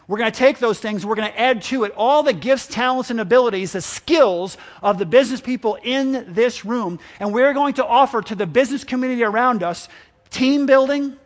We're 0.09 0.19
going 0.19 0.33
to 0.33 0.39
take 0.39 0.59
those 0.59 0.81
things, 0.81 1.07
we're 1.07 1.15
going 1.15 1.33
to 1.33 1.41
add 1.41 1.63
to 1.63 1.85
it 1.85 1.95
all 1.97 2.23
the 2.23 2.33
gifts, 2.33 2.67
talents, 2.67 3.11
and 3.11 3.21
abilities, 3.21 3.73
the 3.73 3.81
skills 3.81 4.59
of 4.83 4.99
the 4.99 5.07
business 5.07 5.41
people 5.41 5.79
in 5.83 6.35
this 6.35 6.65
room, 6.65 6.99
and 7.21 7.33
we're 7.33 7.55
going 7.55 7.75
to 7.75 7.87
offer 7.87 8.21
to 8.21 8.35
the 8.35 8.45
business 8.45 8.83
community 8.83 9.23
around 9.23 9.63
us 9.63 9.89
team 10.29 10.67
building 10.67 11.17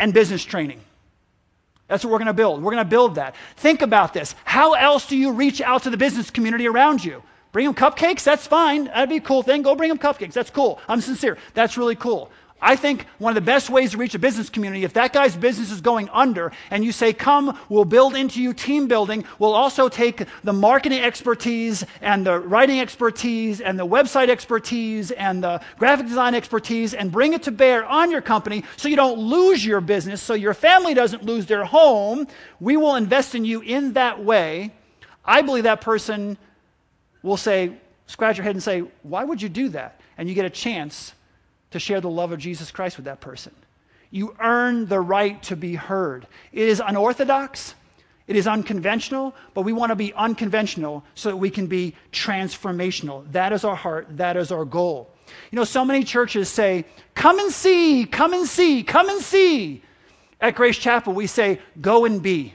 and 0.00 0.14
business 0.14 0.42
training. 0.44 0.80
That's 1.88 2.04
what 2.04 2.12
we're 2.12 2.18
going 2.18 2.26
to 2.26 2.34
build. 2.34 2.62
We're 2.62 2.72
going 2.72 2.84
to 2.84 2.88
build 2.88 3.16
that. 3.16 3.34
Think 3.56 3.82
about 3.82 4.12
this. 4.12 4.34
How 4.44 4.74
else 4.74 5.06
do 5.06 5.16
you 5.16 5.32
reach 5.32 5.60
out 5.60 5.82
to 5.84 5.90
the 5.90 5.96
business 5.96 6.30
community 6.30 6.68
around 6.68 7.04
you? 7.04 7.22
Bring 7.50 7.64
them 7.64 7.74
cupcakes? 7.74 8.24
That's 8.24 8.46
fine. 8.46 8.84
That'd 8.84 9.08
be 9.08 9.16
a 9.16 9.20
cool 9.20 9.42
thing. 9.42 9.62
Go 9.62 9.74
bring 9.74 9.88
them 9.88 9.98
cupcakes. 9.98 10.34
That's 10.34 10.50
cool. 10.50 10.80
I'm 10.86 11.00
sincere. 11.00 11.38
That's 11.54 11.78
really 11.78 11.96
cool. 11.96 12.30
I 12.60 12.74
think 12.74 13.06
one 13.18 13.30
of 13.30 13.34
the 13.36 13.40
best 13.40 13.70
ways 13.70 13.92
to 13.92 13.98
reach 13.98 14.16
a 14.16 14.18
business 14.18 14.50
community, 14.50 14.82
if 14.82 14.94
that 14.94 15.12
guy's 15.12 15.36
business 15.36 15.70
is 15.70 15.80
going 15.80 16.08
under 16.08 16.50
and 16.70 16.84
you 16.84 16.90
say, 16.90 17.12
Come, 17.12 17.56
we'll 17.68 17.84
build 17.84 18.16
into 18.16 18.42
you 18.42 18.52
team 18.52 18.88
building, 18.88 19.24
we'll 19.38 19.54
also 19.54 19.88
take 19.88 20.24
the 20.42 20.52
marketing 20.52 21.00
expertise 21.00 21.84
and 22.00 22.26
the 22.26 22.40
writing 22.40 22.80
expertise 22.80 23.60
and 23.60 23.78
the 23.78 23.86
website 23.86 24.28
expertise 24.28 25.12
and 25.12 25.42
the 25.42 25.60
graphic 25.78 26.06
design 26.06 26.34
expertise 26.34 26.94
and 26.94 27.12
bring 27.12 27.32
it 27.32 27.44
to 27.44 27.52
bear 27.52 27.84
on 27.86 28.10
your 28.10 28.22
company 28.22 28.64
so 28.76 28.88
you 28.88 28.96
don't 28.96 29.18
lose 29.18 29.64
your 29.64 29.80
business, 29.80 30.20
so 30.20 30.34
your 30.34 30.54
family 30.54 30.94
doesn't 30.94 31.24
lose 31.24 31.46
their 31.46 31.64
home. 31.64 32.26
We 32.58 32.76
will 32.76 32.96
invest 32.96 33.36
in 33.36 33.44
you 33.44 33.60
in 33.60 33.92
that 33.92 34.24
way. 34.24 34.72
I 35.24 35.42
believe 35.42 35.64
that 35.64 35.80
person 35.80 36.36
will 37.22 37.36
say, 37.36 37.72
scratch 38.08 38.36
your 38.36 38.44
head 38.44 38.56
and 38.56 38.62
say, 38.62 38.80
Why 39.04 39.22
would 39.22 39.40
you 39.40 39.48
do 39.48 39.68
that? 39.68 40.00
And 40.16 40.28
you 40.28 40.34
get 40.34 40.44
a 40.44 40.50
chance 40.50 41.14
to 41.70 41.78
share 41.78 42.00
the 42.00 42.10
love 42.10 42.32
of 42.32 42.38
Jesus 42.38 42.70
Christ 42.70 42.96
with 42.96 43.04
that 43.06 43.20
person. 43.20 43.54
You 44.10 44.34
earn 44.40 44.86
the 44.86 45.00
right 45.00 45.42
to 45.44 45.56
be 45.56 45.74
heard. 45.74 46.26
It 46.52 46.68
is 46.68 46.82
unorthodox, 46.84 47.74
it 48.26 48.36
is 48.36 48.46
unconventional, 48.46 49.34
but 49.54 49.62
we 49.62 49.72
want 49.72 49.90
to 49.90 49.96
be 49.96 50.12
unconventional 50.14 51.04
so 51.14 51.30
that 51.30 51.36
we 51.36 51.50
can 51.50 51.66
be 51.66 51.94
transformational. 52.12 53.30
That 53.32 53.52
is 53.52 53.64
our 53.64 53.76
heart, 53.76 54.06
that 54.16 54.36
is 54.36 54.52
our 54.52 54.64
goal. 54.64 55.10
You 55.50 55.56
know, 55.56 55.64
so 55.64 55.84
many 55.84 56.04
churches 56.04 56.48
say, 56.48 56.84
Come 57.14 57.38
and 57.38 57.52
see, 57.52 58.04
come 58.06 58.32
and 58.32 58.46
see, 58.46 58.82
come 58.82 59.08
and 59.08 59.20
see. 59.20 59.82
At 60.40 60.54
Grace 60.54 60.76
Chapel, 60.76 61.12
we 61.12 61.26
say, 61.26 61.60
Go 61.80 62.04
and 62.04 62.22
be. 62.22 62.54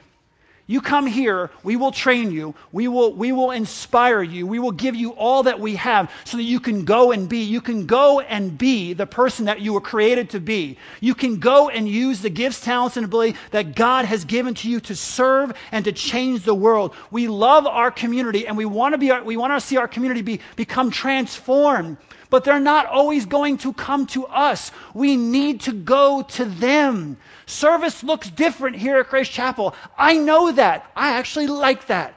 You 0.66 0.80
come 0.80 1.06
here, 1.06 1.52
we 1.64 1.76
will 1.76 1.92
train 1.92 2.32
you, 2.32 2.56
we 2.72 2.88
will, 2.88 3.14
we 3.14 3.34
will 3.34 3.52
inspire 3.52 4.24
you, 4.24 4.48
we 4.48 4.60
will 4.60 4.72
give 4.72 4.96
you 4.96 5.12
all 5.12 5.44
that 5.44 5.60
we 5.60 5.76
have 5.76 6.10
so 6.24 6.38
that 6.38 6.44
you 6.44 6.62
can 6.62 6.86
go 6.86 7.12
and 7.12 7.28
be. 7.28 7.44
You 7.44 7.60
can 7.60 7.86
go 7.86 8.22
and 8.22 8.58
be 8.58 8.94
the 8.94 9.06
person 9.06 9.46
that 9.46 9.60
you 9.60 9.74
were 9.74 9.82
created 9.82 10.30
to 10.30 10.40
be. 10.40 10.78
You 11.02 11.16
can 11.16 11.40
go 11.40 11.68
and 11.68 11.88
use 11.88 12.22
the 12.22 12.30
gifts, 12.30 12.62
talents, 12.62 12.96
and 12.96 13.06
ability 13.06 13.38
that 13.52 13.76
God 13.76 14.06
has 14.06 14.24
given 14.24 14.54
to 14.56 14.70
you 14.70 14.80
to 14.82 14.96
serve 14.96 15.52
and 15.74 15.84
to 15.84 15.92
change 15.92 16.44
the 16.44 16.56
world. 16.56 16.96
We 17.12 17.28
love 17.28 17.68
our 17.68 17.92
community 17.92 18.48
and 18.48 18.56
we 18.56 18.66
want 18.66 18.94
to 18.94 18.98
be 18.98 19.12
we 19.26 19.36
want 19.36 19.60
to 19.60 19.68
see 19.68 19.76
our 19.76 19.88
community 19.90 20.22
be, 20.22 20.40
become 20.56 20.92
transformed. 20.92 21.98
But 22.34 22.46
they're 22.46 22.60
not 22.60 22.88
always 22.88 23.28
going 23.28 23.60
to 23.60 23.74
come 23.74 24.08
to 24.08 24.26
us. 24.26 24.72
We 24.96 25.16
need 25.16 25.62
to 25.62 25.72
go 25.72 26.24
to 26.30 26.46
them. 26.46 27.16
Service 27.46 28.04
looks 28.04 28.28
different 28.28 28.76
here 28.76 28.98
at 28.98 29.10
Grace 29.10 29.30
Chapel. 29.30 29.76
I 30.00 30.18
know 30.18 30.52
that. 30.52 30.90
I 30.96 31.12
actually 31.12 31.46
like 31.46 31.86
that. 31.86 32.16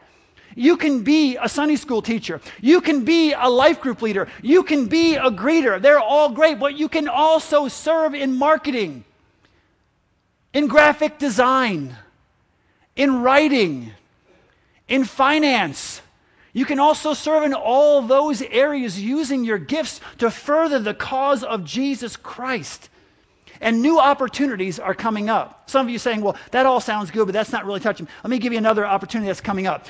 You 0.54 0.78
can 0.78 1.02
be 1.02 1.36
a 1.36 1.50
Sunday 1.50 1.76
school 1.76 2.00
teacher. 2.00 2.40
You 2.62 2.80
can 2.80 3.04
be 3.04 3.34
a 3.34 3.46
life 3.46 3.82
group 3.82 4.00
leader. 4.00 4.26
You 4.40 4.62
can 4.62 4.86
be 4.86 5.16
a 5.16 5.30
greeter. 5.30 5.82
They're 5.82 6.00
all 6.00 6.30
great, 6.30 6.58
but 6.58 6.78
you 6.78 6.88
can 6.88 7.08
also 7.08 7.68
serve 7.68 8.14
in 8.14 8.32
marketing, 8.32 9.04
in 10.54 10.66
graphic 10.66 11.18
design, 11.18 11.94
in 12.96 13.20
writing, 13.20 13.92
in 14.88 15.04
finance. 15.04 16.00
You 16.56 16.64
can 16.64 16.80
also 16.80 17.12
serve 17.12 17.42
in 17.42 17.52
all 17.52 18.00
those 18.00 18.40
areas 18.40 18.98
using 18.98 19.44
your 19.44 19.58
gifts 19.58 20.00
to 20.20 20.30
further 20.30 20.78
the 20.78 20.94
cause 20.94 21.44
of 21.44 21.66
Jesus 21.66 22.16
Christ. 22.16 22.88
And 23.60 23.82
new 23.82 24.00
opportunities 24.00 24.78
are 24.78 24.94
coming 24.94 25.28
up. 25.28 25.68
Some 25.68 25.84
of 25.84 25.90
you 25.92 25.98
saying, 25.98 26.22
well, 26.22 26.34
that 26.52 26.64
all 26.64 26.80
sounds 26.80 27.10
good, 27.10 27.26
but 27.26 27.34
that's 27.34 27.52
not 27.52 27.66
really 27.66 27.80
touching. 27.80 28.08
Let 28.24 28.30
me 28.30 28.38
give 28.38 28.54
you 28.54 28.58
another 28.58 28.86
opportunity 28.86 29.26
that's 29.26 29.42
coming 29.42 29.66
up. 29.66 29.84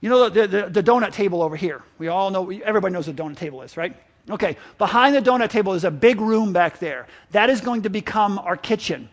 You 0.00 0.08
know 0.08 0.30
the, 0.30 0.46
the, 0.46 0.70
the 0.70 0.82
donut 0.82 1.12
table 1.12 1.42
over 1.42 1.56
here. 1.56 1.82
We 1.98 2.08
all 2.08 2.30
know, 2.30 2.50
everybody 2.50 2.94
knows 2.94 3.06
what 3.06 3.14
the 3.14 3.22
donut 3.22 3.36
table 3.36 3.60
is, 3.60 3.76
right? 3.76 3.94
Okay, 4.30 4.56
behind 4.78 5.14
the 5.14 5.20
donut 5.20 5.50
table 5.50 5.74
is 5.74 5.84
a 5.84 5.90
big 5.90 6.22
room 6.22 6.54
back 6.54 6.78
there. 6.78 7.06
That 7.32 7.50
is 7.50 7.60
going 7.60 7.82
to 7.82 7.90
become 7.90 8.38
our 8.38 8.56
kitchen. 8.56 9.10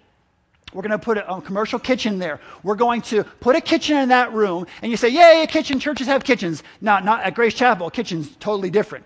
We're 0.74 0.82
going 0.82 0.92
to 0.92 1.00
put 1.00 1.18
a, 1.18 1.32
a, 1.32 1.42
commercial 1.42 1.80
kitchen 1.80 2.20
there. 2.20 2.40
We're 2.64 2.76
going 2.76 3.02
to 3.04 3.24
put 3.24 3.56
a 3.56 3.62
kitchen 3.62 3.98
in 3.98 4.10
that 4.10 4.34
room, 4.34 4.68
and 4.82 4.92
you 4.92 4.98
say, 4.98 5.10
"Yay, 5.10 5.44
a 5.44 5.48
kitchen! 5.48 5.80
Churches 5.80 6.08
have 6.08 6.24
kitchens." 6.24 6.64
Not, 6.82 7.04
not 7.06 7.24
at 7.24 7.34
Grace 7.34 7.54
Chapel. 7.54 7.90
Kitchen's 7.90 8.36
totally 8.38 8.70
different. 8.70 9.06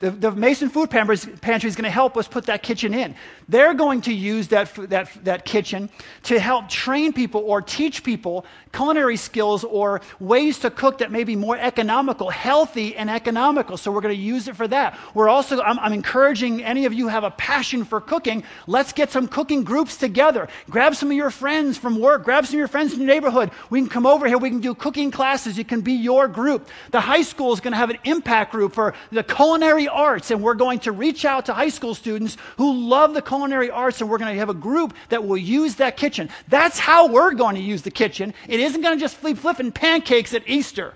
The, 0.00 0.10
the 0.10 0.30
Mason 0.30 0.70
Food 0.70 0.88
Pantry 0.88 1.14
is 1.14 1.76
going 1.76 1.84
to 1.84 1.90
help 1.90 2.16
us 2.16 2.26
put 2.26 2.46
that 2.46 2.62
kitchen 2.62 2.94
in. 2.94 3.14
They're 3.50 3.74
going 3.74 4.00
to 4.02 4.14
use 4.14 4.48
that, 4.48 4.74
that, 4.88 5.10
that 5.24 5.44
kitchen 5.44 5.90
to 6.22 6.40
help 6.40 6.70
train 6.70 7.12
people 7.12 7.42
or 7.42 7.60
teach 7.60 8.02
people 8.02 8.46
culinary 8.72 9.18
skills 9.18 9.62
or 9.62 10.00
ways 10.18 10.60
to 10.60 10.70
cook 10.70 10.98
that 10.98 11.10
may 11.12 11.24
be 11.24 11.36
more 11.36 11.58
economical, 11.58 12.30
healthy 12.30 12.96
and 12.96 13.10
economical. 13.10 13.76
So 13.76 13.92
we're 13.92 14.00
going 14.00 14.16
to 14.16 14.22
use 14.22 14.48
it 14.48 14.56
for 14.56 14.66
that. 14.68 14.98
We're 15.12 15.28
also, 15.28 15.60
I'm, 15.60 15.78
I'm 15.78 15.92
encouraging 15.92 16.64
any 16.64 16.86
of 16.86 16.94
you 16.94 17.08
have 17.08 17.24
a 17.24 17.32
passion 17.32 17.84
for 17.84 18.00
cooking. 18.00 18.42
Let's 18.66 18.94
get 18.94 19.10
some 19.10 19.28
cooking 19.28 19.64
groups 19.64 19.98
together. 19.98 20.48
Grab 20.70 20.94
some 20.94 21.10
of 21.10 21.16
your 21.16 21.30
friends 21.30 21.76
from 21.76 22.00
work, 22.00 22.24
grab 22.24 22.46
some 22.46 22.54
of 22.54 22.58
your 22.58 22.68
friends 22.68 22.94
in 22.94 23.00
your 23.00 23.08
neighborhood. 23.08 23.50
We 23.68 23.80
can 23.80 23.90
come 23.90 24.06
over 24.06 24.26
here. 24.26 24.38
We 24.38 24.48
can 24.48 24.60
do 24.60 24.74
cooking 24.74 25.10
classes. 25.10 25.58
It 25.58 25.68
can 25.68 25.82
be 25.82 25.92
your 25.92 26.26
group. 26.26 26.70
The 26.90 27.00
high 27.00 27.22
school 27.22 27.52
is 27.52 27.60
going 27.60 27.72
to 27.72 27.78
have 27.78 27.90
an 27.90 27.98
impact 28.04 28.52
group 28.52 28.72
for 28.72 28.94
the 29.12 29.22
culinary 29.22 29.88
arts, 29.90 30.30
and 30.30 30.42
we're 30.42 30.54
going 30.54 30.78
to 30.80 30.92
reach 30.92 31.24
out 31.24 31.46
to 31.46 31.52
high 31.52 31.68
school 31.68 31.94
students 31.94 32.36
who 32.56 32.72
love 32.72 33.14
the 33.14 33.22
culinary 33.22 33.70
arts, 33.70 34.00
and 34.00 34.08
we're 34.08 34.18
going 34.18 34.32
to 34.32 34.38
have 34.38 34.48
a 34.48 34.54
group 34.54 34.94
that 35.08 35.24
will 35.26 35.36
use 35.36 35.76
that 35.76 35.96
kitchen. 35.96 36.28
That's 36.48 36.78
how 36.78 37.08
we're 37.08 37.34
going 37.34 37.56
to 37.56 37.60
use 37.60 37.82
the 37.82 37.90
kitchen. 37.90 38.34
It 38.48 38.60
isn't 38.60 38.80
going 38.80 38.96
to 38.96 39.00
just 39.00 39.16
flip 39.16 39.38
flipping 39.38 39.72
pancakes 39.72 40.32
at 40.34 40.48
Easter. 40.48 40.94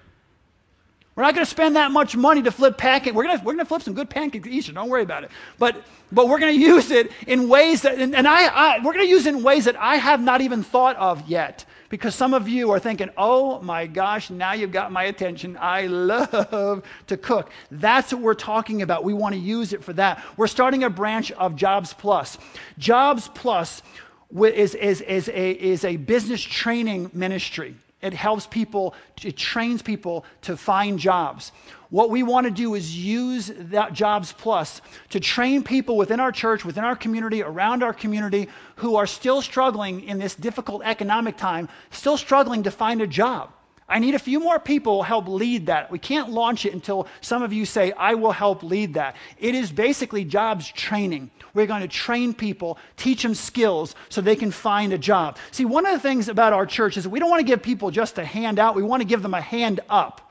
We're 1.17 1.23
not 1.23 1.35
going 1.35 1.45
to 1.45 1.51
spend 1.51 1.77
that 1.77 1.93
much 1.93 2.17
money 2.17 2.43
to 2.43 2.51
flip 2.51 2.77
pancakes. 2.77 3.15
We're 3.15 3.25
going 3.25 3.39
to, 3.39 3.45
we're 3.45 3.53
going 3.53 3.65
to 3.65 3.69
flip 3.69 3.83
some 3.83 3.95
good 3.95 4.11
pancakes 4.11 4.47
at 4.47 4.53
Easter. 4.53 4.73
Don't 4.73 4.89
worry 4.89 5.03
about 5.03 5.23
it. 5.23 5.31
But, 5.59 5.85
but 6.11 6.29
we're 6.29 6.41
going 6.41 6.55
to 6.55 6.61
use 6.61 6.91
it 6.91 7.13
in 7.29 7.49
ways 7.49 7.83
that, 7.83 8.01
and, 8.01 8.17
and 8.17 8.27
I, 8.27 8.47
I, 8.47 8.79
we're 8.79 8.93
going 8.93 9.05
to 9.05 9.11
use 9.11 9.27
it 9.27 9.35
in 9.35 9.43
ways 9.45 9.67
that 9.67 9.77
I 9.77 9.97
have 9.97 10.21
not 10.21 10.41
even 10.41 10.65
thought 10.65 10.97
of 10.97 11.29
yet. 11.29 11.65
Because 11.95 12.17
some 12.17 12.35
of 12.35 12.49
you 12.49 12.73
are 12.73 12.81
thinking, 12.81 13.09
oh 13.17 13.61
my 13.61 13.87
gosh, 13.87 14.29
now 14.29 14.53
you've 14.53 14.73
got 14.73 14.91
my 14.91 15.05
attention. 15.05 15.57
I 15.61 15.87
love 15.87 16.83
to 17.07 17.17
cook. 17.17 17.53
That's 17.71 18.13
what 18.13 18.21
we're 18.21 18.35
talking 18.35 18.83
about. 18.83 19.05
We 19.05 19.15
want 19.15 19.37
to 19.37 19.41
use 19.41 19.73
it 19.73 19.85
for 19.85 19.93
that. 19.93 20.21
We're 20.37 20.49
starting 20.49 20.83
a 20.83 20.91
branch 20.91 21.31
of 21.31 21.55
Jobs 21.55 21.93
Plus. 21.93 22.37
Jobs 22.79 23.31
Plus 23.33 23.81
is, 24.37 24.75
is, 24.75 25.03
is, 25.03 25.29
a, 25.29 25.53
is 25.53 25.85
a 25.85 25.95
business 25.99 26.43
training 26.43 27.13
ministry. 27.15 27.77
It 28.03 28.13
helps 28.13 28.49
people, 28.49 28.97
it 29.23 29.37
trains 29.37 29.81
people 29.81 30.25
to 30.43 30.57
find 30.57 30.99
jobs. 30.99 31.53
What 31.95 32.11
we 32.11 32.25
want 32.25 32.45
to 32.45 32.51
do 32.51 32.75
is 32.75 32.99
use 32.99 33.53
that 33.57 33.93
Jobs 33.93 34.33
Plus 34.33 34.81
to 35.11 35.21
train 35.21 35.63
people 35.63 35.97
within 35.97 36.19
our 36.19 36.33
church, 36.33 36.65
within 36.65 36.83
our 36.83 36.97
community, 36.97 37.41
around 37.41 37.85
our 37.85 37.93
community 37.93 38.49
who 38.75 38.97
are 38.97 39.07
still 39.07 39.41
struggling 39.41 40.03
in 40.03 40.19
this 40.19 40.35
difficult 40.35 40.83
economic 40.85 41.37
time, 41.37 41.69
still 41.93 42.17
struggling 42.17 42.65
to 42.65 42.73
find 42.73 43.01
a 43.01 43.07
job. 43.07 43.53
I 43.89 44.01
need 44.01 44.17
a 44.17 44.19
few 44.19 44.41
more 44.41 44.59
people 44.59 45.05
help 45.05 45.29
lead 45.29 45.67
that. 45.67 45.89
We 45.89 46.01
can't 46.01 46.31
launch 46.31 46.67
it 46.67 46.73
until 46.73 47.07
some 47.21 47.45
of 47.45 47.53
you 47.53 47.65
say, 47.65 47.93
I 47.93 48.15
will 48.15 48.33
help 48.33 48.65
lead 48.65 48.95
that. 48.95 49.15
It 49.39 49.55
is 49.55 49.71
basically 49.71 50.25
jobs 50.25 50.67
training. 50.67 51.31
We're 51.55 51.67
going 51.67 51.83
to 51.83 51.87
train 51.87 52.35
people, 52.35 52.77
teach 52.97 53.23
them 53.23 53.37
skills 53.37 53.95
so 54.09 54.21
they 54.21 54.35
can 54.35 54.51
find 54.51 54.93
a 54.93 54.99
job. 54.99 55.39
See, 55.53 55.65
one 55.65 55.87
of 55.87 55.93
the 55.93 56.01
things 56.01 56.29
about 56.29 56.55
our 56.55 56.67
church 56.67 56.97
is 56.97 57.07
we 57.07 57.21
don't 57.21 57.31
want 57.31 57.39
to 57.39 57.47
give 57.47 57.63
people 57.63 57.93
just 57.93 58.19
a 58.19 58.25
handout, 58.25 58.75
we 58.75 58.83
want 58.83 59.01
to 59.01 59.07
give 59.07 59.23
them 59.23 59.35
a 59.35 59.41
hand 59.41 59.79
up. 59.89 60.24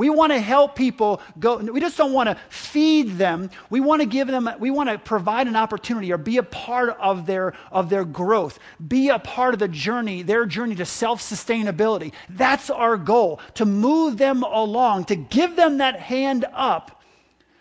We 0.00 0.08
want 0.08 0.32
to 0.32 0.40
help 0.40 0.76
people 0.76 1.20
go. 1.38 1.58
We 1.58 1.78
just 1.78 1.98
don't 1.98 2.14
want 2.14 2.30
to 2.30 2.38
feed 2.48 3.18
them. 3.18 3.50
We 3.68 3.80
want 3.80 4.00
to 4.00 4.06
give 4.06 4.28
them, 4.28 4.48
we 4.58 4.70
want 4.70 4.88
to 4.88 4.96
provide 4.96 5.46
an 5.46 5.56
opportunity 5.56 6.10
or 6.10 6.16
be 6.16 6.38
a 6.38 6.42
part 6.42 6.96
of 6.98 7.26
their, 7.26 7.52
of 7.70 7.90
their 7.90 8.06
growth, 8.06 8.58
be 8.88 9.10
a 9.10 9.18
part 9.18 9.52
of 9.52 9.60
the 9.60 9.68
journey, 9.68 10.22
their 10.22 10.46
journey 10.46 10.74
to 10.76 10.86
self 10.86 11.20
sustainability. 11.20 12.14
That's 12.30 12.70
our 12.70 12.96
goal, 12.96 13.40
to 13.56 13.66
move 13.66 14.16
them 14.16 14.42
along, 14.42 15.04
to 15.04 15.16
give 15.16 15.54
them 15.54 15.76
that 15.76 16.00
hand 16.00 16.46
up 16.54 17.02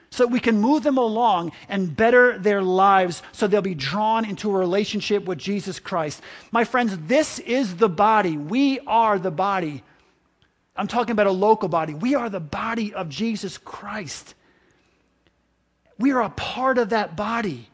so 0.10 0.26
we 0.26 0.40
can 0.40 0.62
move 0.62 0.84
them 0.84 0.98
along 0.98 1.52
and 1.68 1.94
better 1.94 2.40
their 2.40 2.62
lives 2.62 3.22
so 3.34 3.48
they'll 3.48 3.62
be 3.62 3.76
drawn 3.76 4.24
into 4.24 4.50
a 4.50 4.58
relationship 4.58 5.26
with 5.26 5.40
Jesus 5.40 5.78
Christ. 5.78 6.22
My 6.54 6.64
friends, 6.64 6.98
this 7.00 7.40
is 7.40 7.76
the 7.76 7.90
body. 7.90 8.38
We 8.38 8.80
are 8.88 9.20
the 9.20 9.30
body. 9.30 9.84
I'm 10.80 10.88
talking 10.88 11.12
about 11.12 11.28
a 11.28 11.32
local 11.32 11.68
body. 11.68 11.94
We 11.94 12.16
are 12.16 12.30
the 12.30 12.40
body 12.40 12.94
of 12.94 13.10
Jesus 13.10 13.58
Christ. 13.58 14.34
We 15.98 16.14
are 16.14 16.22
a 16.22 16.30
part 16.30 16.78
of 16.78 16.92
that 16.92 17.18
body. 17.18 17.68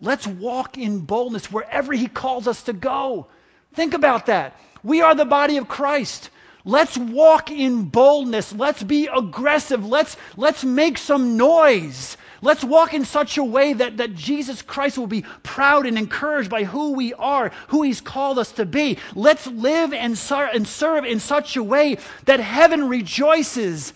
Let's 0.00 0.24
walk 0.24 0.78
in 0.78 1.00
boldness 1.00 1.50
wherever 1.50 1.92
He 1.92 2.06
calls 2.06 2.46
us 2.46 2.62
to 2.62 2.72
go. 2.72 3.26
Think 3.74 3.92
about 3.92 4.26
that. 4.26 4.56
We 4.84 5.02
are 5.02 5.16
the 5.16 5.24
body 5.24 5.56
of 5.56 5.66
Christ. 5.66 6.30
Let's 6.64 6.96
walk 6.96 7.50
in 7.50 7.86
boldness. 7.86 8.52
Let's 8.52 8.84
be 8.84 9.08
aggressive. 9.08 9.84
Let's, 9.84 10.16
let's 10.36 10.62
make 10.62 10.98
some 10.98 11.36
noise. 11.36 12.16
Let's 12.46 12.62
walk 12.62 12.94
in 12.94 13.04
such 13.04 13.38
a 13.38 13.42
way 13.42 13.72
that, 13.72 13.96
that 13.96 14.14
Jesus 14.14 14.62
Christ 14.62 14.96
will 14.96 15.08
be 15.08 15.22
proud 15.42 15.84
and 15.84 15.98
encouraged 15.98 16.48
by 16.48 16.62
who 16.62 16.92
we 16.92 17.12
are, 17.14 17.50
who 17.68 17.82
He's 17.82 18.00
called 18.00 18.38
us 18.38 18.52
to 18.52 18.64
be. 18.64 18.98
Let's 19.16 19.48
live 19.48 19.92
and, 19.92 20.16
ser- 20.16 20.50
and 20.54 20.64
serve 20.64 21.04
in 21.04 21.18
such 21.18 21.56
a 21.56 21.62
way 21.64 21.98
that 22.26 22.38
heaven 22.38 22.88
rejoices 22.88 23.92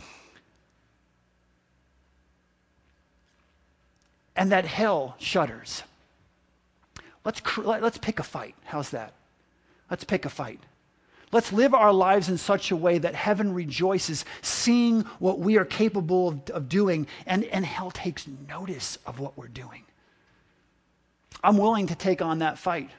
and 4.34 4.50
that 4.50 4.64
hell 4.64 5.14
shudders. 5.20 5.84
Let's, 7.24 7.40
let's 7.56 7.98
pick 7.98 8.18
a 8.18 8.24
fight. 8.24 8.56
How's 8.64 8.90
that? 8.90 9.12
Let's 9.88 10.02
pick 10.02 10.24
a 10.24 10.28
fight. 10.28 10.58
Let's 11.32 11.52
live 11.52 11.74
our 11.74 11.92
lives 11.92 12.28
in 12.28 12.38
such 12.38 12.70
a 12.70 12.76
way 12.76 12.98
that 12.98 13.14
heaven 13.14 13.54
rejoices, 13.54 14.24
seeing 14.42 15.02
what 15.20 15.38
we 15.38 15.58
are 15.58 15.64
capable 15.64 16.28
of, 16.28 16.50
of 16.50 16.68
doing, 16.68 17.06
and, 17.24 17.44
and 17.44 17.64
hell 17.64 17.92
takes 17.92 18.26
notice 18.48 18.98
of 19.06 19.20
what 19.20 19.38
we're 19.38 19.46
doing. 19.46 19.84
I'm 21.42 21.56
willing 21.56 21.86
to 21.86 21.94
take 21.94 22.20
on 22.20 22.40
that 22.40 22.58
fight. 22.58 22.90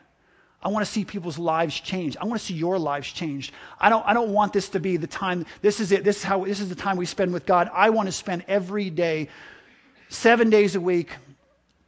I 0.63 0.69
want 0.69 0.85
to 0.85 0.91
see 0.91 1.03
people's 1.03 1.39
lives 1.39 1.79
change. 1.79 2.15
I 2.17 2.25
want 2.25 2.39
to 2.39 2.45
see 2.45 2.53
your 2.53 2.77
lives 2.77 3.11
changed. 3.11 3.53
I 3.79 3.89
don't, 3.89 4.05
I 4.05 4.13
don't 4.13 4.31
want 4.31 4.53
this 4.53 4.69
to 4.69 4.79
be 4.79 4.95
the 4.95 5.07
time, 5.07 5.45
this 5.61 5.79
is 5.79 5.91
it, 5.91 6.03
this 6.03 6.17
is 6.17 6.23
how 6.23 6.45
this 6.45 6.59
is 6.59 6.69
the 6.69 6.75
time 6.75 6.97
we 6.97 7.05
spend 7.05 7.33
with 7.33 7.45
God. 7.45 7.69
I 7.73 7.89
want 7.89 8.07
to 8.07 8.11
spend 8.11 8.45
every 8.47 8.89
day, 8.89 9.27
seven 10.09 10.49
days 10.49 10.75
a 10.75 10.81
week, 10.81 11.09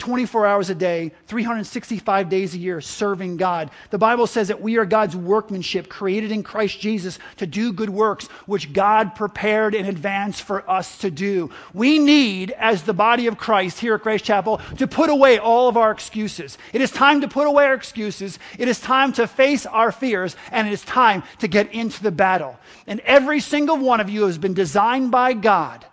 24 0.04 0.46
hours 0.46 0.70
a 0.70 0.76
day, 0.76 1.14
365 1.28 2.28
days 2.28 2.54
a 2.54 2.58
year, 2.58 2.82
serving 2.82 3.38
God. 3.38 3.72
The 3.90 3.98
Bible 3.98 4.28
says 4.28 4.50
that 4.50 4.60
we 4.60 4.76
are 4.76 4.84
God's 4.84 5.16
workmanship, 5.16 5.88
created 5.88 6.30
in 6.30 6.44
Christ 6.44 6.78
Jesus 6.82 7.20
to 7.38 7.48
do 7.48 7.72
good 7.72 7.90
works, 7.90 8.28
which 8.46 8.74
God 8.74 9.16
prepared 9.16 9.74
in 9.74 9.86
advance 9.86 10.42
for 10.42 10.70
us 10.70 10.98
to 10.98 11.10
do. 11.10 11.52
We 11.74 12.00
need, 12.00 12.52
as 12.52 12.84
the 12.84 12.94
body 12.94 13.28
of 13.28 13.38
Christ 13.38 13.80
here 13.80 13.96
at 13.96 14.02
Grace 14.02 14.22
Chapel, 14.22 14.60
to 14.78 14.88
put 14.88 15.10
away 15.10 15.38
all 15.38 15.70
of 15.70 15.78
our 15.78 15.92
excuses. 15.92 16.58
It 16.74 16.82
is 16.82 16.92
time 16.92 17.22
to 17.22 17.30
put 17.30 17.48
away 17.48 17.68
our 17.68 17.74
excuses. 17.74 18.40
It 18.60 18.68
is 18.68 18.82
time 18.82 19.14
to 19.14 19.26
face 19.26 19.66
our 19.66 19.94
fears, 19.94 20.36
and 20.52 20.68
it 20.68 20.74
is 20.74 20.82
time 20.82 21.24
to 21.40 21.48
get 21.48 21.72
into 21.72 22.04
the 22.04 22.12
battle. 22.12 22.60
And 22.88 23.00
every 23.06 23.40
single 23.40 23.78
one 23.78 24.02
of 24.02 24.10
you 24.10 24.26
has 24.26 24.38
been 24.38 24.54
designed 24.54 25.12
by 25.12 25.32
God 25.32 25.86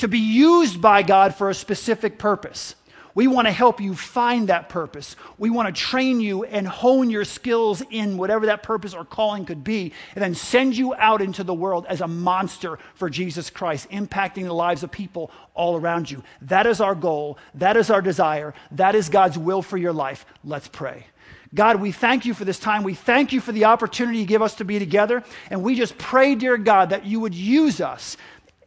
to 0.00 0.08
be 0.08 0.18
used 0.18 0.80
by 0.80 1.02
God 1.02 1.34
for 1.34 1.50
a 1.50 1.54
specific 1.54 2.18
purpose. 2.18 2.74
We 3.14 3.26
want 3.26 3.48
to 3.48 3.52
help 3.52 3.80
you 3.80 3.94
find 3.94 4.48
that 4.48 4.68
purpose. 4.68 5.16
We 5.36 5.50
want 5.50 5.74
to 5.74 5.80
train 5.80 6.20
you 6.20 6.44
and 6.44 6.66
hone 6.66 7.10
your 7.10 7.24
skills 7.24 7.82
in 7.90 8.16
whatever 8.16 8.46
that 8.46 8.62
purpose 8.62 8.94
or 8.94 9.04
calling 9.04 9.44
could 9.44 9.64
be, 9.64 9.92
and 10.14 10.22
then 10.22 10.34
send 10.34 10.76
you 10.76 10.94
out 10.94 11.20
into 11.20 11.42
the 11.42 11.54
world 11.54 11.86
as 11.88 12.00
a 12.00 12.08
monster 12.08 12.78
for 12.94 13.10
Jesus 13.10 13.50
Christ, 13.50 13.90
impacting 13.90 14.44
the 14.44 14.52
lives 14.52 14.84
of 14.84 14.90
people 14.90 15.30
all 15.54 15.76
around 15.76 16.10
you. 16.10 16.22
That 16.42 16.66
is 16.66 16.80
our 16.80 16.94
goal. 16.94 17.36
That 17.54 17.76
is 17.76 17.90
our 17.90 18.00
desire. 18.00 18.54
That 18.70 18.94
is 18.94 19.08
God's 19.08 19.36
will 19.36 19.60
for 19.60 19.76
your 19.76 19.92
life. 19.92 20.24
Let's 20.44 20.68
pray. 20.68 21.04
God, 21.52 21.80
we 21.80 21.90
thank 21.90 22.24
you 22.24 22.32
for 22.32 22.44
this 22.44 22.60
time. 22.60 22.84
We 22.84 22.94
thank 22.94 23.32
you 23.32 23.40
for 23.40 23.50
the 23.50 23.64
opportunity 23.64 24.20
you 24.20 24.26
give 24.26 24.40
us 24.40 24.54
to 24.56 24.64
be 24.64 24.78
together. 24.78 25.24
And 25.50 25.64
we 25.64 25.74
just 25.74 25.98
pray, 25.98 26.36
dear 26.36 26.56
God, 26.56 26.90
that 26.90 27.06
you 27.06 27.18
would 27.18 27.34
use 27.34 27.80
us, 27.80 28.16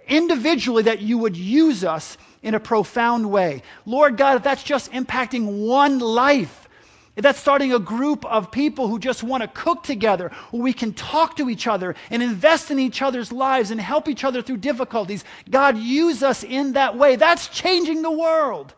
individually 0.08 0.84
that 0.84 1.02
you 1.02 1.18
would 1.18 1.38
use 1.38 1.84
us 1.84 2.18
in 2.42 2.56
a 2.56 2.60
profound 2.60 3.30
way. 3.30 3.64
Lord 3.86 4.18
God, 4.18 4.38
if 4.38 4.44
that's 4.44 4.64
just 4.64 4.92
impacting 4.92 5.66
one 5.66 6.00
life, 6.00 6.68
if 7.16 7.22
that's 7.22 7.40
starting 7.40 7.74
a 7.74 7.80
group 7.80 8.26
of 8.26 8.52
people 8.52 8.88
who 8.88 8.98
just 8.98 9.24
want 9.24 9.42
to 9.42 9.48
cook 9.48 9.84
together, 9.84 10.32
where 10.52 10.64
we 10.64 10.74
can 10.74 10.94
talk 10.94 11.38
to 11.38 11.50
each 11.50 11.68
other 11.68 11.96
and 12.10 12.24
invest 12.24 12.72
in 12.72 12.80
each 12.80 13.02
other's 13.02 13.32
lives 13.32 13.70
and 13.70 13.80
help 13.80 14.08
each 14.08 14.24
other 14.24 14.42
through 14.42 14.58
difficulties, 14.58 15.24
God, 15.50 15.78
use 15.78 16.24
us 16.24 16.44
in 16.44 16.74
that 16.74 16.98
way. 16.98 17.16
That's 17.16 17.48
changing 17.48 18.02
the 18.02 18.12
world. 18.12 18.74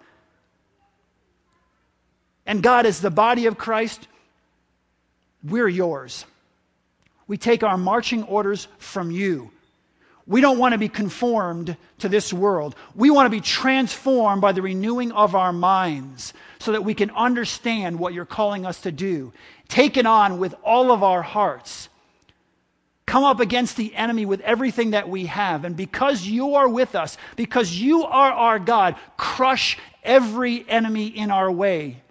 And 2.46 2.62
God, 2.62 2.86
as 2.86 3.00
the 3.00 3.10
body 3.10 3.46
of 3.46 3.58
Christ, 3.58 4.08
we're 5.44 5.70
yours. 5.70 6.26
We 7.28 7.38
take 7.38 7.64
our 7.64 7.78
marching 7.78 8.24
orders 8.24 8.68
from 8.78 9.12
you. 9.12 9.50
We 10.28 10.42
don't 10.42 10.58
want 10.58 10.74
to 10.74 10.80
be 10.80 10.90
conformed 10.90 11.78
to 12.00 12.10
this 12.10 12.34
world. 12.34 12.76
We 12.96 13.12
want 13.12 13.28
to 13.28 13.30
be 13.30 13.42
transformed 13.42 14.42
by 14.42 14.54
the 14.54 14.62
renewing 14.62 15.12
of 15.12 15.36
our 15.36 15.54
minds 15.54 16.34
so 16.60 16.72
that 16.72 16.84
we 16.84 16.96
can 16.96 17.12
understand 17.12 18.00
what 18.00 18.14
you're 18.14 18.26
calling 18.26 18.66
us 18.66 18.82
to 18.82 18.92
do. 18.92 19.34
Take 19.68 19.98
it 19.98 20.08
on 20.08 20.40
with 20.40 20.56
all 20.64 20.92
of 20.92 21.04
our 21.04 21.22
hearts. 21.22 21.90
Come 23.06 23.24
up 23.24 23.40
against 23.40 23.78
the 23.78 23.94
enemy 23.94 24.26
with 24.26 24.42
everything 24.42 24.92
that 24.92 25.08
we 25.08 25.28
have. 25.28 25.64
And 25.64 25.78
because 25.78 26.26
you 26.26 26.56
are 26.56 26.68
with 26.68 26.96
us, 26.96 27.18
because 27.36 27.80
you 27.80 28.04
are 28.04 28.32
our 28.32 28.58
God, 28.58 28.96
crush 29.18 29.78
every 30.04 30.68
enemy 30.68 31.06
in 31.06 31.30
our 31.30 31.52
way 31.52 32.02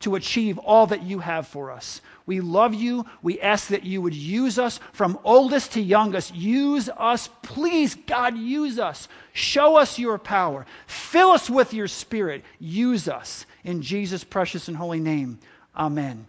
to 0.00 0.14
achieve 0.14 0.56
all 0.58 0.86
that 0.86 1.02
you 1.02 1.18
have 1.18 1.46
for 1.46 1.70
us. 1.70 2.00
We 2.28 2.42
love 2.42 2.74
you. 2.74 3.06
We 3.22 3.40
ask 3.40 3.68
that 3.68 3.84
you 3.84 4.02
would 4.02 4.12
use 4.12 4.58
us 4.58 4.80
from 4.92 5.18
oldest 5.24 5.72
to 5.72 5.80
youngest. 5.80 6.34
Use 6.34 6.90
us. 6.90 7.30
Please, 7.40 7.94
God, 7.94 8.36
use 8.36 8.78
us. 8.78 9.08
Show 9.32 9.76
us 9.76 9.98
your 9.98 10.18
power. 10.18 10.66
Fill 10.86 11.30
us 11.30 11.48
with 11.48 11.72
your 11.72 11.88
spirit. 11.88 12.44
Use 12.60 13.08
us. 13.08 13.46
In 13.64 13.80
Jesus' 13.80 14.24
precious 14.24 14.68
and 14.68 14.76
holy 14.76 15.00
name. 15.00 15.38
Amen. 15.74 16.26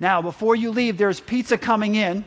Now, 0.00 0.22
before 0.22 0.56
you 0.56 0.72
leave, 0.72 0.98
there's 0.98 1.20
pizza 1.20 1.56
coming 1.56 1.94
in. 1.94 2.24